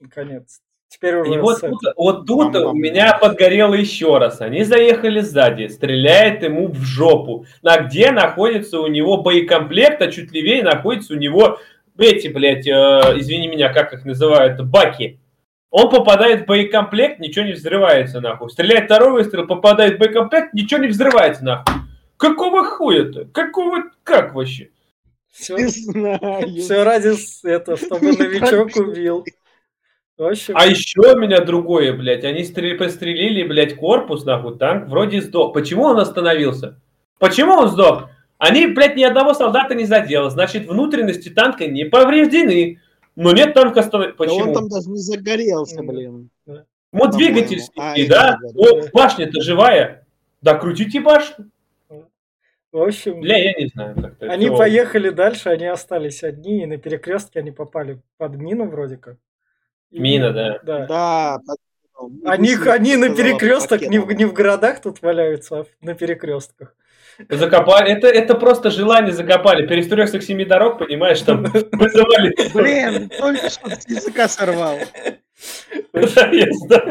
Наконец. 0.00 0.60
Теперь 0.88 1.16
уже 1.16 1.34
И 1.34 1.38
вот 1.38 1.60
тут, 1.60 1.80
вот 1.96 2.26
тут 2.26 2.54
у 2.54 2.74
меня 2.74 3.16
подгорело 3.18 3.72
еще 3.72 4.18
раз. 4.18 4.42
Они 4.42 4.62
заехали 4.62 5.20
сзади, 5.20 5.68
стреляет 5.68 6.42
ему 6.42 6.68
в 6.68 6.82
жопу. 6.82 7.46
На 7.62 7.78
где 7.78 8.10
находится 8.10 8.78
у 8.78 8.86
него 8.88 9.22
боекомплект, 9.22 10.02
а 10.02 10.12
чуть 10.12 10.32
левее 10.32 10.62
находится 10.62 11.14
у 11.14 11.16
него 11.16 11.58
эти, 11.98 12.28
блядь, 12.28 12.66
э, 12.66 12.70
извини 13.18 13.48
меня, 13.48 13.72
как 13.72 13.94
их 13.94 14.04
называют, 14.04 14.62
баки. 14.66 15.18
Он 15.72 15.88
попадает 15.90 16.42
в 16.42 16.46
боекомплект, 16.46 17.18
ничего 17.18 17.46
не 17.46 17.52
взрывается, 17.52 18.20
нахуй. 18.20 18.50
Стреляет 18.50 18.84
второй 18.84 19.12
выстрел, 19.12 19.46
попадает 19.46 19.96
в 19.96 19.98
боекомплект, 19.98 20.52
ничего 20.52 20.82
не 20.82 20.88
взрывается, 20.88 21.42
нахуй. 21.44 21.74
Какого 22.18 22.62
хуя-то? 22.62 23.24
Какого, 23.32 23.84
как 24.04 24.34
вообще? 24.34 24.68
Все, 25.32 25.56
Не 25.56 25.64
знаю. 25.68 26.46
все 26.60 26.82
ради 26.84 27.12
этого, 27.48 27.78
чтобы 27.78 28.12
новичок 28.18 28.76
убил. 28.76 29.24
Общем, 30.18 30.54
А 30.58 30.66
еще 30.66 31.00
у 31.00 31.18
меня 31.18 31.40
другое, 31.40 31.94
блядь. 31.94 32.22
Они 32.24 32.44
стрел- 32.44 32.76
пострелили, 32.76 33.42
блядь, 33.42 33.74
корпус, 33.74 34.26
нахуй, 34.26 34.58
танк 34.58 34.88
вроде 34.90 35.22
сдох. 35.22 35.54
Почему 35.54 35.84
он 35.84 35.98
остановился? 35.98 36.78
Почему 37.18 37.54
он 37.54 37.68
сдох? 37.70 38.10
Они, 38.36 38.66
блядь, 38.66 38.94
ни 38.94 39.04
одного 39.04 39.32
солдата 39.32 39.74
не 39.74 39.84
задело. 39.86 40.28
Значит, 40.28 40.68
внутренности 40.68 41.30
танка 41.30 41.66
не 41.66 41.86
повреждены. 41.86 42.81
Но 43.16 43.32
нет 43.32 43.54
танка. 43.54 43.82
Да 43.82 44.12
Почему? 44.16 44.40
он 44.48 44.54
там 44.54 44.68
даже 44.68 44.88
не 44.90 44.98
загорелся, 44.98 45.82
блин. 45.82 46.30
Вот 46.46 46.64
по-моему. 47.12 47.12
двигатель 47.18 47.60
А, 47.76 47.94
снесли, 47.94 48.04
это 48.06 48.14
да? 48.14 48.38
да. 48.42 48.48
Вот 48.54 48.90
башня-то 48.92 49.40
живая. 49.40 50.06
Да 50.42 50.58
крутите 50.58 51.00
башню. 51.00 51.50
в 51.88 52.82
общем, 52.82 53.20
Бля, 53.20 53.36
я 53.38 53.52
не 53.52 53.66
знаю. 53.68 53.94
как-то 54.00 54.26
они 54.30 54.46
всё. 54.46 54.56
поехали 54.56 55.10
дальше, 55.10 55.48
они 55.50 55.66
остались 55.66 56.22
одни, 56.22 56.62
и 56.62 56.66
на 56.66 56.78
перекрестке 56.78 57.40
они 57.40 57.50
попали 57.50 58.00
под 58.18 58.34
мину 58.36 58.66
вроде 58.68 58.96
как. 58.96 59.16
И- 59.90 59.98
Мина, 60.00 60.32
да. 60.32 60.58
Да. 60.62 60.86
Да. 60.86 61.38
потом. 61.94 62.20
Они, 62.24 62.54
они 62.66 62.96
на 62.96 63.14
перекресток 63.14 63.82
не, 63.82 63.98
в- 63.98 64.10
не 64.12 64.24
в 64.24 64.32
городах 64.32 64.80
тут 64.80 65.00
валяются, 65.02 65.60
а 65.60 65.66
на 65.80 65.94
перекрестках. 65.94 66.74
Закопали. 67.28 67.90
Это, 67.92 68.08
это 68.08 68.34
просто 68.34 68.70
желание 68.70 69.12
закопали. 69.12 69.66
Перестрелся 69.66 70.18
к 70.18 70.22
семи 70.22 70.44
дорог, 70.44 70.78
понимаешь, 70.78 71.20
там 71.22 71.44
вызывали. 71.72 72.34
Блин, 72.54 73.08
только 73.10 73.50
что 73.50 73.70
с 73.70 73.86
языка 73.88 74.28
сорвал. 74.28 74.78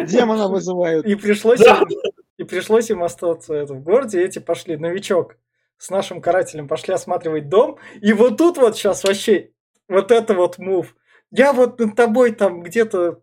Демона 0.06 0.48
вызывают. 0.48 1.06
И 1.06 1.16
пришлось, 1.16 1.60
Да. 1.60 1.82
им, 1.90 2.00
и 2.38 2.44
пришлось 2.44 2.90
им 2.90 3.04
остаться 3.04 3.54
это, 3.54 3.74
в 3.74 3.82
городе, 3.84 4.22
и 4.22 4.26
эти 4.26 4.40
пошли. 4.40 4.78
Новичок 4.78 5.36
с 5.78 5.90
нашим 5.90 6.22
карателем 6.22 6.68
пошли 6.68 6.94
осматривать 6.94 7.50
дом, 7.50 7.78
и 8.02 8.14
вот 8.14 8.38
тут 8.38 8.58
вот 8.58 8.76
сейчас 8.78 9.04
вообще 9.04 9.52
вот 9.88 10.12
это 10.12 10.34
вот 10.36 10.58
мув. 10.60 10.96
Я 11.32 11.54
вот 11.54 11.80
над 11.80 11.96
тобой 11.96 12.34
там 12.34 12.62
где-то 12.62 13.22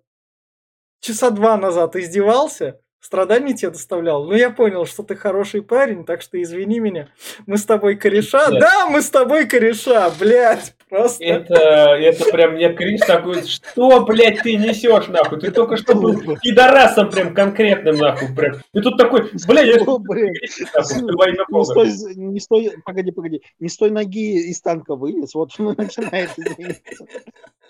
часа 1.01 1.31
два 1.31 1.57
назад 1.57 1.95
издевался, 1.95 2.81
страданий 3.01 3.55
тебе 3.55 3.71
доставлял. 3.71 4.25
Но 4.25 4.35
я 4.35 4.51
понял, 4.51 4.87
что 4.87 5.03
ты 5.03 5.17
хороший 5.17 5.63
парень, 5.63 6.05
так 6.05 6.23
что 6.23 6.41
извини 6.41 6.81
меня. 6.81 7.09
Мы 7.47 7.59
с 7.59 7.65
тобой 7.65 7.97
кореша. 7.97 8.51
Нет. 8.51 8.61
Да, 8.61 8.87
мы 8.87 9.03
с 9.03 9.11
тобой 9.11 9.47
кореша, 9.47 10.11
блядь. 10.19 10.75
Просто. 10.89 11.23
Это, 11.23 11.55
это 11.55 12.25
прям 12.31 12.55
мне 12.55 12.73
кринж 12.73 13.01
такой, 13.01 13.47
что, 13.47 14.05
блядь, 14.07 14.43
ты 14.43 14.57
несешь, 14.57 15.09
нахуй? 15.09 15.39
Ты 15.39 15.51
только 15.51 15.77
что 15.77 15.95
был 15.95 16.19
пидорасом 16.43 17.11
прям 17.11 17.35
конкретным, 17.35 17.97
нахуй, 17.97 18.35
прям. 18.35 18.57
И 18.73 18.81
тут 18.81 18.97
такой, 18.97 19.31
блядь, 19.47 19.67
я... 19.67 19.75
Не 19.79 21.65
стой, 21.65 22.15
не 22.15 22.41
стой, 22.41 22.73
погоди, 22.85 23.11
погоди, 23.11 23.43
не 23.61 23.69
стой 23.69 23.91
ноги 23.91 24.49
из 24.49 24.61
танка 24.63 24.97
вылез, 24.97 25.35
вот 25.35 25.51
он 25.59 25.75
начинает 25.77 26.31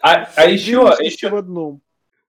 А, 0.01 0.29
а 0.37 0.47
еще, 0.47 0.95
еще, 1.01 1.29
в 1.29 1.35
одном 1.35 1.81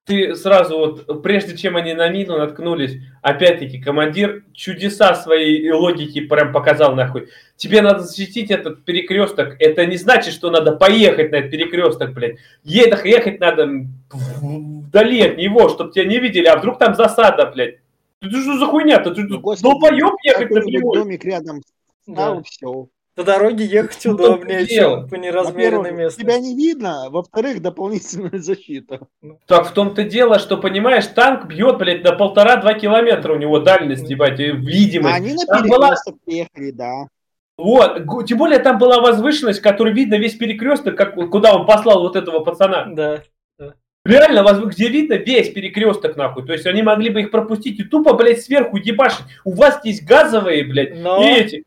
ты 0.10 0.36
сразу 0.36 0.78
вот, 0.80 1.22
прежде 1.22 1.56
чем 1.56 1.78
они 1.78 1.94
на 1.94 2.10
мину 2.10 2.36
наткнулись, 2.36 2.98
опять-таки, 3.22 3.80
командир 3.80 4.44
чудеса 4.54 5.14
своей 5.14 5.72
логики 5.72 6.20
прям 6.22 6.52
показал 6.52 6.96
нахуй. 6.96 7.30
Тебе 7.58 7.84
надо 7.84 8.00
защитить 8.00 8.50
этот 8.50 8.84
перекресток. 8.86 9.56
Это 9.60 9.86
не 9.86 9.98
значит, 9.98 10.34
что 10.34 10.50
надо 10.50 10.72
поехать 10.72 11.32
на 11.32 11.36
этот 11.36 11.52
перекресток, 11.52 12.14
блядь. 12.14 12.38
Ехать, 12.64 13.06
ехать 13.06 13.40
надо 13.40 13.70
вдали 14.12 15.22
от 15.22 15.38
него, 15.38 15.70
чтобы 15.70 15.92
тебя 15.92 16.06
не 16.06 16.18
видели, 16.18 16.48
а 16.48 16.58
вдруг 16.58 16.80
там 16.80 16.96
засада, 16.96 17.46
блядь. 17.46 17.76
Ты 18.20 18.30
что 18.32 18.58
за 18.58 18.66
хуйня? 18.66 18.98
Ты, 18.98 19.12
ну, 19.12 19.40
долбоеб 19.62 20.16
ехать 20.24 20.50
напрямую. 20.50 21.04
Домик 21.04 21.24
рядом. 21.24 21.62
Да, 22.08 22.42
все. 22.42 22.88
По 23.20 23.26
дороге 23.26 23.66
ехать 23.66 24.06
ну, 24.06 24.14
удобнее, 24.14 24.66
чем 24.66 25.10
по 25.10 25.16
неразмеренной 25.16 25.92
местности. 25.92 26.22
Тебя 26.22 26.40
не 26.40 26.56
видно, 26.56 27.10
во-вторых, 27.10 27.62
дополнительная 27.62 28.40
защита. 28.40 29.02
Так 29.46 29.68
в 29.68 29.74
том-то 29.74 30.06
дело, 30.06 30.40
что, 30.40 30.56
понимаешь, 30.56 31.06
танк 31.08 31.48
бьет, 31.48 31.80
блядь, 31.80 32.02
на 32.02 32.14
полтора-два 32.14 32.76
километра 32.76 33.34
у 33.34 33.36
него 33.36 33.60
дальность, 33.60 34.10
ебать, 34.10 34.40
видимость. 34.40 35.18
Они 35.18 35.34
на 35.34 35.46
перекресток 35.46 36.14
была... 36.16 36.24
приехали, 36.26 36.72
да. 36.72 37.08
Вот, 37.58 38.26
тем 38.26 38.38
более 38.38 38.60
там 38.60 38.78
была 38.78 39.02
возвышенность, 39.02 39.60
которая 39.60 39.94
видно 39.94 40.16
весь 40.16 40.36
перекресток, 40.36 40.96
как, 40.96 41.16
куда 41.16 41.54
он 41.54 41.66
послал 41.66 42.04
вот 42.04 42.16
этого 42.16 42.40
пацана. 42.40 42.86
Да. 42.90 43.24
Реально, 44.06 44.50
где 44.64 44.88
видно 44.88 45.16
весь 45.16 45.50
перекресток, 45.50 46.16
нахуй. 46.16 46.46
То 46.46 46.54
есть 46.54 46.66
они 46.66 46.84
могли 46.84 47.10
бы 47.10 47.20
их 47.20 47.32
пропустить 47.32 47.82
и 47.82 47.84
тупо, 47.84 48.14
блядь, 48.14 48.42
сверху 48.42 48.78
ебашить. 48.78 49.26
У 49.44 49.52
вас 49.56 49.84
есть 49.84 50.06
газовые, 50.06 50.64
блядь, 50.64 50.96
Но... 50.96 51.22
и 51.22 51.28
эти. 51.34 51.66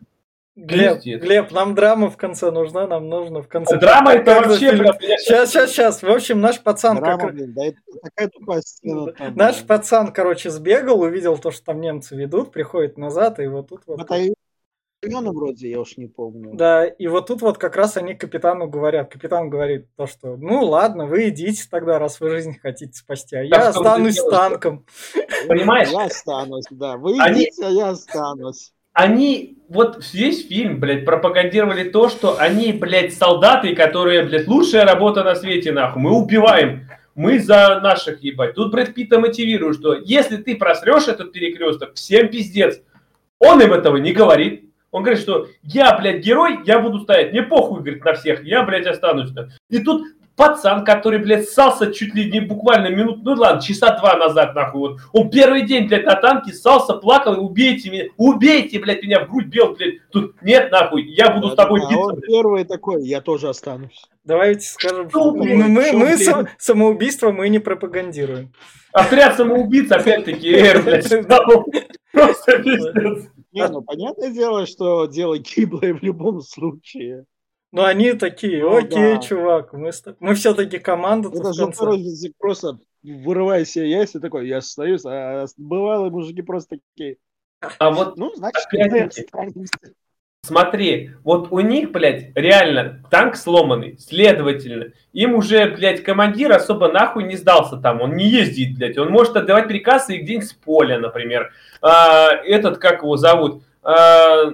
Глеб, 0.54 1.02
Глеб, 1.02 1.50
нам 1.50 1.74
драма 1.74 2.10
в 2.10 2.18
конце 2.18 2.50
нужна, 2.50 2.86
нам 2.86 3.08
нужно 3.08 3.40
в 3.40 3.48
конце. 3.48 3.78
Драма 3.78 4.12
это 4.12 4.34
вообще, 4.34 4.76
блядь, 4.76 5.00
Сейчас, 5.00 5.50
сейчас, 5.50 5.70
сейчас. 5.70 6.02
В 6.02 6.10
общем, 6.10 6.42
наш 6.42 6.60
пацан... 6.60 6.98
Драма, 6.98 7.18
как... 7.18 7.34
блин, 7.34 7.54
да, 7.54 7.66
это 7.66 7.78
такая 8.02 8.28
тупая 8.28 8.60
сцена. 8.60 9.12
Там, 9.12 9.34
наш 9.34 9.56
блин. 9.56 9.66
пацан, 9.66 10.12
короче, 10.12 10.50
сбегал, 10.50 11.00
увидел 11.00 11.38
то, 11.38 11.50
что 11.50 11.64
там 11.64 11.80
немцы 11.80 12.16
ведут, 12.16 12.52
приходит 12.52 12.98
назад, 12.98 13.40
и 13.40 13.46
вот 13.46 13.70
тут 13.70 13.80
вот... 13.86 13.96
Батальона 13.96 15.32
вроде, 15.32 15.70
я 15.70 15.80
уж 15.80 15.96
не 15.96 16.06
помню. 16.06 16.52
Да, 16.52 16.84
и 16.84 17.06
вот 17.06 17.28
тут 17.28 17.40
вот 17.40 17.56
как 17.56 17.74
раз 17.74 17.96
они 17.96 18.14
капитану 18.14 18.68
говорят. 18.68 19.10
Капитан 19.10 19.48
говорит 19.48 19.88
то, 19.96 20.06
что 20.06 20.36
ну 20.36 20.64
ладно, 20.66 21.06
вы 21.06 21.30
идите 21.30 21.64
тогда, 21.70 21.98
раз 21.98 22.20
вы 22.20 22.28
жизнь 22.28 22.58
хотите 22.60 22.92
спасти, 22.92 23.36
а 23.36 23.42
я 23.42 23.68
останусь 23.68 24.18
с 24.18 24.30
танком. 24.30 24.84
Понимаешь? 25.48 25.88
Я 25.88 26.04
останусь, 26.04 26.66
да. 26.70 26.98
Вы 26.98 27.12
идите, 27.12 27.66
а 27.66 27.70
я 27.70 27.88
останусь 27.88 28.72
они, 28.92 29.58
вот 29.68 30.02
весь 30.12 30.46
фильм, 30.46 30.78
блядь, 30.80 31.04
пропагандировали 31.04 31.88
то, 31.88 32.08
что 32.08 32.38
они, 32.38 32.72
блядь, 32.72 33.14
солдаты, 33.14 33.74
которые, 33.74 34.24
блядь, 34.24 34.46
лучшая 34.46 34.84
работа 34.84 35.24
на 35.24 35.34
свете, 35.34 35.72
нахуй, 35.72 36.02
мы 36.02 36.12
убиваем, 36.12 36.88
мы 37.14 37.38
за 37.38 37.80
наших, 37.80 38.22
ебать. 38.22 38.54
Тут 38.54 38.72
Брэд 38.72 38.94
Питта 38.94 39.18
мотивирует, 39.18 39.76
что 39.76 39.94
если 39.94 40.36
ты 40.36 40.56
просрешь 40.56 41.08
этот 41.08 41.32
перекресток, 41.32 41.94
всем 41.94 42.28
пиздец. 42.28 42.80
Он 43.38 43.60
им 43.60 43.72
этого 43.72 43.96
не 43.96 44.12
говорит. 44.12 44.70
Он 44.92 45.02
говорит, 45.02 45.22
что 45.22 45.48
я, 45.62 45.96
блядь, 45.98 46.22
герой, 46.22 46.60
я 46.66 46.78
буду 46.78 47.00
стоять, 47.00 47.32
мне 47.32 47.42
похуй, 47.42 47.80
говорит, 47.80 48.04
на 48.04 48.12
всех, 48.12 48.44
я, 48.44 48.62
блядь, 48.62 48.86
останусь. 48.86 49.30
И 49.70 49.78
тут 49.78 50.06
пацан, 50.36 50.84
который, 50.84 51.18
блядь, 51.18 51.48
ссался 51.48 51.92
чуть 51.92 52.14
ли 52.14 52.30
не 52.30 52.40
буквально 52.40 52.88
минут, 52.88 53.22
ну 53.22 53.34
ладно, 53.34 53.60
часа 53.60 53.96
два 53.98 54.16
назад, 54.16 54.54
нахуй, 54.54 54.80
вот. 54.80 55.00
Он 55.12 55.30
первый 55.30 55.62
день, 55.62 55.88
блядь, 55.88 56.04
на 56.04 56.14
танке 56.14 56.52
ссался, 56.52 56.94
плакал, 56.94 57.44
убейте 57.44 57.90
меня, 57.90 58.04
убейте, 58.16 58.78
блядь, 58.78 59.02
меня 59.02 59.24
в 59.24 59.30
грудь 59.30 59.46
бил, 59.46 59.74
блядь. 59.74 59.94
Тут 60.10 60.40
нет, 60.42 60.70
нахуй, 60.70 61.04
я 61.04 61.30
буду 61.30 61.48
да, 61.48 61.52
с 61.52 61.56
тобой 61.56 61.80
да, 61.80 61.88
биться. 61.88 62.00
Он 62.00 62.14
блядь. 62.14 62.26
первый 62.26 62.64
такой, 62.64 63.04
я 63.04 63.20
тоже 63.20 63.48
останусь. 63.48 64.04
Давайте 64.24 64.66
скажем, 64.66 65.10
что, 65.10 65.32
блядь, 65.32 65.56
мы, 65.56 65.68
мы, 65.68 65.92
мы 65.92 66.16
сам, 66.16 66.46
самоубийство 66.58 67.32
мы 67.32 67.48
не 67.48 67.58
пропагандируем. 67.58 68.52
Отряд 68.92 69.36
самоубийц, 69.36 69.90
опять-таки, 69.90 70.52
эр, 70.52 70.82
блядь, 70.84 71.08
просто 72.12 72.58
пиздец. 72.58 73.28
Не, 73.52 73.68
ну 73.68 73.82
понятное 73.82 74.30
дело, 74.30 74.66
что 74.66 75.06
дело 75.06 75.38
гиблое 75.38 75.94
в 75.94 76.02
любом 76.02 76.40
случае. 76.40 77.26
Ну, 77.72 77.84
они 77.84 78.12
такие, 78.12 78.62
ну, 78.62 78.76
окей, 78.76 79.14
да. 79.14 79.18
чувак, 79.18 79.72
мы, 79.72 79.90
мы 80.20 80.34
все-таки 80.34 80.78
команда. 80.78 81.30
Это 81.30 81.54
же 81.54 81.72
просто 82.38 82.78
вырывая 83.02 83.64
себе 83.64 83.90
яйца 83.90 84.20
такой, 84.20 84.46
я 84.46 84.58
остаюсь, 84.58 85.04
а 85.06 85.46
бывало 85.56 86.10
мужики 86.10 86.42
просто 86.42 86.76
такие. 86.76 87.16
А 87.78 87.90
вот, 87.90 88.18
ну, 88.18 88.32
значит, 88.34 88.64
Смотри, 90.44 91.12
вот 91.22 91.52
у 91.52 91.60
них, 91.60 91.92
блядь, 91.92 92.32
реально 92.34 93.00
танк 93.10 93.36
сломанный, 93.36 93.96
следовательно, 93.98 94.92
им 95.12 95.36
уже, 95.36 95.66
блядь, 95.70 96.02
командир 96.02 96.50
особо 96.50 96.90
нахуй 96.90 97.22
не 97.22 97.36
сдался 97.36 97.76
там, 97.76 98.00
он 98.00 98.16
не 98.16 98.28
ездит, 98.28 98.76
блядь, 98.76 98.98
он 98.98 99.10
может 99.10 99.36
отдавать 99.36 99.68
приказы 99.68 100.16
и 100.16 100.18
где-нибудь 100.18 100.48
с 100.48 100.52
поля, 100.52 100.98
например. 100.98 101.52
А, 101.80 102.32
этот, 102.44 102.78
как 102.78 103.02
его 103.02 103.16
зовут, 103.16 103.62
а, 103.84 104.52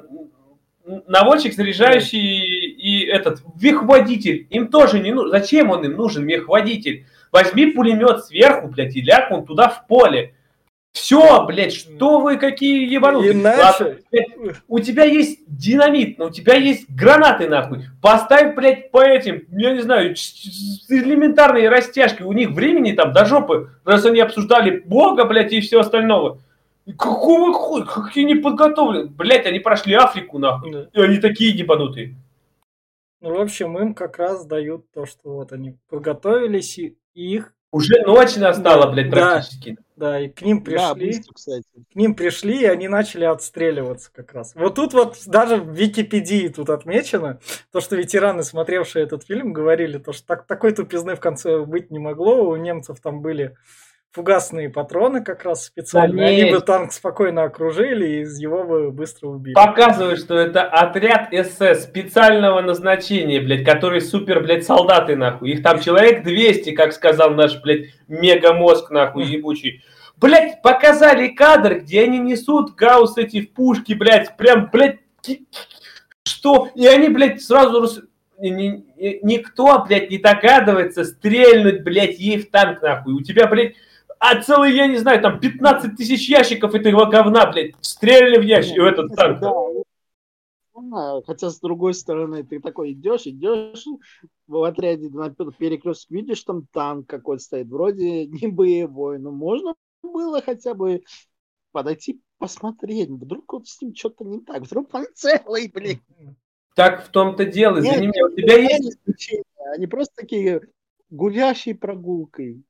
наводчик, 1.06 1.54
заряжающий 1.54 2.57
этот 3.08 3.42
мехводитель. 3.60 4.46
Им 4.50 4.68
тоже 4.68 5.00
не 5.00 5.12
нужен. 5.12 5.30
Зачем 5.30 5.70
он 5.70 5.84
им 5.84 5.92
нужен, 5.92 6.24
мехводитель? 6.24 7.06
Возьми 7.32 7.66
пулемет 7.66 8.24
сверху, 8.24 8.68
блядь, 8.68 8.96
и 8.96 9.02
ляг 9.02 9.30
он 9.30 9.44
туда 9.44 9.68
в 9.68 9.86
поле. 9.86 10.34
Все, 10.92 11.44
блядь, 11.44 11.74
что 11.74 12.20
вы 12.20 12.38
какие 12.38 12.90
ебанутые. 12.92 13.32
Иначе... 13.32 13.98
у 14.66 14.80
тебя 14.80 15.04
есть 15.04 15.40
динамит, 15.46 16.18
у 16.18 16.30
тебя 16.30 16.54
есть 16.54 16.88
гранаты, 16.90 17.48
нахуй. 17.48 17.84
Поставь, 18.02 18.54
блядь, 18.54 18.90
по 18.90 19.04
этим, 19.04 19.42
я 19.52 19.72
не 19.72 19.80
знаю, 19.80 20.14
элементарные 20.88 21.68
растяжки. 21.68 22.22
У 22.22 22.32
них 22.32 22.50
времени 22.50 22.92
там 22.92 23.12
до 23.12 23.26
жопы, 23.26 23.70
раз 23.84 24.04
они 24.06 24.20
обсуждали 24.20 24.82
Бога, 24.84 25.24
блядь, 25.24 25.52
и 25.52 25.60
все 25.60 25.80
остальное. 25.80 26.38
Какого 26.96 27.52
хуя? 27.52 27.84
Какие 27.84 28.24
не 28.24 28.36
подготовлены? 28.36 29.08
Блять, 29.10 29.46
они 29.46 29.58
прошли 29.58 29.94
Африку, 29.94 30.38
нахуй. 30.38 30.88
И 30.92 31.00
они 31.00 31.18
такие 31.18 31.50
ебанутые. 31.50 32.14
Ну, 33.20 33.34
в 33.34 33.40
общем, 33.40 33.76
им 33.78 33.94
как 33.94 34.18
раз 34.18 34.46
дают 34.46 34.90
то, 34.92 35.04
что 35.04 35.34
вот 35.34 35.52
они 35.52 35.76
подготовились, 35.88 36.78
и 36.78 36.96
их... 37.14 37.52
Уже 37.70 38.00
ночь 38.06 38.36
настала, 38.36 38.86
да, 38.86 38.92
блядь, 38.92 39.10
практически. 39.10 39.76
Да, 39.94 40.12
да, 40.12 40.20
и 40.20 40.28
к 40.28 40.40
ним 40.40 40.62
пришли. 40.62 40.78
Да, 40.78 40.94
быстро, 40.94 41.34
кстати. 41.34 41.66
К 41.92 41.96
ним 41.96 42.14
пришли, 42.14 42.62
и 42.62 42.64
они 42.64 42.88
начали 42.88 43.24
отстреливаться 43.24 44.10
как 44.12 44.32
раз. 44.32 44.54
Вот 44.54 44.76
тут 44.76 44.94
вот 44.94 45.18
даже 45.26 45.56
в 45.56 45.70
Википедии 45.74 46.48
тут 46.48 46.70
отмечено, 46.70 47.40
то, 47.70 47.80
что 47.80 47.96
ветераны, 47.96 48.42
смотревшие 48.42 49.04
этот 49.04 49.24
фильм, 49.24 49.52
говорили, 49.52 49.98
то, 49.98 50.12
что 50.12 50.26
так, 50.28 50.46
такой 50.46 50.72
тупизны 50.72 51.14
в 51.14 51.20
конце 51.20 51.58
быть 51.64 51.90
не 51.90 51.98
могло. 51.98 52.48
У 52.48 52.56
немцев 52.56 53.00
там 53.00 53.20
были 53.20 53.56
фугасные 54.12 54.70
патроны 54.70 55.22
как 55.22 55.44
раз 55.44 55.66
специально. 55.66 56.26
Они 56.26 56.50
бы 56.50 56.60
танк 56.60 56.92
спокойно 56.92 57.44
окружили 57.44 58.06
и 58.06 58.20
из 58.22 58.38
его 58.38 58.64
бы 58.64 58.90
быстро 58.90 59.28
убили. 59.28 59.54
Показывает, 59.54 60.18
что 60.18 60.36
это 60.38 60.64
отряд 60.64 61.28
СС 61.32 61.84
специального 61.84 62.60
назначения, 62.60 63.40
блядь, 63.40 63.64
которые 63.64 64.00
супер, 64.00 64.40
блядь, 64.40 64.64
солдаты, 64.64 65.14
нахуй. 65.14 65.50
Их 65.50 65.62
там 65.62 65.80
человек 65.80 66.24
200, 66.24 66.72
как 66.72 66.92
сказал 66.92 67.30
наш, 67.30 67.60
блядь, 67.60 67.94
мегамозг, 68.08 68.90
нахуй, 68.90 69.24
ебучий. 69.24 69.82
Блядь, 70.16 70.62
показали 70.62 71.28
кадр, 71.28 71.80
где 71.80 72.02
они 72.02 72.18
несут 72.18 72.74
гаусс 72.74 73.18
эти 73.18 73.42
в 73.42 73.52
пушки, 73.52 73.92
блядь, 73.92 74.36
прям, 74.36 74.68
блядь, 74.72 74.98
что? 76.24 76.68
И 76.74 76.86
они, 76.86 77.08
блядь, 77.08 77.40
сразу 77.40 77.86
никто, 78.40 79.84
блядь, 79.86 80.10
не 80.10 80.18
догадывается 80.18 81.04
стрельнуть, 81.04 81.82
блядь, 81.82 82.18
ей 82.18 82.38
в 82.38 82.50
танк, 82.50 82.82
нахуй. 82.82 83.14
У 83.14 83.20
тебя, 83.20 83.46
блядь, 83.46 83.74
а 84.20 84.42
целый, 84.42 84.74
я 84.74 84.86
не 84.86 84.96
знаю, 84.96 85.20
там 85.22 85.40
15 85.40 85.96
тысяч 85.96 86.28
ящиков 86.28 86.74
этого 86.74 87.06
говна, 87.06 87.50
блядь, 87.50 87.74
стреляли 87.80 88.38
в 88.38 88.42
ящик, 88.42 88.78
в 88.78 88.84
этот 88.84 89.14
танк. 89.14 89.40
Да. 89.40 91.20
Хотя, 91.26 91.50
с 91.50 91.58
другой 91.58 91.92
стороны, 91.92 92.44
ты 92.44 92.60
такой 92.60 92.92
идешь, 92.92 93.26
идешь 93.26 93.84
в 94.46 94.62
отряде 94.62 95.10
на 95.10 95.30
перекресток, 95.30 96.10
видишь, 96.10 96.42
там 96.42 96.66
танк 96.72 97.08
какой-то 97.08 97.42
стоит, 97.42 97.68
вроде 97.68 98.26
не 98.26 98.46
боевой, 98.46 99.18
но 99.18 99.32
можно 99.32 99.74
было 100.02 100.40
хотя 100.40 100.74
бы 100.74 101.02
подойти 101.72 102.20
посмотреть. 102.38 103.10
Вдруг 103.10 103.52
вот 103.52 103.66
с 103.66 103.82
ним 103.82 103.94
что-то 103.94 104.24
не 104.24 104.40
так. 104.40 104.62
Вдруг 104.62 104.94
он 104.94 105.06
целый, 105.14 105.70
блин. 105.72 106.00
Так 106.74 107.04
в 107.04 107.10
том-то 107.10 107.44
дело, 107.44 107.80
извини 107.80 108.06
меня, 108.06 108.24
у 108.26 108.30
тебя 108.30 108.56
есть. 108.56 108.98
Они 109.74 109.86
просто 109.88 110.14
такие 110.16 110.60
гулящие 111.10 111.74
прогулкой. 111.74 112.62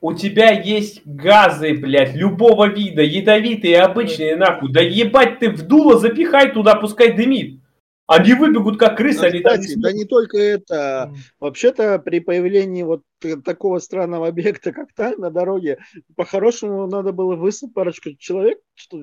У 0.00 0.14
тебя 0.14 0.50
есть 0.50 1.02
газы, 1.04 1.74
блядь, 1.74 2.14
любого 2.14 2.68
вида, 2.68 3.02
ядовитые, 3.02 3.80
обычные, 3.80 4.36
нахуй. 4.36 4.72
Да 4.72 4.80
ебать 4.80 5.40
ты 5.40 5.50
в 5.50 5.62
дуло 5.62 5.98
запихай 5.98 6.52
туда, 6.52 6.76
пускай 6.76 7.12
дымит. 7.12 7.60
Они 8.06 8.32
выбегут 8.32 8.78
как 8.78 8.96
крысы, 8.96 9.20
Ну, 9.20 9.26
они 9.26 9.40
там 9.40 9.52
не 9.56 9.66
кстати, 9.66 9.78
да 9.78 9.92
не 9.92 10.04
только 10.06 10.38
это. 10.38 11.12
Вообще-то 11.40 11.98
при 11.98 12.20
появлении 12.20 12.82
вот 12.82 13.02
такого 13.44 13.80
странного 13.80 14.28
объекта, 14.28 14.72
как 14.72 14.94
танк 14.94 15.18
на 15.18 15.30
дороге, 15.30 15.78
по-хорошему 16.16 16.86
надо 16.86 17.12
было 17.12 17.36
выслать 17.36 17.74
парочку 17.74 18.10
человек, 18.18 18.58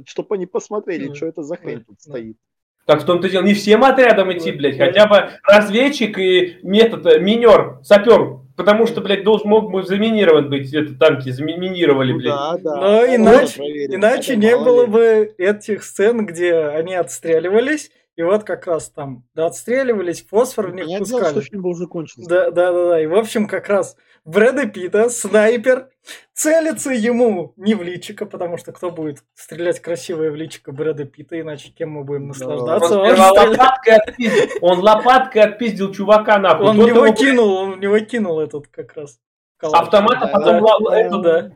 чтобы 0.06 0.36
они 0.36 0.48
посмотрели, 0.48 1.14
что 1.14 1.28
это 1.28 1.44
за 1.44 1.56
хрень 1.56 1.84
тут 1.84 2.02
стоит. 2.02 2.38
Так 2.86 3.02
в 3.02 3.06
том-то 3.06 3.30
дело, 3.30 3.44
не 3.44 3.54
всем 3.54 3.84
отрядом 3.84 4.32
идти, 4.32 4.52
блядь, 4.52 4.78
хотя 4.78 5.08
бы 5.08 5.30
разведчик 5.44 6.18
и 6.18 6.58
метод, 6.62 7.06
э, 7.08 7.20
минер, 7.20 7.80
сапер, 7.84 8.42
потому 8.56 8.86
что, 8.88 9.02
блядь, 9.02 9.24
должен 9.24 9.50
мог 9.50 9.72
бы 9.72 9.84
заминирован 9.84 10.50
быть, 10.50 10.74
это 10.74 10.94
танки 10.98 11.30
заминировали, 11.30 12.12
Ну 12.14 12.18
блядь. 12.20 12.34
да, 12.34 12.58
да. 12.58 12.76
Но 12.78 13.06
иначе, 13.16 13.62
иначе 13.64 14.36
не 14.36 14.56
было 14.56 14.82
ли. 14.86 14.88
бы 14.88 15.34
этих 15.38 15.84
сцен, 15.84 16.26
где 16.26 16.56
они 16.56 16.96
отстреливались, 16.96 17.92
и 18.16 18.24
вот 18.24 18.44
как 18.46 18.66
раз 18.68 18.90
там 18.90 19.24
да, 19.34 19.48
отстреливались, 19.48 20.26
фосфор 20.26 20.68
в 20.72 20.76
них 20.76 20.88
дело, 20.88 21.00
пускали. 21.00 21.32
что 21.32 21.42
фильм 21.42 21.66
уже 21.66 21.86
кончился. 21.88 22.30
Да, 22.30 22.52
да, 22.52 22.72
да, 22.72 22.90
да. 22.90 23.02
И, 23.02 23.08
в 23.08 23.16
общем, 23.16 23.48
как 23.48 23.68
раз 23.68 23.98
Брэда 24.24 24.68
Питта, 24.68 25.10
снайпер, 25.10 25.90
целится 26.34 26.92
ему 26.92 27.54
не 27.58 27.76
в 27.76 27.84
личико, 27.84 28.26
потому 28.26 28.58
что 28.58 28.72
кто 28.72 28.90
будет 28.90 29.20
стрелять 29.34 29.80
красивое 29.82 30.32
в 30.32 30.36
личико 30.36 30.72
Брэда 30.72 31.06
Питта, 31.06 31.40
иначе 31.40 31.72
кем 31.72 31.92
мы 31.92 32.04
будем 32.04 32.24
Он 32.24 32.28
наслаждаться? 32.30 33.00
Он, 33.00 33.06
сперва 33.10 33.30
стреля- 33.32 33.50
лопаткой 33.52 33.96
отпиздил, 33.98 34.50
он 34.62 34.80
лопаткой 34.80 35.42
отпиздил 35.44 35.94
чувака, 35.94 36.38
нахуй. 36.40 36.68
он 36.68 36.78
в 36.78 36.80
Тот 36.80 36.88
него 36.88 37.06
его, 37.06 37.16
кинул, 37.16 37.54
он 37.58 37.72
в 37.74 37.80
него 37.80 38.00
кинул 38.00 38.40
этот 38.40 38.68
как 38.70 38.94
раз. 38.96 39.20
калаш. 39.58 39.82
Автомат, 39.82 40.18
а 40.22 40.28
Да, 40.28 40.62
потом 40.62 41.22
да, 41.24 41.42
да. 41.42 41.52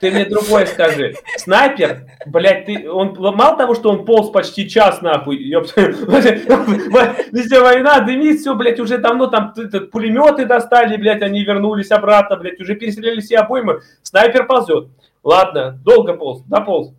Ты 0.00 0.10
мне 0.10 0.24
другое 0.26 0.66
скажи. 0.66 1.14
Снайпер, 1.36 2.06
блядь, 2.26 2.66
ты, 2.66 2.90
он 2.90 3.16
мало 3.18 3.56
того, 3.56 3.74
что 3.74 3.90
он 3.90 4.04
полз 4.04 4.30
почти 4.30 4.68
час, 4.68 5.00
нахуй, 5.00 5.36
везде 7.32 7.60
война, 7.60 8.00
дымит, 8.00 8.40
все, 8.40 8.54
блядь, 8.54 8.80
уже 8.80 8.98
давно 8.98 9.28
там 9.28 9.54
пулеметы 9.92 10.44
достали, 10.44 10.96
блядь, 10.96 11.22
они 11.22 11.44
вернулись 11.44 11.90
обратно, 11.90 12.36
блядь, 12.36 12.60
уже 12.60 12.74
перестреляли 12.74 13.20
все 13.20 13.38
обоймы, 13.38 13.80
снайпер 14.02 14.46
ползет. 14.46 14.88
Ладно, 15.22 15.78
долго 15.84 16.14
полз, 16.14 16.42
дополз. 16.42 16.92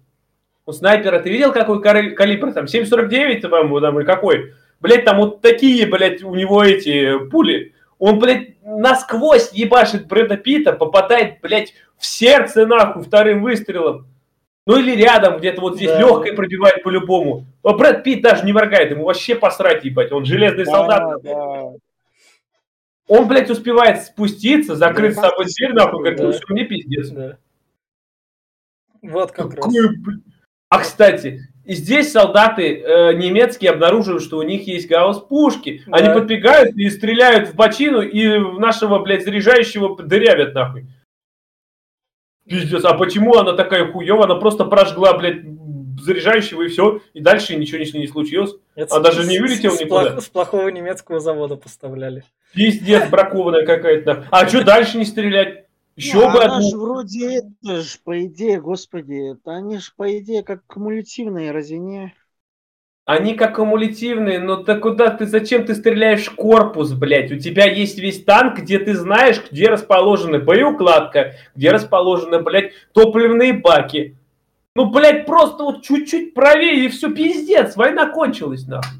У 0.66 0.72
снайпера, 0.72 1.20
ты 1.20 1.30
видел, 1.30 1.52
какой 1.52 1.80
калибр 1.82 2.54
там, 2.54 2.66
7,49, 2.66 3.42
по-моему, 3.42 3.82
там, 3.82 4.00
или 4.00 4.06
какой? 4.06 4.54
Блядь, 4.80 5.06
там 5.06 5.18
вот 5.18 5.42
такие, 5.42 5.86
блядь, 5.86 6.24
у 6.24 6.34
него 6.34 6.64
эти 6.64 7.20
пули. 7.30 7.74
Он, 7.98 8.20
блядь, 8.20 8.62
насквозь 8.64 9.52
ебашит 9.54 10.08
Брэда 10.08 10.38
Питта, 10.38 10.74
попадает, 10.74 11.40
блядь, 11.42 11.74
в 11.98 12.06
сердце, 12.06 12.66
нахуй, 12.66 13.04
вторым 13.04 13.42
выстрелом. 13.42 14.08
Ну 14.68 14.78
или 14.78 14.96
рядом, 14.96 15.38
где-то 15.38 15.62
вот 15.62 15.76
здесь 15.76 15.92
Да. 15.92 16.00
легкое 16.00 16.34
пробивает 16.34 16.84
по-любому. 16.84 17.46
А 17.64 17.74
Брэд 17.74 18.04
Питт 18.04 18.22
даже 18.22 18.46
не 18.46 18.52
моргает, 18.52 18.92
ему 18.92 19.06
вообще 19.06 19.36
посрать, 19.36 19.86
ебать. 19.86 20.12
Он 20.12 20.26
железный 20.26 20.66
Да, 20.66 20.72
солдат. 20.72 21.22
да. 21.24 21.64
Он, 23.08 23.28
блядь, 23.28 23.52
успевает 23.52 24.02
спуститься, 24.04 24.76
закрыть 24.76 25.14
с 25.14 25.18
Да. 25.18 25.30
собой 25.30 25.46
дверь, 25.46 25.74
нахуй, 25.74 26.00
говорит, 26.00 26.20
ну 26.20 26.32
Да. 26.32 26.38
все, 26.38 26.44
мне 26.50 26.66
пиздец. 26.66 27.10
Да. 27.10 27.38
Вот 29.04 29.32
как 29.32 29.54
раз. 29.54 29.66
Какой, 29.66 29.98
блядь. 29.98 30.20
А, 30.70 30.80
кстати, 30.80 31.42
и 31.66 31.74
здесь 31.74 32.12
солдаты 32.12 32.80
э, 32.80 33.14
немецкие 33.14 33.72
обнаруживают, 33.72 34.24
что 34.24 34.38
у 34.38 34.44
них 34.44 34.68
есть 34.68 34.88
гаусс-пушки. 34.88 35.84
Они 35.92 36.08
Да. 36.08 36.14
подбегают 36.14 36.76
и 36.76 36.90
стреляют 36.90 37.50
в 37.50 37.56
бочину, 37.56 38.02
и 38.02 38.38
нашего, 38.60 39.00
блядь, 39.00 39.24
заряжающего 39.24 40.02
дырявят, 40.02 40.54
нахуй. 40.54 40.86
Пиздец, 42.48 42.86
а 42.86 42.94
почему 42.94 43.36
она 43.36 43.54
такая 43.54 43.92
хуёвая? 43.92 44.26
Она 44.26 44.36
просто 44.36 44.66
прожгла, 44.66 45.18
блядь, 45.18 45.42
заряжающего 46.00 46.62
и 46.64 46.68
все, 46.68 47.02
и 47.14 47.20
дальше 47.20 47.56
ничего 47.56 47.80
не, 47.80 47.92
не 48.00 48.08
случилось. 48.08 48.54
Это 48.76 48.98
А 48.98 49.00
даже 49.00 49.26
не 49.26 49.40
вылетел 49.40 49.72
с, 49.72 49.80
никуда? 49.82 50.12
плох- 50.12 50.22
с 50.22 50.26
плохого 50.30 50.68
немецкого 50.68 51.20
завода 51.20 51.56
поставляли. 51.56 52.24
Пиздец, 52.54 53.10
бракованная 53.10 53.66
какая-то. 53.66 54.28
А 54.30 54.48
что 54.48 54.64
дальше 54.64 54.98
не 55.00 55.06
стрелять? 55.06 55.65
Еще 55.96 56.18
Ну, 56.18 56.32
бы 56.32 56.44
она 56.44 56.58
одну. 56.58 56.70
же 56.70 56.78
вроде 56.78 57.38
это 57.38 57.82
ж, 57.82 58.00
по 58.04 58.26
идее, 58.26 58.60
господи, 58.62 59.32
это 59.32 59.56
они 59.56 59.78
же 59.78 59.92
по 59.96 60.18
идее 60.20 60.44
как 60.44 60.66
кумулятивные, 60.66 61.52
разве 61.52 61.80
не? 61.80 62.14
Они 63.06 63.36
как 63.36 63.58
кумулятивные, 63.58 64.40
но 64.40 64.64
ты 64.64 64.76
куда 64.80 65.12
ты, 65.12 65.28
зачем 65.28 65.66
ты 65.66 65.76
стреляешь 65.76 66.26
в 66.26 66.36
корпус, 66.36 66.92
блядь? 66.94 67.32
У 67.32 67.38
тебя 67.38 67.66
есть 67.66 68.00
весь 68.00 68.24
танк, 68.24 68.58
где 68.60 68.80
ты 68.80 68.96
знаешь, 68.96 69.42
где 69.52 69.70
расположена 69.70 70.40
боеукладка, 70.40 71.36
где 71.56 71.70
расположены, 71.72 72.42
блядь, 72.42 72.72
топливные 72.94 73.54
баки. 73.54 74.18
Ну, 74.76 74.90
блядь, 74.90 75.26
просто 75.26 75.64
вот 75.64 75.84
чуть-чуть 75.84 76.34
правее 76.34 76.86
и 76.86 76.88
все, 76.90 77.14
пиздец, 77.14 77.76
война 77.78 78.10
кончилась, 78.10 78.66
нахуй. 78.68 79.00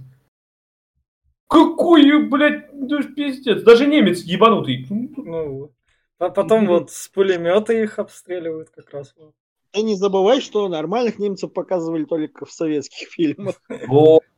Какой, 1.50 2.28
блядь, 2.30 2.72
ну, 2.74 3.04
пиздец, 3.04 3.64
даже 3.64 3.88
немец 3.88 4.22
ебанутый. 4.22 4.86
Ну, 4.90 5.72
а 6.20 6.30
потом 6.30 6.68
вот 6.68 6.92
с 6.92 7.08
пулемета 7.10 7.74
их 7.74 8.00
обстреливают 8.00 8.70
как 8.70 8.90
раз. 8.92 9.14
вот. 9.18 9.34
Ты 9.72 9.82
не 9.82 9.96
забывай, 9.96 10.40
что 10.40 10.68
нормальных 10.70 11.20
немцев 11.20 11.52
показывали 11.52 12.06
только 12.06 12.46
в 12.46 12.52
советских 12.52 13.10
фильмах. 13.12 13.56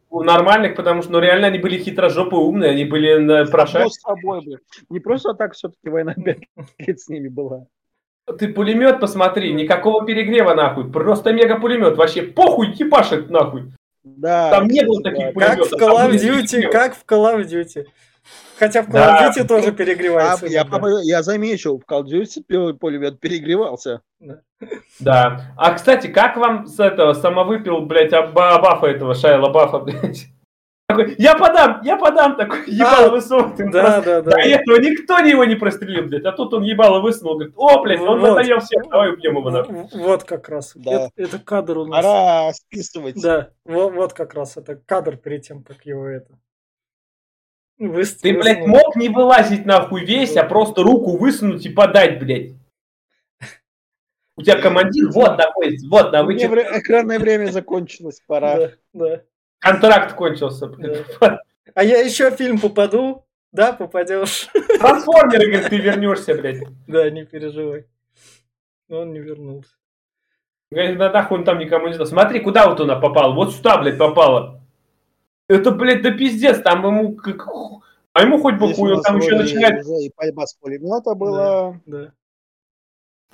У 0.10 0.24
нормальных, 0.24 0.76
потому 0.78 1.02
что, 1.02 1.12
ну, 1.12 1.20
реально 1.20 1.48
они 1.48 1.60
были 1.60 1.78
хитрожопые, 1.78 2.40
умные, 2.40 2.72
они 2.72 2.86
были 2.86 3.18
на 3.18 3.40
Само 3.46 3.52
прошарки. 3.52 3.92
собой, 4.00 4.42
блин. 4.42 4.60
Не 4.90 5.00
просто 5.02 5.34
так 5.34 5.54
все-таки 5.54 5.90
война 5.90 6.14
пять 6.26 6.44
лет 6.80 7.00
с 7.00 7.10
ними 7.10 7.28
была. 7.28 7.66
Ты 8.40 8.48
пулемет 8.54 9.00
посмотри, 9.02 9.54
никакого 9.54 10.06
перегрева 10.06 10.54
нахуй, 10.54 10.90
просто 10.92 11.34
мега 11.34 11.60
пулемет, 11.60 11.98
вообще 11.98 12.24
похуй 12.24 12.74
ебашит 12.74 13.30
нахуй. 13.30 13.72
Да. 14.04 14.50
Там 14.50 14.68
не 14.68 14.84
было 14.86 15.02
да. 15.04 15.10
таких 15.12 15.26
Как 15.26 15.34
пулеметов. 15.34 15.72
в 15.72 15.74
Call 15.74 16.10
of 16.10 16.14
Duty, 16.16 16.70
как 16.70 16.96
в 16.96 17.06
Call 17.06 17.36
of 17.36 17.46
Duty. 17.46 17.86
Хотя 18.60 18.82
в 18.82 18.88
Call 18.90 18.94
Да. 18.94 19.30
of 19.30 19.36
Duty 19.38 19.48
тоже 19.48 19.68
А, 19.70 19.72
перегревается. 19.72 20.48
я, 20.48 20.62
иногда. 20.62 20.80
по- 20.80 21.02
я 21.04 21.22
заметил, 21.24 21.80
в 21.80 21.90
Call 21.92 22.04
of 22.04 22.08
Duty 22.08 22.44
пу- 22.50 22.74
пулемет 22.74 23.20
перегревался. 23.20 24.02
Да. 25.00 25.54
А, 25.58 25.74
кстати, 25.74 26.08
как 26.08 26.38
вам 26.38 26.66
с 26.66 26.80
этого 26.80 27.14
самовыпил, 27.14 27.82
блядь, 27.82 28.12
Бафа 28.34 28.88
этого, 28.88 29.14
Шайла 29.14 29.50
Бафа, 29.50 29.80
блядь? 29.80 30.26
Такой, 30.90 31.16
я 31.18 31.36
подам, 31.36 31.82
я 31.84 31.98
подам, 31.98 32.38
такой, 32.38 32.64
ебало 32.66 33.10
высунул. 33.12 33.52
Да, 33.58 34.00
да, 34.02 34.22
да. 34.22 34.32
До 34.32 34.38
этого 34.40 34.80
никто 34.80 35.18
его 35.20 35.44
не 35.44 35.56
прострелил, 35.56 36.06
блядь, 36.08 36.24
а 36.24 36.32
тут 36.32 36.54
он 36.54 36.64
ебало 36.64 37.02
высунул, 37.02 37.34
говорит, 37.36 37.54
о, 37.58 37.82
блядь, 37.84 38.00
он 38.00 38.20
Вот. 38.22 38.30
надоел 38.38 38.60
всем, 38.62 38.84
давай 38.90 39.12
убьем 39.12 39.36
его 39.36 39.50
нахуй. 39.52 39.76
Вот 39.94 40.24
как 40.24 40.48
раз. 40.48 40.72
Да. 40.76 40.92
Это, 40.92 41.12
это 41.18 41.40
кадр 41.40 41.80
у 41.80 41.86
нас. 41.86 42.04
Пора 42.04 42.54
списывать. 42.54 43.22
Да, 43.22 43.50
вот, 43.66 43.94
вот 43.94 44.14
как 44.14 44.34
раз 44.34 44.56
это 44.56 44.78
кадр 44.78 45.18
перед 45.18 45.42
тем, 45.44 45.62
как 45.62 45.86
его 45.86 46.08
это. 46.08 46.30
Выс- 47.80 48.18
Ты, 48.22 48.34
блядь, 48.34 48.66
мог 48.66 48.96
не 48.96 49.10
вылазить 49.10 49.66
нахуй 49.66 50.04
весь, 50.04 50.36
а 50.36 50.44
просто 50.44 50.82
руку 50.84 51.18
высунуть 51.18 51.66
и 51.66 51.70
подать, 51.70 52.20
блядь. 52.20 52.54
У 54.36 54.42
тебя 54.44 54.60
командир 54.62 55.10
вот 55.12 55.38
находится, 55.38 55.88
вот 55.90 56.12
на 56.12 56.24
вычет. 56.24 56.50
вре- 56.52 56.68
экранное 56.80 57.18
время 57.20 57.48
закончилось, 57.52 58.22
пора. 58.28 58.56
Да, 58.58 58.72
да, 58.94 59.22
Контракт 59.60 60.14
кончился. 60.14 60.68
да. 60.68 61.40
А 61.74 61.84
я 61.84 62.00
еще 62.02 62.30
фильм 62.32 62.60
попаду? 62.60 63.26
Да, 63.52 63.74
попадешь. 63.74 64.48
Трансформеры, 64.80 65.48
говорит, 65.48 65.70
ты 65.70 65.78
вернешься, 65.78 66.36
блядь. 66.36 66.64
Да, 66.88 67.10
не 67.10 67.26
переживай. 67.26 67.86
Но 68.88 69.00
он 69.02 69.14
не 69.14 69.20
вернулся. 69.20 69.72
Говорит, 70.70 70.98
да 70.98 71.12
нахуй 71.12 71.40
он 71.40 71.44
там 71.46 71.58
никому 71.60 71.88
не 71.88 71.94
знал. 71.94 72.06
Смотри, 72.08 72.40
куда 72.40 72.68
вот 72.70 72.80
она 72.80 72.98
попала. 72.98 73.34
Вот 73.34 73.54
сюда, 73.56 73.78
блядь, 73.78 73.98
попала. 73.98 74.57
Это, 75.50 75.72
блядь, 75.72 76.02
да 76.02 76.12
пиздец, 76.12 76.62
там 76.62 76.86
ему 76.86 77.16
как... 77.16 77.48
А 78.14 78.22
ему 78.22 78.40
хоть 78.40 78.56
бы 78.56 78.74
хуй, 78.74 79.00
там 79.04 79.18
еще 79.18 79.36
начинает... 79.36 79.86
и 79.86 80.12
пальба 80.16 80.46
с 80.46 80.54
пулемета 80.56 81.14
была. 81.14 81.80
Да. 81.86 82.12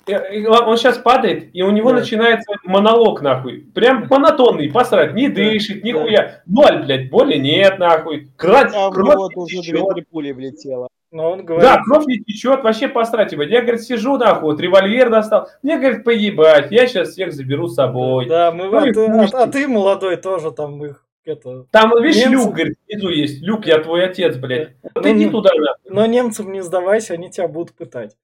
Он 0.06 0.76
сейчас 0.76 0.98
падает, 0.98 1.48
и 1.54 1.62
у 1.62 1.70
него 1.70 1.90
Да. 1.90 2.00
начинается 2.00 2.52
монолог, 2.64 3.22
нахуй. 3.22 3.60
Прям 3.74 4.06
монотонный, 4.10 4.70
посрать, 4.70 5.14
не 5.14 5.28
дышит, 5.28 5.80
Да. 5.80 5.88
нихуя. 5.88 6.42
Ноль, 6.44 6.84
блядь, 6.84 7.10
боли 7.10 7.36
нет, 7.38 7.78
нахуй. 7.78 8.28
Кровь, 8.36 8.70
А 8.74 8.90
кровь 8.90 9.14
не 9.34 9.42
уже 9.42 9.56
течет. 9.62 9.94
две 9.94 10.02
пули 10.04 10.32
влетело. 10.32 10.88
Но 11.10 11.30
он 11.30 11.44
говорит, 11.46 11.64
Да, 11.64 11.80
кровь 11.82 12.04
не 12.06 12.18
течет, 12.18 12.62
вообще 12.62 12.88
посрать, 12.88 13.32
ебать. 13.32 13.48
Я, 13.48 13.62
говорит, 13.62 13.80
сижу, 13.80 14.18
нахуй, 14.18 14.50
вот 14.50 14.60
револьвер 14.60 15.08
достал. 15.08 15.48
Мне, 15.62 15.78
говорит, 15.78 16.04
поебать, 16.04 16.70
я 16.70 16.86
сейчас 16.86 17.10
всех 17.10 17.32
заберу 17.32 17.68
с 17.68 17.74
собой. 17.74 18.26
да, 18.28 18.52
мы, 18.52 18.66
Ну 18.66 18.76
а, 18.76 18.82
ты, 18.92 19.06
а- 19.06 19.42
а 19.44 19.46
ты 19.46 19.66
молодой 19.68 20.16
тоже 20.16 20.50
там 20.50 20.84
их 20.84 21.03
это. 21.24 21.64
Там, 21.70 21.92
видишь, 22.02 22.22
Немцы- 22.22 22.30
люк, 22.32 22.54
говорит, 22.54 22.78
внизу 22.88 23.08
есть. 23.08 23.42
Люк, 23.42 23.66
я 23.66 23.78
твой 23.78 24.04
отец, 24.04 24.36
блядь. 24.36 24.74
Вот 24.94 25.04
Ну, 25.04 25.12
иди 25.12 25.26
ну. 25.26 25.32
туда, 25.32 25.50
нахуй. 25.54 25.90
Но 25.90 26.06
немцам 26.06 26.52
не 26.52 26.62
сдавайся, 26.62 27.14
они 27.14 27.30
тебя 27.30 27.48
будут 27.48 27.74
пытать. 27.74 28.16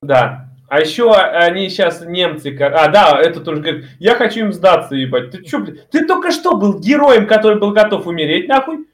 Да. 0.00 0.48
А 0.68 0.80
еще 0.80 1.12
они 1.12 1.68
сейчас 1.68 2.00
немцы... 2.04 2.56
А, 2.58 2.88
да, 2.88 3.20
это 3.20 3.40
тоже 3.40 3.60
говорит, 3.60 3.84
я 3.98 4.14
хочу 4.14 4.40
им 4.40 4.52
сдаться, 4.52 4.94
ебать. 4.94 5.30
Ты 5.30 5.46
что, 5.46 5.58
блядь? 5.58 5.88
Ты 5.90 6.06
только 6.06 6.30
что 6.30 6.56
был 6.56 6.80
героем, 6.80 7.26
который 7.26 7.58
был 7.58 7.72
готов 7.72 8.06
умереть, 8.06 8.48
нахуй? 8.48 8.86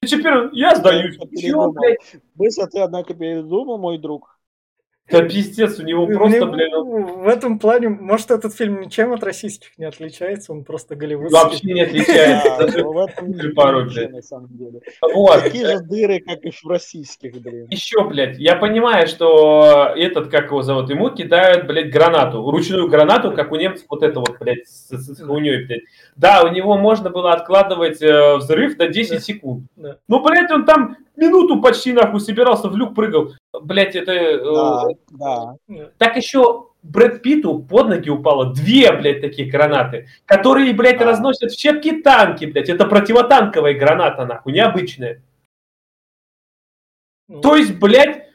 Ты 0.00 0.08
теперь 0.08 0.34
я 0.52 0.76
сдаюсь. 0.76 1.18
Быстро 2.34 2.66
ты, 2.66 2.80
однако, 2.80 3.14
передумал, 3.14 3.78
мой 3.78 3.98
друг. 3.98 4.33
Да 5.10 5.20
пиздец, 5.20 5.78
у 5.78 5.82
него 5.82 6.06
просто, 6.06 6.46
блядь... 6.46 6.72
В 6.72 7.28
этом 7.28 7.58
плане, 7.58 7.90
может, 7.90 8.30
этот 8.30 8.54
фильм 8.54 8.80
ничем 8.80 9.12
от 9.12 9.22
российских 9.22 9.76
не 9.76 9.84
отличается, 9.84 10.52
он 10.52 10.64
просто 10.64 10.96
голливудский. 10.96 11.38
Вообще 11.38 11.72
не 11.74 11.82
отличается. 11.82 12.82
В 12.84 12.98
этом 12.98 13.30
на 14.12 14.22
самом 14.22 14.48
деле. 14.56 14.80
Такие 15.42 15.66
же 15.66 15.80
дыры, 15.80 16.20
как 16.20 16.44
и 16.44 16.50
в 16.50 16.66
российских, 16.66 17.34
блин. 17.34 17.66
Еще, 17.70 18.02
блядь, 18.08 18.38
я 18.38 18.56
понимаю, 18.56 19.06
что 19.06 19.92
этот, 19.94 20.28
как 20.28 20.46
его 20.46 20.62
зовут, 20.62 20.88
ему 20.88 21.10
кидают, 21.10 21.66
блядь, 21.66 21.92
гранату, 21.92 22.50
ручную 22.50 22.88
гранату, 22.88 23.32
как 23.32 23.52
у 23.52 23.56
немцев 23.56 23.84
вот 23.90 24.02
это 24.02 24.20
вот, 24.20 24.38
блядь, 24.40 24.66
с, 24.66 25.20
хуйней, 25.22 25.66
блядь. 25.66 25.82
Да, 26.16 26.42
у 26.42 26.48
него 26.48 26.78
можно 26.78 27.10
было 27.10 27.34
откладывать 27.34 28.00
э, 28.00 28.36
взрыв 28.36 28.78
до 28.78 28.88
10 28.88 29.22
секунд. 29.22 29.64
Ну, 29.76 30.22
блядь, 30.22 30.50
он 30.50 30.64
там 30.64 30.96
минуту 31.16 31.60
почти 31.60 31.92
нахуй 31.92 32.20
собирался, 32.20 32.68
в 32.68 32.76
люк 32.76 32.94
прыгал. 32.94 33.32
Блять, 33.62 33.96
это... 33.96 34.12
Э, 34.12 34.94
да, 35.10 35.56
да. 35.68 35.90
Так 35.98 36.16
еще 36.16 36.66
Брэд 36.82 37.22
Питу 37.22 37.60
под 37.60 37.88
ноги 37.88 38.10
упало 38.10 38.52
две, 38.52 38.92
блядь, 38.92 39.22
такие 39.22 39.50
гранаты, 39.50 40.06
которые, 40.26 40.74
блядь, 40.74 40.98
да. 40.98 41.06
разносят 41.06 41.52
в 41.52 41.58
щепки 41.58 42.02
танки, 42.02 42.44
блядь. 42.44 42.68
Это 42.68 42.84
противотанковая 42.84 43.74
граната, 43.74 44.26
нахуй, 44.26 44.52
необычная. 44.52 45.22
Ну. 47.28 47.40
То 47.40 47.56
есть, 47.56 47.78
блядь, 47.78 48.28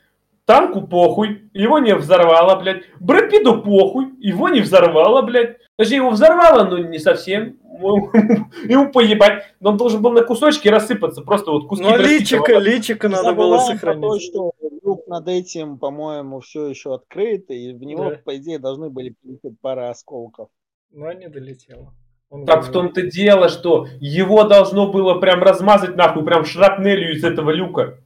танку 0.45 0.81
похуй, 0.87 1.47
его 1.53 1.77
не 1.77 1.93
взорвало, 1.93 2.59
блядь. 2.59 2.85
Брэд 2.99 3.29
Питу 3.29 3.61
похуй, 3.61 4.13
его 4.17 4.49
не 4.49 4.61
взорвало, 4.61 5.21
блядь. 5.21 5.57
Точнее, 5.77 5.97
его 5.97 6.09
взорвало, 6.09 6.63
но 6.63 6.79
не 6.79 6.97
совсем. 6.97 7.58
Ему 7.79 8.91
поебать. 8.91 9.43
Но 9.59 9.71
он 9.71 9.77
должен 9.77 10.01
был 10.01 10.11
на 10.11 10.23
кусочки 10.23 10.67
рассыпаться. 10.67 11.21
Просто 11.21 11.51
вот 11.51 11.67
куски. 11.67 11.83
Ну, 11.83 11.97
личика, 11.97 12.57
личика 12.57 13.09
надо 13.09 13.33
было 13.33 13.59
сохранить. 13.59 14.01
То, 14.01 14.19
что 14.19 14.51
люк 14.83 15.07
над 15.07 15.27
этим, 15.27 15.77
по-моему, 15.77 16.39
все 16.39 16.67
еще 16.67 16.93
открыт, 16.93 17.49
и 17.49 17.73
в 17.73 17.83
него, 17.83 18.09
да. 18.09 18.19
по 18.23 18.37
идее, 18.37 18.59
должны 18.59 18.89
были 18.89 19.15
прилететь 19.21 19.59
пара 19.61 19.89
осколков. 19.89 20.49
Но 20.91 21.11
не 21.13 21.29
долетело. 21.29 21.93
Он 22.29 22.45
так 22.45 22.63
в 22.63 22.71
том-то 22.71 23.03
дело, 23.03 23.49
что 23.49 23.87
его 23.99 24.43
должно 24.43 24.91
было 24.91 25.15
прям 25.15 25.41
размазать 25.41 25.95
нахуй, 25.95 26.23
прям 26.23 26.45
шрапнелью 26.45 27.15
из 27.15 27.23
этого 27.23 27.49
люка. 27.49 27.97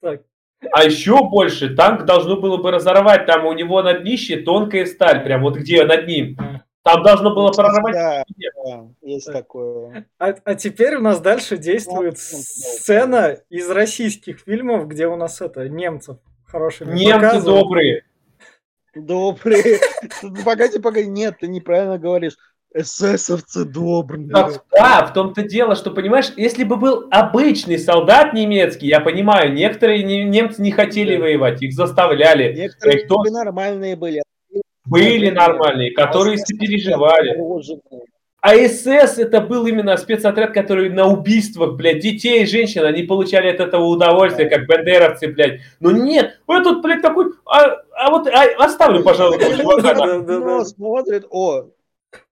Так. 0.00 0.22
А 0.72 0.84
еще 0.84 1.28
больше, 1.28 1.74
танк 1.74 2.04
должно 2.04 2.36
было 2.36 2.56
бы 2.56 2.70
разорвать, 2.70 3.26
там 3.26 3.46
у 3.46 3.52
него 3.52 3.82
на 3.82 3.94
днище 3.94 4.36
тонкая 4.36 4.86
сталь, 4.86 5.22
прям 5.24 5.42
вот 5.42 5.56
где 5.56 5.84
над 5.84 6.06
ним. 6.06 6.36
Там 6.82 7.02
должно 7.02 7.34
было 7.34 7.50
прорвать. 7.52 7.94
Да, 7.94 8.24
да, 8.64 8.88
есть 9.02 9.32
такое. 9.32 10.06
А, 10.18 10.34
а 10.44 10.54
теперь 10.54 10.96
у 10.96 11.00
нас 11.00 11.20
дальше 11.20 11.56
действует 11.56 12.14
ну, 12.14 12.38
сцена 12.42 13.38
из 13.48 13.68
российских 13.70 14.40
фильмов, 14.40 14.88
где 14.88 15.06
у 15.06 15.16
нас 15.16 15.40
это 15.40 15.68
немцев 15.68 16.18
хорошими 16.52 16.94
Немцы 16.94 17.42
добрые. 17.42 18.04
Добрые. 18.94 19.80
Погоди, 20.44 20.78
погоди, 20.78 21.08
нет, 21.08 21.36
ты 21.40 21.48
неправильно 21.48 21.98
говоришь. 21.98 22.36
ССовцы 22.74 23.64
добрые. 23.64 24.26
Да, 24.28 25.06
в 25.06 25.12
том-то 25.12 25.42
дело, 25.42 25.74
что, 25.74 25.90
понимаешь, 25.90 26.32
если 26.36 26.64
бы 26.64 26.76
был 26.76 27.06
обычный 27.10 27.78
солдат 27.78 28.32
немецкий, 28.32 28.86
я 28.86 29.00
понимаю, 29.00 29.52
некоторые 29.52 30.02
немцы 30.02 30.62
не 30.62 30.72
хотели 30.72 31.16
воевать, 31.16 31.62
их 31.62 31.74
заставляли. 31.74 32.54
Некоторые 32.54 33.04
Кто... 33.04 33.22
нормальные 33.24 33.96
были, 33.96 34.22
были 34.86 35.30
нормальные, 35.30 35.92
которые 35.92 36.38
переживали. 36.38 37.36
А 38.42 38.56
СС 38.56 39.18
это 39.18 39.40
был 39.40 39.68
именно 39.68 39.96
спецотряд, 39.96 40.52
который 40.52 40.90
на 40.90 41.06
убийствах, 41.06 41.76
блядь, 41.76 42.00
детей 42.00 42.42
и 42.42 42.46
женщин, 42.46 42.84
они 42.84 43.04
получали 43.04 43.46
от 43.46 43.60
этого 43.60 43.84
удовольствие, 43.84 44.50
как 44.50 44.66
бандеровцы, 44.66 45.28
блядь. 45.28 45.60
Но 45.78 45.92
нет, 45.92 46.40
вот 46.48 46.64
тут, 46.64 46.82
блядь, 46.82 47.02
такой, 47.02 47.26
а, 47.46 47.82
а 47.94 48.10
вот 48.10 48.26
а, 48.26 48.44
оставлю, 48.58 49.04
пожалуйста, 49.04 49.46
Ну, 50.26 50.64
смотрит, 50.64 51.24
о, 51.30 51.68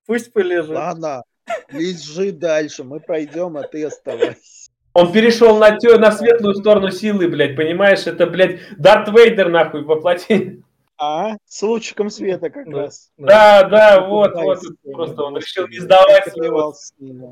пусть 0.05 0.33
полежит. 0.33 0.75
Ладно, 0.75 1.23
лежи 1.71 2.33
дальше, 2.33 2.83
мы 2.83 2.99
пройдем, 2.99 3.55
а 3.55 3.63
ты 3.63 3.85
оставайся. 3.85 4.69
Он 4.93 5.13
перешел 5.13 5.57
на, 5.59 5.77
на 5.97 6.11
светлую 6.11 6.55
сторону 6.55 6.91
силы, 6.91 7.29
блядь, 7.29 7.55
понимаешь? 7.55 8.05
Это, 8.05 8.27
блядь, 8.27 8.59
Дарт 8.77 9.07
Вейдер, 9.07 9.47
нахуй, 9.47 9.85
воплоти. 9.85 10.61
А, 11.03 11.37
с 11.45 11.63
лучиком 11.63 12.11
света 12.11 12.51
как 12.51 12.69
да, 12.69 12.77
раз. 12.77 13.11
Да, 13.17 13.63
да, 13.63 14.07
вот, 14.07 14.35
вот, 14.35 14.59
просто 14.83 15.23
он 15.23 15.35
решил 15.35 15.67
не 15.67 15.79
сдавать. 15.79 16.27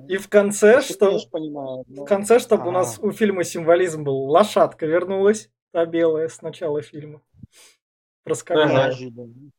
И 0.10 0.18
в 0.18 0.28
конце, 0.28 0.82
что... 0.82 1.20
Понимаю, 1.30 1.84
но... 1.88 2.04
В 2.04 2.08
конце, 2.08 2.40
чтобы 2.40 2.64
А-а-а. 2.64 2.70
у 2.70 2.72
нас 2.72 2.98
у 2.98 3.12
фильма 3.12 3.44
символизм 3.44 4.04
был, 4.04 4.24
лошадка 4.24 4.88
вернулась, 4.88 5.52
та 5.72 5.86
белая 5.86 6.30
с 6.30 6.42
начала 6.42 6.82
фильма. 6.82 7.22
Проскакала. 8.24 8.92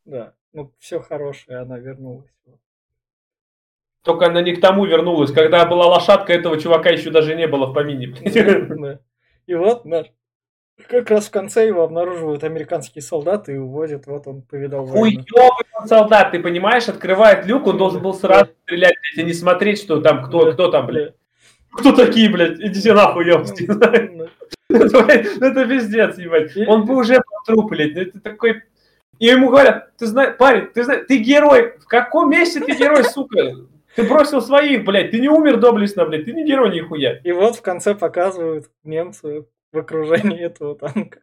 Да, 0.05 0.35
ну 0.53 0.73
все 0.81 0.99
хорошее, 0.99 1.59
она 1.59 1.79
вернулась. 1.79 2.35
Только 4.03 4.27
она 4.27 4.43
не 4.43 4.57
к 4.57 4.61
тому 4.61 4.87
вернулась. 4.87 5.31
Когда 5.31 5.65
была 5.67 5.87
лошадка, 5.87 6.33
этого 6.33 6.59
чувака 6.59 6.91
еще 6.91 7.11
даже 7.11 7.37
не 7.37 7.47
было 7.47 7.67
в 7.67 7.75
помине. 7.75 8.17
И 9.47 9.55
вот 9.55 9.85
наш 9.85 10.09
как 10.89 11.11
раз 11.11 11.27
в 11.27 11.31
конце 11.31 11.67
его 11.67 11.83
обнаруживают 11.83 12.45
американские 12.45 13.03
солдаты 13.03 13.55
и 13.55 13.59
увозят, 13.59 14.07
вот 14.07 14.27
он 14.27 14.43
повидал 14.43 14.85
войну. 14.85 15.25
Хуёвый 15.31 15.89
солдат, 15.89 16.33
ты 16.33 16.41
понимаешь, 16.41 16.89
открывает 16.89 17.47
люк, 17.47 17.67
он 17.67 17.79
должен 17.79 18.03
был 18.03 18.15
сразу 18.15 18.51
стрелять, 18.65 18.95
блядь, 19.01 19.25
а 19.25 19.27
не 19.27 19.33
смотреть, 19.33 19.81
что 19.81 20.01
там, 20.01 20.25
кто, 20.25 20.53
кто 20.53 20.71
там, 20.71 20.87
блядь. 20.87 21.15
Кто 21.73 21.93
такие, 21.93 22.29
блядь? 22.29 22.59
Идите 22.61 22.93
нахуй, 22.93 23.27
ёпти. 23.27 23.69
Это 24.69 25.67
пиздец, 25.67 26.19
ебать. 26.19 26.57
Он 26.69 26.85
бы 26.85 26.97
уже 26.97 27.23
труп, 27.47 27.71
блядь. 27.71 27.95
Ну, 27.95 28.01
это 28.03 28.21
такой... 28.21 28.63
И 29.19 29.27
ему 29.27 29.51
говорят, 29.51 29.97
ты 29.99 30.07
знаешь, 30.07 30.37
парень, 30.39 30.69
ты 30.69 30.83
знаешь, 30.83 31.05
ты 31.07 31.19
герой. 31.19 31.75
В 31.79 31.87
каком 31.87 32.31
месте 32.31 32.61
ты 32.61 32.75
герой, 32.75 33.05
сука? 33.05 33.37
Ты 33.95 34.05
бросил 34.05 34.41
своих, 34.41 34.85
блядь, 34.85 35.11
ты 35.11 35.21
не 35.21 35.29
умер 35.29 35.59
доблестно, 35.59 36.07
блядь, 36.07 36.25
ты 36.25 36.33
не 36.33 36.45
герой 36.45 36.75
нихуя. 36.75 37.21
И 37.23 37.33
вот 37.33 37.57
в 37.57 37.63
конце 37.63 37.95
показывают 37.95 38.71
немцы 38.83 39.45
в 39.73 39.79
окружении 39.79 40.41
этого 40.45 40.77
танка. 40.77 41.21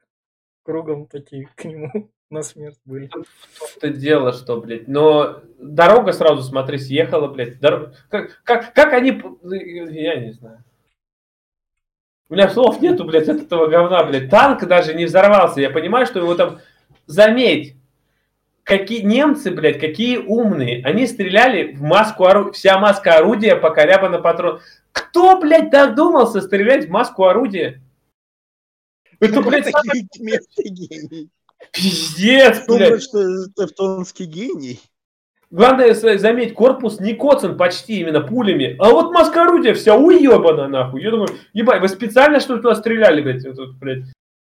Кругом 0.63 1.07
такие 1.07 1.49
к 1.55 1.63
нему 1.63 2.11
на 2.29 2.41
смерть 2.41 2.79
были. 2.85 3.07
Том-то 3.07 3.89
дело, 3.89 4.33
что, 4.33 4.59
блядь, 4.59 4.87
но 4.87 5.41
дорога 5.59 6.11
сразу, 6.11 6.43
смотри, 6.43 6.77
съехала, 6.77 7.27
блядь. 7.27 7.59
Дор... 7.59 7.93
Как, 8.09 8.41
как, 8.43 8.73
как 8.73 8.93
они... 8.93 9.21
Я 9.43 10.17
не 10.17 10.31
знаю. 10.31 10.63
У 12.29 12.33
меня 12.33 12.49
слов 12.49 12.81
нету, 12.81 13.05
блядь, 13.05 13.29
от 13.29 13.43
этого 13.43 13.67
говна, 13.67 14.03
блядь. 14.03 14.29
Танк 14.29 14.65
даже 14.65 14.93
не 14.93 15.05
взорвался. 15.05 15.61
Я 15.61 15.69
понимаю, 15.69 16.05
что 16.05 16.19
его 16.19 16.35
там... 16.35 16.59
Заметь, 17.05 17.77
какие 18.63 19.01
немцы, 19.01 19.49
блядь, 19.49 19.79
какие 19.79 20.17
умные. 20.17 20.83
Они 20.83 21.07
стреляли 21.07 21.73
в 21.73 21.81
маску 21.81 22.25
орудия. 22.25 22.51
Вся 22.51 22.79
маска 22.79 23.15
орудия 23.15 23.55
покорябана 23.55 24.19
патрон. 24.19 24.59
Кто, 24.91 25.39
блядь, 25.39 25.69
додумался 25.69 26.41
стрелять 26.41 26.87
в 26.87 26.89
маску 26.89 27.23
орудия? 27.23 27.81
Это, 29.19 29.41
блядь, 29.41 29.65
такие 29.65 30.07
гений. 30.69 31.29
Пиздец, 31.71 32.65
блядь. 32.67 33.01
что 33.01 33.47
тевтонский 33.55 34.25
гений. 34.25 34.79
Главное, 35.49 35.93
заметь, 35.93 36.53
корпус 36.53 36.99
не 36.99 37.13
коцан 37.13 37.57
почти 37.57 38.01
именно 38.01 38.19
пулями, 38.19 38.75
а 38.79 38.89
вот 38.89 39.13
маска 39.13 39.43
орудия 39.43 39.73
вся 39.73 39.95
уебана, 39.95 40.67
нахуй. 40.67 41.01
Я 41.01 41.11
думаю, 41.11 41.29
ебать, 41.53 41.81
вы 41.81 41.87
специально 41.87 42.41
что 42.41 42.55
ли 42.55 42.61
туда 42.61 42.75
стреляли, 42.75 43.21
блядь, 43.21 43.43
тут, 43.55 43.77
блядь? 43.77 44.03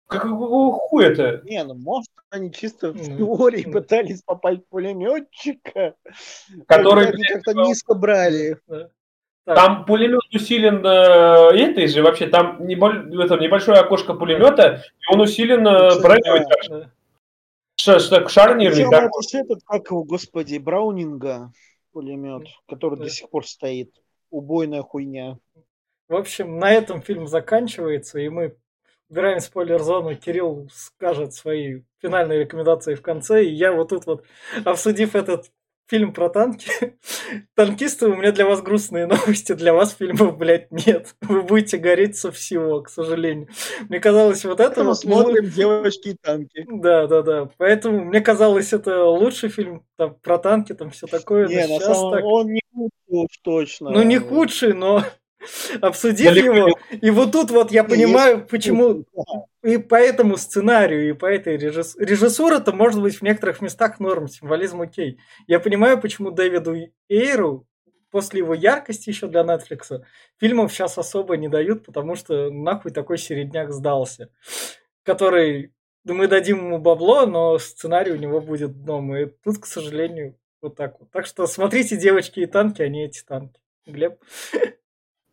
Какого 0.07 0.73
хуя 0.73 1.09
это? 1.09 1.41
Не, 1.45 1.63
ну 1.63 1.73
может 1.73 2.11
они 2.31 2.51
чисто 2.51 2.91
в 2.91 3.17
теории 3.17 3.63
пытались 3.63 4.21
попасть 4.21 4.61
в 4.61 4.69
пулеметчика, 4.69 5.95
который 6.67 7.11
как-то 7.11 7.53
низко 7.53 7.93
брали. 7.93 8.57
Так. 9.43 9.55
Там 9.55 9.85
пулемет 9.85 10.21
усилен 10.33 10.85
э, 10.85 11.57
этой 11.57 11.87
же, 11.87 12.03
вообще 12.03 12.27
там 12.27 12.65
неболь, 12.65 13.11
это, 13.23 13.37
небольшое 13.37 13.79
окошко 13.79 14.13
пулемета, 14.13 14.83
и 14.99 15.13
он 15.13 15.21
усилен 15.21 15.67
э, 15.67 15.99
броней. 15.99 16.45
Да. 16.69 16.91
Ш, 17.75 17.99
ш, 17.99 18.29
шарнирный. 18.29 18.83
Это 18.83 19.09
этот, 19.33 19.63
как 19.65 19.89
его, 19.89 20.03
господи, 20.03 20.59
Браунинга 20.59 21.51
пулемет, 21.91 22.47
который 22.67 22.99
да. 22.99 23.05
до 23.05 23.09
сих 23.09 23.29
пор 23.29 23.47
стоит. 23.47 23.91
Убойная 24.29 24.83
хуйня. 24.83 25.39
В 26.07 26.15
общем, 26.15 26.59
на 26.59 26.71
этом 26.71 27.01
фильм 27.01 27.25
заканчивается, 27.27 28.19
и 28.19 28.29
мы 28.29 28.55
убираем 29.09 29.39
спойлер-зону. 29.39 30.15
Кирилл 30.15 30.69
скажет 30.71 31.33
свои 31.33 31.81
финальные 31.99 32.41
рекомендации 32.41 32.95
в 32.95 33.01
конце, 33.01 33.43
и 33.43 33.49
я 33.49 33.73
вот 33.73 33.89
тут 33.89 34.05
вот, 34.05 34.23
обсудив 34.63 35.15
этот 35.15 35.51
фильм 35.91 36.13
про 36.13 36.29
танки. 36.29 36.71
Танкисты, 37.55 38.07
у 38.07 38.15
меня 38.15 38.31
для 38.31 38.45
вас 38.45 38.61
грустные 38.61 39.07
новости, 39.07 39.51
для 39.53 39.73
вас 39.73 39.93
фильмов, 39.93 40.37
блядь, 40.37 40.71
нет. 40.71 41.15
Вы 41.21 41.41
будете 41.41 41.77
гореть 41.77 42.15
со 42.15 42.31
всего, 42.31 42.81
к 42.81 42.89
сожалению. 42.89 43.49
Мне 43.89 43.99
казалось, 43.99 44.45
вот 44.45 44.61
это... 44.61 44.85
Мы 44.85 44.95
смотрим 44.95 45.49
«Девочки 45.49 46.09
и 46.09 46.15
танки». 46.15 46.65
Да, 46.71 47.07
да, 47.07 47.21
да. 47.21 47.49
Поэтому 47.57 48.05
мне 48.05 48.21
казалось, 48.21 48.71
это 48.71 49.03
лучший 49.03 49.49
фильм 49.49 49.83
там, 49.97 50.15
про 50.15 50.37
танки, 50.37 50.73
там 50.73 50.91
все 50.91 51.07
такое. 51.07 51.47
Не, 51.47 51.67
на 51.67 51.79
самом... 51.81 52.13
так... 52.13 52.23
он 52.23 52.47
не 52.47 52.61
худший 52.73 52.91
уж 53.09 53.37
точно. 53.43 53.89
Ну, 53.89 54.03
не 54.03 54.17
худший, 54.17 54.73
но 54.73 55.03
обсудив 55.81 56.35
его. 56.35 56.77
И 56.89 57.09
вот 57.11 57.31
тут 57.31 57.51
вот 57.51 57.71
я 57.71 57.83
понимаю, 57.83 58.45
почему 58.45 59.05
и 59.63 59.77
по 59.77 59.95
этому 59.95 60.37
сценарию, 60.37 61.09
и 61.09 61.13
по 61.13 61.25
этой 61.25 61.57
режисс... 61.57 61.95
режиссура-то 61.97 62.71
может 62.71 63.01
быть 63.01 63.15
в 63.15 63.21
некоторых 63.21 63.61
местах 63.61 63.99
норм, 63.99 64.27
символизм 64.27 64.81
окей. 64.81 65.19
Я 65.47 65.59
понимаю, 65.59 65.99
почему 65.99 66.31
Дэвиду 66.31 66.75
Эйру 67.09 67.67
после 68.09 68.39
его 68.39 68.53
яркости 68.53 69.09
еще 69.09 69.27
для 69.27 69.41
Netflix 69.41 70.01
фильмов 70.39 70.73
сейчас 70.73 70.97
особо 70.97 71.37
не 71.37 71.47
дают, 71.47 71.85
потому 71.85 72.15
что 72.15 72.51
нахуй 72.51 72.91
такой 72.91 73.17
середняк 73.17 73.71
сдался, 73.71 74.29
который 75.03 75.73
мы 76.03 76.27
дадим 76.27 76.57
ему 76.57 76.79
бабло, 76.79 77.25
но 77.25 77.57
сценарий 77.59 78.11
у 78.11 78.17
него 78.17 78.41
будет 78.41 78.83
дном. 78.83 79.15
И 79.15 79.27
тут, 79.43 79.59
к 79.59 79.65
сожалению, 79.65 80.35
вот 80.61 80.75
так 80.75 80.99
вот. 80.99 81.11
Так 81.11 81.25
что 81.25 81.47
смотрите, 81.47 81.97
девочки 81.97 82.41
и 82.41 82.45
танки, 82.45 82.81
а 82.81 82.89
не 82.89 83.05
эти 83.05 83.23
танки. 83.23 83.59
Глеб? 83.85 84.19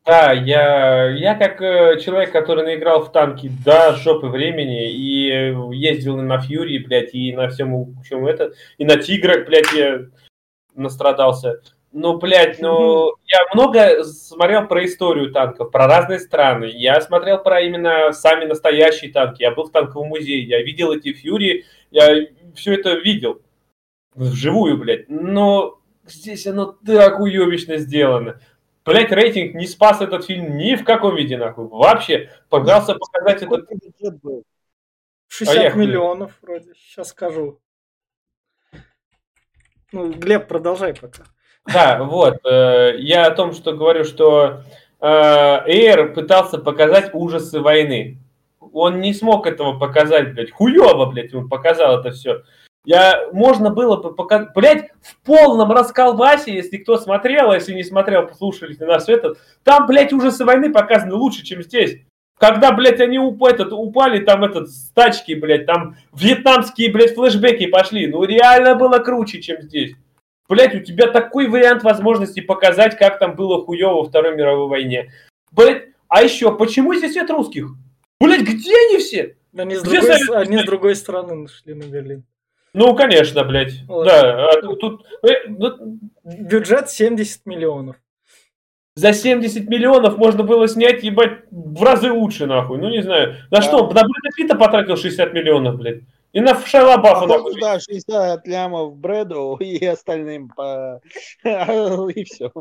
Да, 0.08 0.32
я, 0.32 1.10
я 1.10 1.34
как 1.34 1.60
э, 1.60 2.00
человек, 2.00 2.32
который 2.32 2.64
наиграл 2.64 3.04
в 3.04 3.12
танки 3.12 3.52
до 3.62 3.92
жопы 3.92 4.28
времени 4.28 4.90
и 4.90 5.54
ездил 5.76 6.16
на 6.16 6.40
Фьюри, 6.40 6.78
блядь, 6.78 7.14
и 7.14 7.34
на 7.34 7.50
всем, 7.50 7.94
чем 8.08 8.26
это, 8.26 8.54
и 8.78 8.86
на 8.86 8.96
Тиграх, 8.96 9.44
блядь, 9.44 9.70
я 9.74 10.06
настрадался. 10.74 11.60
Ну, 11.92 12.16
блядь, 12.16 12.58
ну, 12.58 13.12
я 13.26 13.38
много 13.52 14.02
смотрел 14.02 14.66
про 14.66 14.86
историю 14.86 15.30
танков, 15.30 15.70
про 15.70 15.86
разные 15.86 16.20
страны. 16.20 16.70
Я 16.72 17.02
смотрел 17.02 17.42
про 17.42 17.60
именно 17.60 18.10
сами 18.14 18.46
настоящие 18.46 19.12
танки. 19.12 19.42
Я 19.42 19.50
был 19.50 19.64
в 19.64 19.72
танковом 19.72 20.08
музее, 20.08 20.42
я 20.42 20.62
видел 20.62 20.90
эти 20.90 21.12
Фьюри, 21.12 21.66
я 21.90 22.16
все 22.54 22.72
это 22.72 22.94
видел. 22.94 23.42
Вживую, 24.14 24.78
блядь. 24.78 25.06
Но 25.10 25.80
здесь 26.06 26.46
оно 26.46 26.64
так 26.64 27.20
уебищно 27.20 27.76
сделано. 27.76 28.40
Блять, 28.88 29.12
рейтинг 29.12 29.54
не 29.54 29.66
спас 29.66 30.00
этот 30.00 30.24
фильм 30.24 30.56
ни 30.56 30.74
в 30.74 30.82
каком 30.82 31.14
виде, 31.14 31.36
нахуй. 31.36 31.68
Вообще, 31.68 32.30
пытался 32.48 32.94
показать 32.94 33.42
этот... 33.42 33.68
60 35.28 35.74
а 35.74 35.76
миллионов 35.76 36.32
вроде, 36.40 36.72
сейчас 36.74 37.08
скажу. 37.08 37.60
Ну, 39.92 40.10
Глеб, 40.12 40.48
продолжай 40.48 40.94
пока. 40.94 41.24
Да, 41.70 42.02
вот. 42.02 42.38
Э, 42.46 42.94
я 42.98 43.26
о 43.26 43.34
том, 43.34 43.52
что 43.52 43.74
говорю, 43.74 44.04
что 44.04 44.62
э, 45.00 45.06
Эйр 45.66 46.14
пытался 46.14 46.56
показать 46.56 47.10
ужасы 47.12 47.60
войны. 47.60 48.18
Он 48.72 49.02
не 49.02 49.12
смог 49.12 49.46
этого 49.46 49.78
показать, 49.78 50.32
блядь. 50.32 50.50
Хуево, 50.50 51.04
блядь, 51.04 51.34
он 51.34 51.50
показал 51.50 52.00
это 52.00 52.12
все. 52.12 52.42
Я, 52.84 53.28
можно 53.32 53.70
было 53.70 53.96
бы 53.96 54.14
показать, 54.14 54.54
блядь, 54.54 54.90
в 55.02 55.16
полном 55.24 55.70
расколбасе, 55.72 56.54
если 56.54 56.78
кто 56.78 56.96
смотрел, 56.96 57.50
а 57.50 57.56
если 57.56 57.74
не 57.74 57.84
смотрел, 57.84 58.26
послушались 58.26 58.78
на 58.78 58.86
нас 58.86 59.08
этот, 59.08 59.38
там, 59.62 59.86
блядь, 59.86 60.12
ужасы 60.12 60.44
войны 60.44 60.72
показаны 60.72 61.14
лучше, 61.14 61.44
чем 61.44 61.62
здесь. 61.62 61.98
Когда, 62.38 62.72
блядь, 62.72 63.00
они 63.00 63.18
уп, 63.18 63.44
этот, 63.44 63.72
упали, 63.72 64.20
там, 64.24 64.44
этот, 64.44 64.70
с 64.70 64.90
тачки, 64.92 65.34
блядь, 65.34 65.66
там, 65.66 65.96
вьетнамские, 66.14 66.90
блядь, 66.92 67.14
флешбеки 67.14 67.66
пошли. 67.66 68.06
Ну, 68.06 68.22
реально 68.24 68.76
было 68.76 69.00
круче, 69.00 69.42
чем 69.42 69.60
здесь. 69.62 69.94
Блядь, 70.48 70.74
у 70.74 70.80
тебя 70.80 71.08
такой 71.08 71.48
вариант 71.48 71.82
возможности 71.82 72.40
показать, 72.40 72.96
как 72.96 73.18
там 73.18 73.34
было 73.34 73.64
хуево 73.64 73.96
во 73.96 74.04
Второй 74.04 74.36
мировой 74.36 74.68
войне. 74.68 75.12
Блядь, 75.50 75.88
а 76.08 76.22
еще, 76.22 76.56
почему 76.56 76.94
здесь 76.94 77.16
нет 77.16 77.28
русских? 77.28 77.70
Блядь, 78.20 78.42
где 78.42 78.72
они 78.86 78.98
все? 78.98 79.36
Они 79.56 79.76
с, 79.76 79.82
другой, 79.82 80.40
они 80.40 80.58
с 80.58 80.64
другой 80.64 80.94
стороны 80.94 81.34
нашли 81.34 81.74
на 81.74 81.82
Берлин. 81.82 82.24
Ну, 82.78 82.94
конечно, 82.94 83.42
блядь. 83.42 83.82
Вот. 83.88 84.04
Да, 84.04 84.50
а 84.50 84.62
тут... 84.76 85.04
Э, 85.24 85.48
ну, 85.48 85.98
Бюджет 86.22 86.88
70 86.88 87.44
миллионов. 87.44 87.96
За 88.94 89.12
70 89.12 89.68
миллионов 89.68 90.16
можно 90.16 90.44
было 90.44 90.68
снять, 90.68 91.02
ебать, 91.02 91.40
в 91.50 91.82
разы 91.82 92.12
лучше, 92.12 92.46
нахуй. 92.46 92.78
Ну, 92.78 92.88
не 92.88 93.02
знаю. 93.02 93.34
На 93.50 93.58
да. 93.58 93.62
что, 93.62 93.78
на 93.78 94.02
Брэда 94.02 94.30
Питта 94.36 94.54
потратил 94.54 94.96
60 94.96 95.32
миллионов, 95.34 95.76
блядь. 95.76 96.02
И 96.32 96.40
на 96.40 96.54
Шайла 96.54 96.98
Баффа, 96.98 97.24
а 97.24 97.26
нахуй. 97.26 97.60
Да, 97.60 97.80
60 97.80 98.46
лямов 98.46 98.96
Брэду 98.96 99.56
и 99.60 99.84
остальным 99.84 100.48
по... 100.48 101.00
и 101.42 102.24
все. 102.24 102.52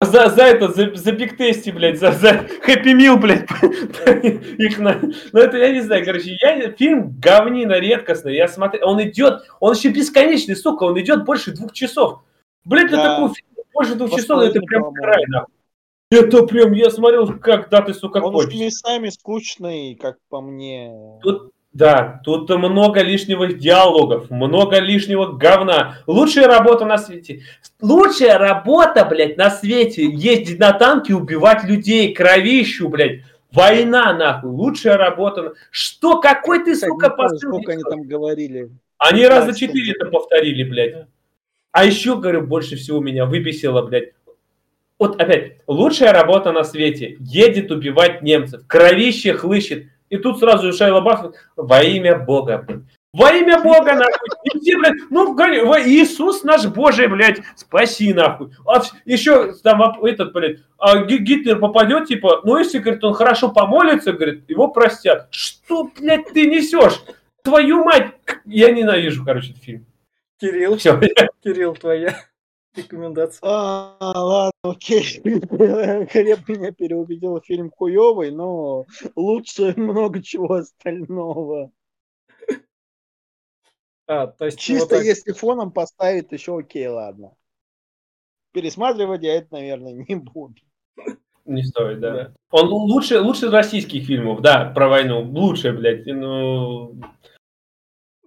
За, 0.00 0.28
за 0.28 0.42
это, 0.42 0.68
за, 0.68 0.94
за 0.94 1.12
Биг 1.12 1.36
Тести, 1.36 1.70
блядь, 1.70 1.98
за, 1.98 2.12
за 2.12 2.46
Хэппи 2.62 2.94
Мил, 2.94 3.16
блядь. 3.16 3.48
Их 4.58 4.78
на... 4.78 5.00
Ну, 5.00 5.40
это 5.40 5.56
я 5.56 5.72
не 5.72 5.80
знаю, 5.80 6.04
короче, 6.04 6.36
я, 6.40 6.72
фильм 6.72 7.14
говнина 7.18 7.78
редкостный, 7.78 8.34
я 8.36 8.48
смотрел, 8.48 8.88
он 8.88 9.02
идет, 9.02 9.44
он 9.60 9.74
еще 9.74 9.88
бесконечный, 9.90 10.56
сука, 10.56 10.84
он 10.84 11.00
идет 11.00 11.24
больше 11.24 11.52
двух 11.52 11.72
часов. 11.72 12.22
Блядь, 12.64 12.90
да. 12.90 13.14
такой 13.14 13.34
фильм 13.34 13.48
больше 13.72 13.94
двух 13.94 14.10
часов, 14.10 14.42
это 14.42 14.60
прям 14.60 14.92
край, 14.92 15.24
нахуй. 15.28 15.54
Это 16.10 16.42
прям, 16.44 16.72
я 16.72 16.90
смотрел, 16.90 17.26
как 17.38 17.70
да 17.70 17.82
ты, 17.82 17.94
сука, 17.94 18.18
Он 18.18 18.32
хочешь. 18.32 18.58
местами 18.58 19.08
скучный, 19.08 19.96
как 19.96 20.18
по 20.28 20.40
мне. 20.40 20.92
Тут 21.22 21.53
да, 21.74 22.20
тут 22.22 22.48
много 22.50 23.02
лишнего 23.02 23.48
диалогов, 23.48 24.30
много 24.30 24.78
лишнего 24.78 25.32
говна. 25.32 25.98
Лучшая 26.06 26.46
работа 26.46 26.84
на 26.84 26.98
свете. 26.98 27.42
Лучшая 27.82 28.38
работа, 28.38 29.04
блядь, 29.04 29.36
на 29.36 29.50
свете. 29.50 30.04
Ездить 30.04 30.60
на 30.60 30.72
танке, 30.72 31.14
убивать 31.14 31.64
людей, 31.64 32.14
кровищу, 32.14 32.88
блядь. 32.88 33.22
Война, 33.50 34.12
нахуй. 34.12 34.50
Лучшая 34.50 34.96
работа. 34.96 35.54
Что, 35.72 36.20
какой 36.20 36.64
ты, 36.64 36.76
сука, 36.76 37.10
посыл? 37.10 37.38
Сколько 37.38 37.72
они 37.72 37.82
там 37.82 38.02
говорили? 38.02 38.70
Они 38.98 39.26
раза 39.26 39.52
четыре 39.52 39.94
это 39.98 40.06
повторили, 40.06 40.62
блядь. 40.62 41.08
А 41.72 41.84
еще, 41.84 42.16
говорю, 42.16 42.42
больше 42.42 42.76
всего 42.76 43.00
меня 43.00 43.26
выбесило, 43.26 43.82
блядь. 43.82 44.12
Вот 44.96 45.20
опять, 45.20 45.56
лучшая 45.66 46.12
работа 46.12 46.52
на 46.52 46.62
свете. 46.62 47.16
Едет 47.18 47.72
убивать 47.72 48.22
немцев. 48.22 48.62
Кровище 48.68 49.32
хлыщет 49.32 49.88
и 50.14 50.18
тут 50.18 50.38
сразу 50.38 50.72
Шайла 50.72 51.00
Бафф 51.00 51.34
во 51.56 51.82
имя 51.82 52.16
Бога, 52.16 52.64
Во 53.12 53.32
имя 53.32 53.60
Бога, 53.60 53.94
нахуй. 53.94 54.28
И 54.44 54.58
все, 54.60 54.78
блядь, 54.78 55.10
ну, 55.10 55.34
Иисус 55.36 56.44
наш 56.44 56.66
Божий, 56.66 57.08
блядь, 57.08 57.40
спаси, 57.56 58.14
нахуй. 58.14 58.52
А 58.64 58.80
еще 59.04 59.54
там 59.54 59.82
этот, 60.04 60.32
блядь, 60.32 60.58
а 60.78 60.98
Гитлер 61.04 61.58
попадет, 61.58 62.06
типа, 62.06 62.42
ну, 62.44 62.58
если, 62.58 62.78
говорит, 62.78 63.02
он 63.02 63.14
хорошо 63.14 63.50
помолится, 63.50 64.12
говорит, 64.12 64.48
его 64.48 64.68
простят. 64.68 65.26
Что, 65.32 65.90
блядь, 65.98 66.32
ты 66.32 66.46
несешь? 66.46 67.02
Твою 67.42 67.82
мать! 67.82 68.12
Я 68.44 68.70
ненавижу, 68.70 69.24
короче, 69.24 69.50
этот 69.50 69.64
фильм. 69.64 69.86
Кирилл, 70.40 70.76
Все. 70.76 71.00
Кирилл, 71.42 71.74
твоя 71.74 72.14
рекомендация. 72.76 73.40
А, 73.42 73.96
ладно, 74.00 74.52
окей. 74.62 75.02
Глеб 75.22 76.48
меня 76.48 76.72
переубедил, 76.72 77.40
фильм 77.40 77.70
хуёвый, 77.70 78.30
но 78.30 78.86
лучше 79.16 79.74
много 79.76 80.22
чего 80.22 80.54
остального. 80.54 81.70
А, 84.06 84.26
то 84.26 84.44
есть 84.44 84.58
Чисто 84.58 84.84
вот 84.84 84.90
так... 84.90 85.04
если 85.04 85.32
фоном 85.32 85.72
поставить, 85.72 86.30
еще 86.30 86.58
окей, 86.58 86.86
ладно. 86.88 87.34
Пересматривать 88.52 89.22
я 89.22 89.36
это, 89.36 89.48
наверное, 89.52 89.92
не 89.92 90.14
буду. 90.16 90.54
Не 91.44 91.62
стоит, 91.62 92.00
да. 92.00 92.12
да. 92.12 92.34
Он 92.50 92.68
лучше, 92.68 93.20
лучше 93.20 93.50
российских 93.50 94.04
фильмов, 94.04 94.40
да, 94.40 94.70
про 94.74 94.88
войну. 94.88 95.22
Лучше, 95.22 95.72
блядь. 95.72 96.06
Ну, 96.06 97.00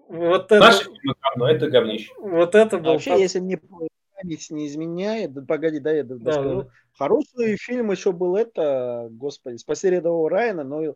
вот 0.07 0.45
это... 0.45 0.59
Наши 0.59 0.83
фильмы 0.83 1.15
говно, 1.21 1.49
это 1.49 1.69
говнище. 1.69 2.13
Вот 2.19 2.55
это 2.55 2.77
был... 2.77 2.93
Вообще, 2.93 3.19
если 3.19 3.39
мне 3.39 3.59
память 4.18 4.49
не 4.49 4.68
изменяет, 4.68 5.34
да, 5.34 5.41
погоди, 5.41 5.80
да, 5.80 5.91
я 5.91 6.03
да, 6.03 6.15
доскажу. 6.15 6.63
Да. 6.63 6.70
Хороший 6.97 7.57
фильм 7.57 7.91
еще 7.91 8.11
был 8.11 8.36
это, 8.36 9.07
господи, 9.11 9.57
«Спаси 9.57 9.89
рядового 9.89 10.30
Райана», 10.30 10.63
но 10.63 10.95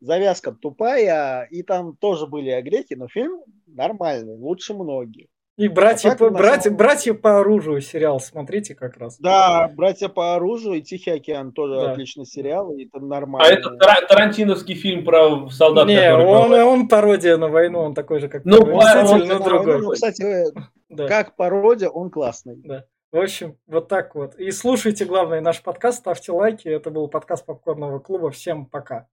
завязка 0.00 0.52
тупая, 0.52 1.44
и 1.50 1.62
там 1.62 1.96
тоже 1.96 2.26
были 2.26 2.50
огрехи, 2.50 2.94
но 2.94 3.08
фильм 3.08 3.42
нормальный, 3.66 4.34
лучше 4.34 4.74
многих. 4.74 5.26
И 5.58 5.68
братья, 5.68 6.12
а 6.12 6.16
по, 6.16 6.30
братья, 6.30 6.64
самом... 6.64 6.78
братья 6.78 7.12
по 7.12 7.40
оружию 7.40 7.82
сериал, 7.82 8.20
смотрите 8.20 8.74
как 8.74 8.96
раз. 8.96 9.18
Да, 9.18 9.70
братья 9.76 10.08
по 10.08 10.34
оружию 10.34 10.76
и 10.76 10.80
Тихий 10.80 11.10
океан 11.10 11.52
тоже 11.52 11.74
да. 11.74 11.92
отличный 11.92 12.24
сериал, 12.24 12.72
и 12.72 12.86
это 12.86 13.00
нормально. 13.04 13.46
А 13.46 13.52
это 13.52 13.76
Тарантиновский 14.08 14.74
фильм 14.74 15.04
про 15.04 15.50
солдат, 15.50 15.88
Не, 15.88 15.96
который... 15.96 16.26
он, 16.26 16.52
он 16.54 16.88
пародия 16.88 17.36
на 17.36 17.48
войну, 17.48 17.80
он 17.80 17.94
такой 17.94 18.20
же, 18.20 18.28
как 18.28 18.46
ну, 18.46 18.56
он, 18.60 19.28
но 19.28 19.38
другой. 19.40 19.82
Ну, 19.82 19.90
кстати, 19.90 20.46
да. 20.92 21.08
как 21.08 21.36
пародия, 21.36 21.88
он 21.88 22.10
классный. 22.10 22.56
Да. 22.56 22.84
В 23.10 23.18
общем, 23.18 23.58
вот 23.66 23.88
так 23.88 24.14
вот. 24.14 24.36
И 24.36 24.50
слушайте, 24.50 25.04
главное, 25.04 25.40
наш 25.40 25.62
подкаст, 25.62 25.98
ставьте 25.98 26.32
лайки. 26.32 26.68
Это 26.68 26.90
был 26.90 27.08
подкаст 27.08 27.44
Попкорного 27.44 27.98
клуба. 27.98 28.30
Всем 28.30 28.64
пока. 28.64 29.06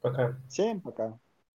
Пока. 0.00 0.36
Всем 0.48 0.80
пока. 0.80 1.18